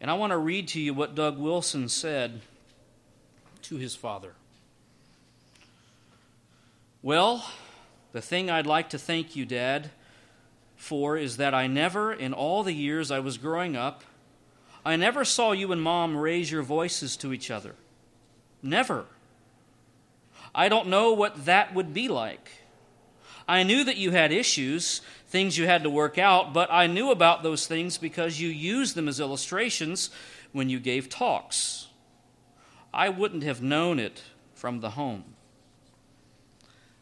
And 0.00 0.10
I 0.10 0.14
want 0.14 0.30
to 0.30 0.38
read 0.38 0.68
to 0.68 0.80
you 0.80 0.94
what 0.94 1.14
Doug 1.14 1.38
Wilson 1.38 1.88
said 1.88 2.40
to 3.62 3.76
his 3.76 3.94
father. 3.94 4.32
Well, 7.06 7.48
the 8.10 8.20
thing 8.20 8.50
I'd 8.50 8.66
like 8.66 8.90
to 8.90 8.98
thank 8.98 9.36
you, 9.36 9.46
Dad, 9.46 9.92
for 10.74 11.16
is 11.16 11.36
that 11.36 11.54
I 11.54 11.68
never, 11.68 12.12
in 12.12 12.32
all 12.32 12.64
the 12.64 12.72
years 12.72 13.12
I 13.12 13.20
was 13.20 13.38
growing 13.38 13.76
up, 13.76 14.02
I 14.84 14.96
never 14.96 15.24
saw 15.24 15.52
you 15.52 15.70
and 15.70 15.80
Mom 15.80 16.16
raise 16.16 16.50
your 16.50 16.64
voices 16.64 17.16
to 17.18 17.32
each 17.32 17.48
other. 17.48 17.76
Never. 18.60 19.04
I 20.52 20.68
don't 20.68 20.88
know 20.88 21.12
what 21.12 21.44
that 21.44 21.72
would 21.76 21.94
be 21.94 22.08
like. 22.08 22.50
I 23.46 23.62
knew 23.62 23.84
that 23.84 23.98
you 23.98 24.10
had 24.10 24.32
issues, 24.32 25.00
things 25.28 25.56
you 25.56 25.66
had 25.66 25.84
to 25.84 25.90
work 25.90 26.18
out, 26.18 26.52
but 26.52 26.72
I 26.72 26.88
knew 26.88 27.12
about 27.12 27.44
those 27.44 27.68
things 27.68 27.98
because 27.98 28.40
you 28.40 28.48
used 28.48 28.96
them 28.96 29.06
as 29.06 29.20
illustrations 29.20 30.10
when 30.50 30.68
you 30.68 30.80
gave 30.80 31.08
talks. 31.08 31.86
I 32.92 33.10
wouldn't 33.10 33.44
have 33.44 33.62
known 33.62 34.00
it 34.00 34.24
from 34.54 34.80
the 34.80 34.90
home. 34.90 35.35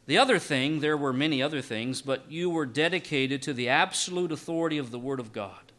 The 0.06 0.18
other 0.18 0.38
thing, 0.38 0.80
there 0.80 0.96
were 0.96 1.12
many 1.12 1.42
other 1.42 1.62
things, 1.62 2.02
but 2.02 2.30
you 2.30 2.50
were 2.50 2.66
dedicated 2.66 3.40
to 3.42 3.54
the 3.54 3.68
absolute 3.68 4.32
authority 4.32 4.78
of 4.78 4.90
the 4.90 4.98
Word 4.98 5.18
of 5.18 5.32
God. 5.32 5.72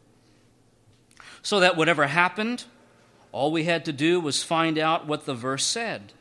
So 1.42 1.60
that 1.60 1.76
whatever 1.76 2.08
happened, 2.08 2.64
all 3.30 3.52
we 3.52 3.64
had 3.64 3.84
to 3.84 3.92
do 3.92 4.18
was 4.18 4.42
find 4.42 4.78
out 4.78 5.06
what 5.06 5.26
the 5.26 5.34
verse 5.34 5.64
said. 5.64 6.12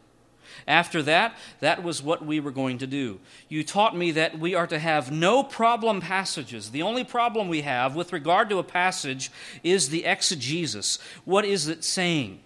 After 0.68 1.02
that, 1.04 1.38
that 1.60 1.84
was 1.84 2.02
what 2.02 2.26
we 2.26 2.40
were 2.40 2.52
going 2.52 2.78
to 2.80 2.88
do. 2.88 3.20
You 3.50 3.64
taught 3.64 3.96
me 3.96 4.12
that 4.12 4.40
we 4.40 4.56
are 4.56 4.68
to 4.68 4.80
have 4.80 5.12
no 5.12 5.44
problem 5.44 6.02
passages. 6.02 6.72
The 6.72 6.82
only 6.82 7.04
problem 7.04 7.50
we 7.50 7.62
have 7.62 7.96
with 7.96 8.14
regard 8.14 8.50
to 8.50 8.60
a 8.60 8.64
passage 8.64 9.32
is 9.64 9.90
the 9.90 10.06
exegesis. 10.06 10.98
What 11.24 11.46
is 11.46 11.68
it 11.68 11.84
saying? 11.84 12.40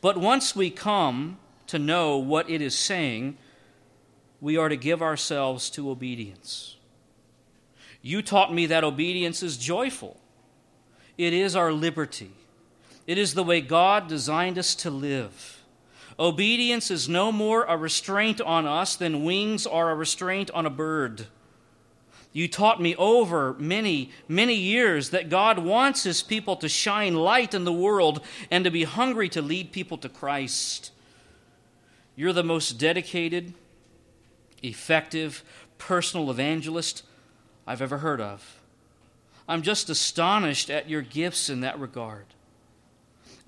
But 0.00 0.16
once 0.16 0.54
we 0.54 0.70
come 0.70 1.38
to 1.66 1.78
know 1.78 2.16
what 2.16 2.48
it 2.48 2.62
is 2.62 2.74
saying, 2.74 3.36
we 4.40 4.56
are 4.56 4.68
to 4.68 4.76
give 4.76 5.02
ourselves 5.02 5.70
to 5.70 5.90
obedience. 5.90 6.76
You 8.02 8.22
taught 8.22 8.54
me 8.54 8.66
that 8.66 8.84
obedience 8.84 9.42
is 9.42 9.56
joyful, 9.56 10.20
it 11.16 11.32
is 11.32 11.56
our 11.56 11.72
liberty, 11.72 12.32
it 13.06 13.18
is 13.18 13.34
the 13.34 13.44
way 13.44 13.60
God 13.60 14.08
designed 14.08 14.58
us 14.58 14.74
to 14.76 14.90
live. 14.90 15.62
Obedience 16.20 16.90
is 16.90 17.08
no 17.08 17.30
more 17.30 17.64
a 17.64 17.76
restraint 17.76 18.40
on 18.40 18.66
us 18.66 18.96
than 18.96 19.24
wings 19.24 19.66
are 19.66 19.90
a 19.90 19.94
restraint 19.94 20.50
on 20.50 20.66
a 20.66 20.70
bird. 20.70 21.26
You 22.32 22.48
taught 22.48 22.82
me 22.82 22.94
over 22.96 23.54
many, 23.54 24.10
many 24.26 24.54
years 24.54 25.10
that 25.10 25.30
God 25.30 25.60
wants 25.60 26.02
His 26.02 26.22
people 26.22 26.56
to 26.56 26.68
shine 26.68 27.14
light 27.14 27.54
in 27.54 27.64
the 27.64 27.72
world 27.72 28.20
and 28.50 28.64
to 28.64 28.70
be 28.70 28.84
hungry 28.84 29.28
to 29.30 29.40
lead 29.40 29.72
people 29.72 29.96
to 29.98 30.08
Christ. 30.08 30.90
You're 32.16 32.32
the 32.32 32.44
most 32.44 32.78
dedicated, 32.78 33.54
effective, 34.62 35.42
personal 35.78 36.30
evangelist 36.30 37.02
I've 37.66 37.82
ever 37.82 37.98
heard 37.98 38.20
of. 38.20 38.60
I'm 39.48 39.62
just 39.62 39.88
astonished 39.88 40.68
at 40.70 40.90
your 40.90 41.02
gifts 41.02 41.48
in 41.48 41.60
that 41.60 41.78
regard. 41.78 42.26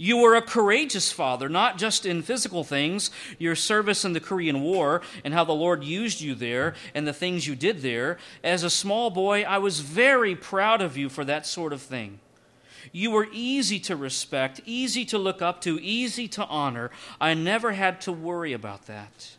You 0.01 0.17
were 0.17 0.35
a 0.35 0.41
courageous 0.41 1.13
father, 1.13 1.51
not 1.51 1.77
just 1.77 2.07
in 2.07 2.23
physical 2.23 2.65
things, 2.65 3.11
your 3.39 3.55
service 3.55 4.03
in 4.03 4.15
the 4.15 4.21
Korean 4.21 4.63
War 4.63 5.03
and 5.25 5.35
how 5.35 5.45
the 5.45 5.53
Lord 5.53 5.85
used 5.85 6.23
you 6.23 6.35
there 6.35 6.75
and 6.95 7.07
the 7.07 7.13
things 7.13 7.47
you 7.47 7.55
did 7.55 7.83
there. 7.83 8.17
As 8.43 8.63
a 8.63 8.71
small 8.71 9.11
boy, 9.11 9.43
I 9.43 9.59
was 9.59 9.81
very 9.81 10.35
proud 10.35 10.81
of 10.81 10.97
you 10.97 11.11
for 11.11 11.23
that 11.27 11.45
sort 11.45 11.75
of 11.75 11.83
thing. 11.83 12.21
You 12.93 13.11
were 13.11 13.29
easy 13.31 13.79
to 13.81 13.95
respect, 13.95 14.63
easy 14.65 15.05
to 15.05 15.19
look 15.19 15.43
up 15.43 15.61
to, 15.63 15.79
easy 15.79 16.29
to 16.29 16.47
honor. 16.47 16.91
I 17.21 17.35
never 17.35 17.73
had 17.73 18.01
to 18.03 18.13
worry 18.13 18.55
about 18.55 18.87
that. 18.87 19.37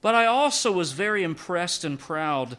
But 0.00 0.14
I 0.14 0.26
also 0.26 0.72
was 0.72 0.92
very 0.92 1.22
impressed 1.22 1.84
and 1.84 1.98
proud 1.98 2.56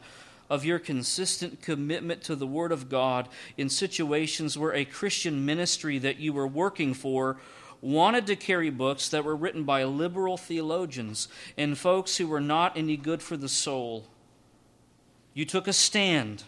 of 0.49 0.65
your 0.65 0.79
consistent 0.79 1.61
commitment 1.61 2.23
to 2.23 2.35
the 2.35 2.47
Word 2.47 2.71
of 2.71 2.89
God 2.89 3.29
in 3.55 3.69
situations 3.69 4.57
where 4.57 4.73
a 4.73 4.85
Christian 4.85 5.45
ministry 5.45 5.99
that 5.99 6.19
you 6.19 6.33
were 6.33 6.47
working 6.47 6.93
for 6.93 7.37
wanted 7.81 8.27
to 8.27 8.35
carry 8.35 8.69
books 8.69 9.07
that 9.09 9.23
were 9.23 9.35
written 9.35 9.63
by 9.63 9.83
liberal 9.83 10.37
theologians 10.37 11.27
and 11.57 11.77
folks 11.77 12.17
who 12.17 12.27
were 12.27 12.41
not 12.41 12.75
any 12.75 12.97
good 12.97 13.21
for 13.21 13.37
the 13.37 13.47
soul. 13.47 14.07
You 15.33 15.45
took 15.45 15.67
a 15.67 15.73
stand 15.73 16.43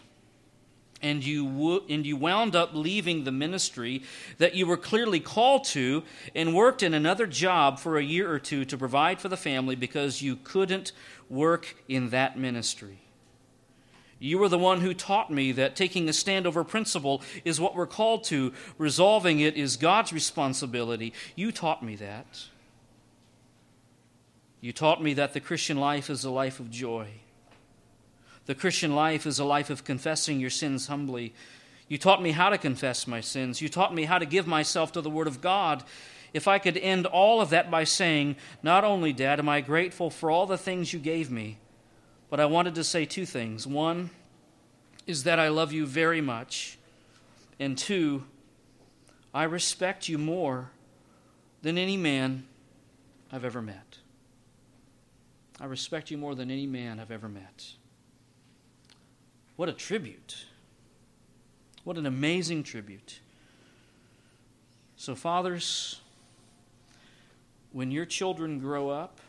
and 1.02 1.24
you, 1.24 1.44
wo- 1.44 1.82
and 1.88 2.06
you 2.06 2.16
wound 2.16 2.54
up 2.54 2.70
leaving 2.72 3.24
the 3.24 3.32
ministry 3.32 4.02
that 4.38 4.54
you 4.54 4.66
were 4.66 4.76
clearly 4.76 5.20
called 5.20 5.64
to 5.64 6.02
and 6.34 6.54
worked 6.54 6.82
in 6.82 6.94
another 6.94 7.26
job 7.26 7.78
for 7.78 7.98
a 7.98 8.02
year 8.02 8.32
or 8.32 8.38
two 8.38 8.64
to 8.64 8.78
provide 8.78 9.20
for 9.20 9.28
the 9.28 9.36
family 9.36 9.74
because 9.74 10.22
you 10.22 10.36
couldn't 10.36 10.92
work 11.28 11.76
in 11.88 12.10
that 12.10 12.38
ministry. 12.38 12.98
You 14.18 14.38
were 14.38 14.48
the 14.48 14.58
one 14.58 14.82
who 14.82 14.94
taught 14.94 15.32
me 15.32 15.50
that 15.52 15.74
taking 15.74 16.08
a 16.08 16.12
stand 16.12 16.46
over 16.46 16.62
principle 16.62 17.22
is 17.44 17.60
what 17.60 17.74
we're 17.74 17.88
called 17.88 18.22
to, 18.24 18.52
resolving 18.78 19.40
it 19.40 19.56
is 19.56 19.76
God's 19.76 20.12
responsibility. 20.12 21.12
You 21.34 21.50
taught 21.50 21.82
me 21.82 21.96
that. 21.96 22.44
You 24.60 24.72
taught 24.72 25.02
me 25.02 25.14
that 25.14 25.32
the 25.32 25.40
Christian 25.40 25.76
life 25.76 26.08
is 26.08 26.22
a 26.22 26.30
life 26.30 26.60
of 26.60 26.70
joy. 26.70 27.08
The 28.46 28.54
Christian 28.54 28.94
life 28.94 29.26
is 29.26 29.38
a 29.38 29.44
life 29.44 29.70
of 29.70 29.84
confessing 29.84 30.40
your 30.40 30.50
sins 30.50 30.88
humbly. 30.88 31.32
You 31.88 31.98
taught 31.98 32.22
me 32.22 32.32
how 32.32 32.48
to 32.48 32.58
confess 32.58 33.06
my 33.06 33.20
sins. 33.20 33.60
You 33.60 33.68
taught 33.68 33.94
me 33.94 34.04
how 34.04 34.18
to 34.18 34.26
give 34.26 34.46
myself 34.46 34.92
to 34.92 35.00
the 35.00 35.10
Word 35.10 35.26
of 35.26 35.40
God. 35.40 35.84
If 36.32 36.48
I 36.48 36.58
could 36.58 36.76
end 36.76 37.06
all 37.06 37.40
of 37.40 37.50
that 37.50 37.70
by 37.70 37.84
saying, 37.84 38.36
Not 38.62 38.84
only, 38.84 39.12
Dad, 39.12 39.38
am 39.38 39.48
I 39.48 39.60
grateful 39.60 40.10
for 40.10 40.30
all 40.30 40.46
the 40.46 40.58
things 40.58 40.92
you 40.92 40.98
gave 40.98 41.30
me, 41.30 41.58
but 42.30 42.40
I 42.40 42.46
wanted 42.46 42.74
to 42.76 42.84
say 42.84 43.04
two 43.04 43.26
things. 43.26 43.66
One 43.66 44.10
is 45.06 45.24
that 45.24 45.38
I 45.38 45.48
love 45.48 45.72
you 45.72 45.84
very 45.84 46.20
much, 46.20 46.78
and 47.60 47.76
two, 47.76 48.24
I 49.34 49.44
respect 49.44 50.08
you 50.08 50.18
more 50.18 50.70
than 51.62 51.78
any 51.78 51.96
man 51.96 52.44
I've 53.30 53.44
ever 53.44 53.62
met. 53.62 53.98
I 55.60 55.66
respect 55.66 56.10
you 56.10 56.18
more 56.18 56.34
than 56.34 56.50
any 56.50 56.66
man 56.66 56.98
I've 56.98 57.10
ever 57.10 57.28
met. 57.28 57.74
What 59.56 59.68
a 59.68 59.72
tribute. 59.72 60.46
What 61.84 61.98
an 61.98 62.06
amazing 62.06 62.62
tribute. 62.62 63.20
So, 64.96 65.14
fathers, 65.14 66.00
when 67.72 67.90
your 67.90 68.04
children 68.04 68.60
grow 68.60 68.88
up, 68.88 69.20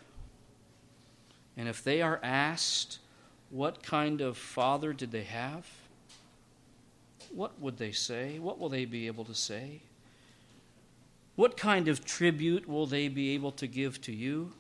and 1.58 1.68
if 1.68 1.84
they 1.84 2.02
are 2.02 2.20
asked, 2.22 3.00
what 3.50 3.84
kind 3.84 4.22
of 4.22 4.38
father 4.38 4.94
did 4.94 5.12
they 5.12 5.24
have? 5.24 5.68
What 7.32 7.60
would 7.60 7.78
they 7.78 7.92
say? 7.92 8.40
What 8.40 8.60
will 8.60 8.70
they 8.70 8.86
be 8.86 9.08
able 9.08 9.26
to 9.26 9.36
say? 9.36 9.82
What 11.36 11.58
kind 11.58 11.88
of 11.88 12.06
tribute 12.06 12.68
will 12.68 12.86
they 12.86 13.08
be 13.08 13.34
able 13.34 13.52
to 13.54 13.66
give 13.66 14.00
to 14.02 14.12
you? 14.12 14.54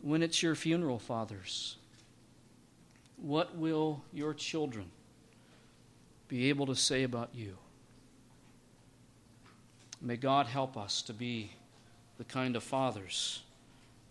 When 0.00 0.22
it's 0.22 0.42
your 0.42 0.54
funeral, 0.54 0.98
fathers, 0.98 1.76
what 3.22 3.56
will 3.56 4.02
your 4.12 4.34
children 4.34 4.90
be 6.28 6.48
able 6.48 6.66
to 6.66 6.74
say 6.74 7.04
about 7.04 7.30
you? 7.32 7.56
May 10.00 10.16
God 10.16 10.46
help 10.46 10.76
us 10.76 11.00
to 11.02 11.12
be 11.12 11.52
the 12.18 12.24
kind 12.24 12.56
of 12.56 12.62
fathers 12.62 13.42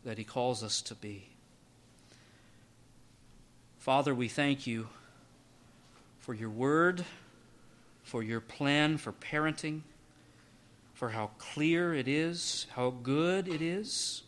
that 0.05 0.17
He 0.17 0.23
calls 0.23 0.63
us 0.63 0.81
to 0.83 0.95
be. 0.95 1.27
Father, 3.77 4.15
we 4.15 4.29
thank 4.29 4.65
you 4.65 4.87
for 6.19 6.33
your 6.33 6.49
word, 6.49 7.03
for 8.03 8.23
your 8.23 8.39
plan 8.39 8.97
for 8.97 9.11
parenting, 9.11 9.81
for 10.93 11.09
how 11.09 11.31
clear 11.37 11.93
it 11.93 12.07
is, 12.07 12.67
how 12.75 12.91
good 12.91 13.47
it 13.47 13.61
is, 13.61 14.23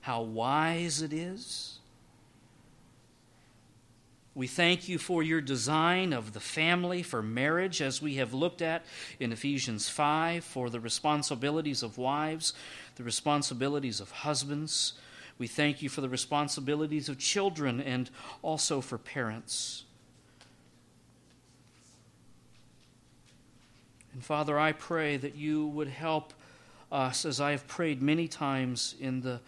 how 0.00 0.22
wise 0.22 1.02
it 1.02 1.12
is. 1.12 1.75
We 4.36 4.46
thank 4.46 4.86
you 4.86 4.98
for 4.98 5.22
your 5.22 5.40
design 5.40 6.12
of 6.12 6.34
the 6.34 6.40
family, 6.40 7.02
for 7.02 7.22
marriage, 7.22 7.80
as 7.80 8.02
we 8.02 8.16
have 8.16 8.34
looked 8.34 8.60
at 8.60 8.84
in 9.18 9.32
Ephesians 9.32 9.88
5, 9.88 10.44
for 10.44 10.68
the 10.68 10.78
responsibilities 10.78 11.82
of 11.82 11.96
wives, 11.96 12.52
the 12.96 13.02
responsibilities 13.02 13.98
of 13.98 14.10
husbands. 14.10 14.92
We 15.38 15.46
thank 15.46 15.80
you 15.80 15.88
for 15.88 16.02
the 16.02 16.10
responsibilities 16.10 17.08
of 17.08 17.16
children 17.16 17.80
and 17.80 18.10
also 18.42 18.82
for 18.82 18.98
parents. 18.98 19.84
And 24.12 24.22
Father, 24.22 24.58
I 24.58 24.72
pray 24.72 25.16
that 25.16 25.34
you 25.34 25.66
would 25.68 25.88
help 25.88 26.34
us, 26.92 27.24
as 27.24 27.40
I 27.40 27.52
have 27.52 27.66
prayed 27.66 28.02
many 28.02 28.28
times 28.28 28.96
in 29.00 29.22
the 29.22 29.40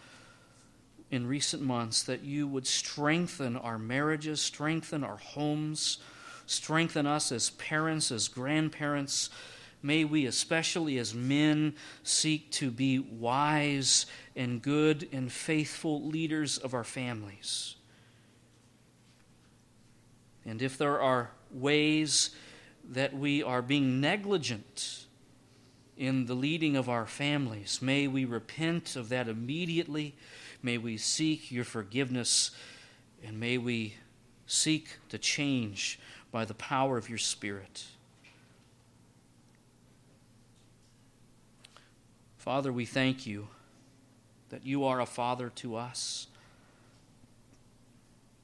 in 1.11 1.27
recent 1.27 1.63
months 1.63 2.03
that 2.03 2.23
you 2.23 2.47
would 2.47 2.67
strengthen 2.67 3.57
our 3.57 3.79
marriages, 3.79 4.41
strengthen 4.41 5.03
our 5.03 5.17
homes, 5.17 5.99
strengthen 6.47 7.07
us 7.07 7.33
as 7.33 7.51
parents, 7.51 8.11
as 8.11 8.29
grandparents. 8.29 9.31
May 9.83 10.05
we, 10.05 10.27
especially 10.27 10.99
as 10.99 11.15
men, 11.15 11.75
seek 12.03 12.51
to 12.53 12.71
be 12.71 12.99
wise 12.99 14.07
and 14.37 14.61
good 14.61 15.09
and 15.13 15.31
faithful 15.31 16.07
leaders 16.07 16.59
of 16.59 16.75
our 16.75 16.85
families. 16.85 17.77
And 20.45 20.63
if 20.63 20.77
there 20.79 21.01
are 21.01 21.31
ways 21.51 22.31
that 22.91 23.15
we 23.15 23.43
are 23.43 23.63
being 23.63 24.01
negligent 24.01 24.98
in 25.99 26.27
the 26.27 26.35
leading 26.35 26.77
of 26.77 26.89
our 26.89 27.07
families, 27.07 27.83
may 27.83 28.07
we 28.07 28.25
repent 28.25 28.95
of 28.95 29.09
that 29.09 29.29
immediately. 29.29 30.15
May 30.63 30.79
we 30.79 30.97
seek 30.97 31.51
your 31.51 31.65
forgiveness. 31.65 32.53
And 33.27 33.41
may 33.41 33.59
we 33.59 33.95
seek 34.47 34.99
to 35.09 35.19
change 35.19 35.99
by 36.31 36.45
the 36.45 36.55
power 36.55 36.97
of 36.97 37.09
your 37.09 37.19
Spirit. 37.19 37.85
Father, 42.37 42.73
we 42.73 42.87
thank 42.87 43.27
you 43.27 43.49
that 44.51 44.65
you 44.65 44.85
are 44.85 45.01
a 45.01 45.07
father 45.07 45.51
to 45.57 45.75
us, 45.75 46.29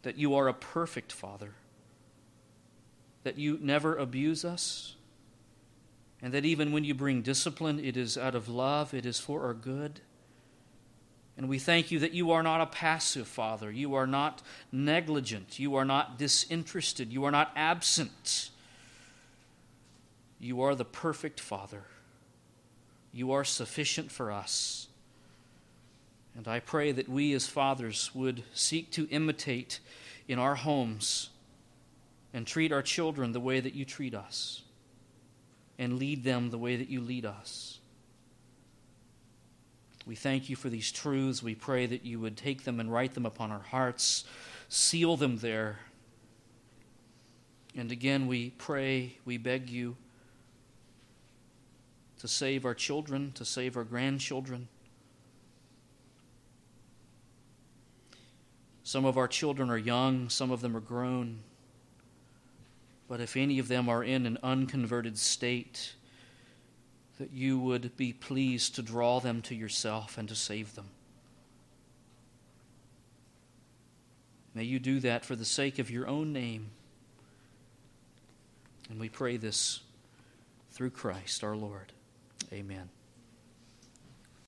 that 0.03 0.19
you 0.19 0.35
are 0.35 0.49
a 0.49 0.55
perfect 0.55 1.13
father, 1.13 1.53
that 3.23 3.39
you 3.39 3.59
never 3.63 3.97
abuse 3.97 4.45
us, 4.45 4.97
and 6.25 6.33
that 6.33 6.47
even 6.47 6.73
when 6.73 6.85
you 6.85 6.95
bring 6.95 7.21
discipline, 7.21 7.79
it 7.79 7.99
is 7.99 8.17
out 8.17 8.35
of 8.35 8.49
love, 8.49 8.95
it 8.95 9.05
is 9.05 9.21
for 9.21 9.45
our 9.45 9.53
good. 9.53 10.01
And 11.37 11.51
we 11.51 11.59
thank 11.59 11.91
you 11.91 11.99
that 11.99 12.15
you 12.15 12.31
are 12.31 12.43
not 12.43 12.63
a 12.63 12.67
passive 12.67 13.29
Father. 13.29 13.71
You 13.71 13.95
are 13.95 14.07
not 14.07 14.41
negligent. 14.73 15.59
You 15.59 15.75
are 15.75 15.85
not 15.85 16.17
disinterested. 16.17 17.13
You 17.13 17.25
are 17.25 17.31
not 17.31 17.53
absent. 17.55 18.49
You 20.41 20.63
are 20.63 20.75
the 20.75 20.87
perfect 20.87 21.41
Father. 21.41 21.83
You 23.13 23.33
are 23.33 23.45
sufficient 23.45 24.11
for 24.11 24.33
us. 24.33 24.89
And 26.35 26.49
I 26.49 26.59
pray 26.59 26.91
that 26.93 27.07
we 27.07 27.35
as 27.35 27.47
fathers 27.47 28.15
would 28.15 28.45
seek 28.55 28.91
to 28.93 29.07
imitate 29.11 29.79
in 30.27 30.39
our 30.39 30.55
homes 30.55 31.29
and 32.33 32.47
treat 32.47 32.73
our 32.73 32.83
children 32.83 33.33
the 33.33 33.41
way 33.41 33.61
that 33.61 33.75
you 33.75 33.85
treat 33.85 34.15
us 34.15 34.64
and 35.79 35.99
lead 35.99 36.25
them 36.25 36.51
the 36.51 36.59
way 36.59 36.77
that 36.77 36.89
you 36.89 37.01
lead 37.01 37.25
us. 37.25 37.79
We 40.07 40.15
thank 40.15 40.51
you 40.51 40.57
for 40.57 40.69
these 40.69 40.93
truths. 40.93 41.43
We 41.43 41.55
pray 41.55 41.87
that 41.87 42.05
you 42.05 42.21
would 42.21 42.37
take 42.37 42.65
them 42.65 42.79
and 42.79 42.93
write 42.93 43.15
them 43.15 43.25
upon 43.25 43.51
our 43.51 43.63
hearts, 43.63 44.25
seal 44.69 45.17
them 45.17 45.39
there. 45.39 45.79
And 47.77 47.91
again, 47.91 48.27
we 48.27 48.51
pray, 48.51 49.19
we 49.25 49.39
beg 49.39 49.71
you 49.71 49.97
to 52.21 52.29
save 52.29 52.65
our 52.65 52.75
children, 52.75 53.33
to 53.33 53.45
save 53.45 53.77
our 53.77 53.85
grandchildren. 53.85 54.69
Some 58.83 59.07
of 59.07 59.17
our 59.17 59.27
children 59.27 59.71
are 59.71 59.79
young, 59.79 60.29
some 60.29 60.51
of 60.51 60.61
them 60.61 60.77
are 60.77 60.81
grown. 60.81 61.41
But 63.09 63.21
if 63.21 63.37
any 63.37 63.59
of 63.59 63.69
them 63.69 63.89
are 63.89 64.03
in 64.03 64.27
an 64.27 64.39
unconverted 64.43 65.19
state, 65.19 65.95
that 67.19 67.33
you 67.33 67.59
would 67.59 67.97
be 67.97 68.13
pleased 68.13 68.75
to 68.75 68.83
draw 68.83 69.21
them 69.21 69.43
to 69.43 69.55
yourself 69.55 70.19
and 70.19 70.29
to 70.29 70.35
save 70.35 70.75
them. 70.75 70.87
May 74.55 74.65
you 74.65 74.79
do 74.79 75.01
that 75.01 75.25
for 75.25 75.37
the 75.37 75.45
sake 75.45 75.79
of 75.79 75.91
your 75.91 76.07
own 76.07 76.33
name. 76.33 76.71
And 78.89 79.01
we 79.01 79.09
pray 79.09 79.37
this 79.37 79.81
through 80.71 80.91
Christ 80.91 81.43
our 81.43 81.57
Lord. 81.57 81.93
Amen. 82.53 82.89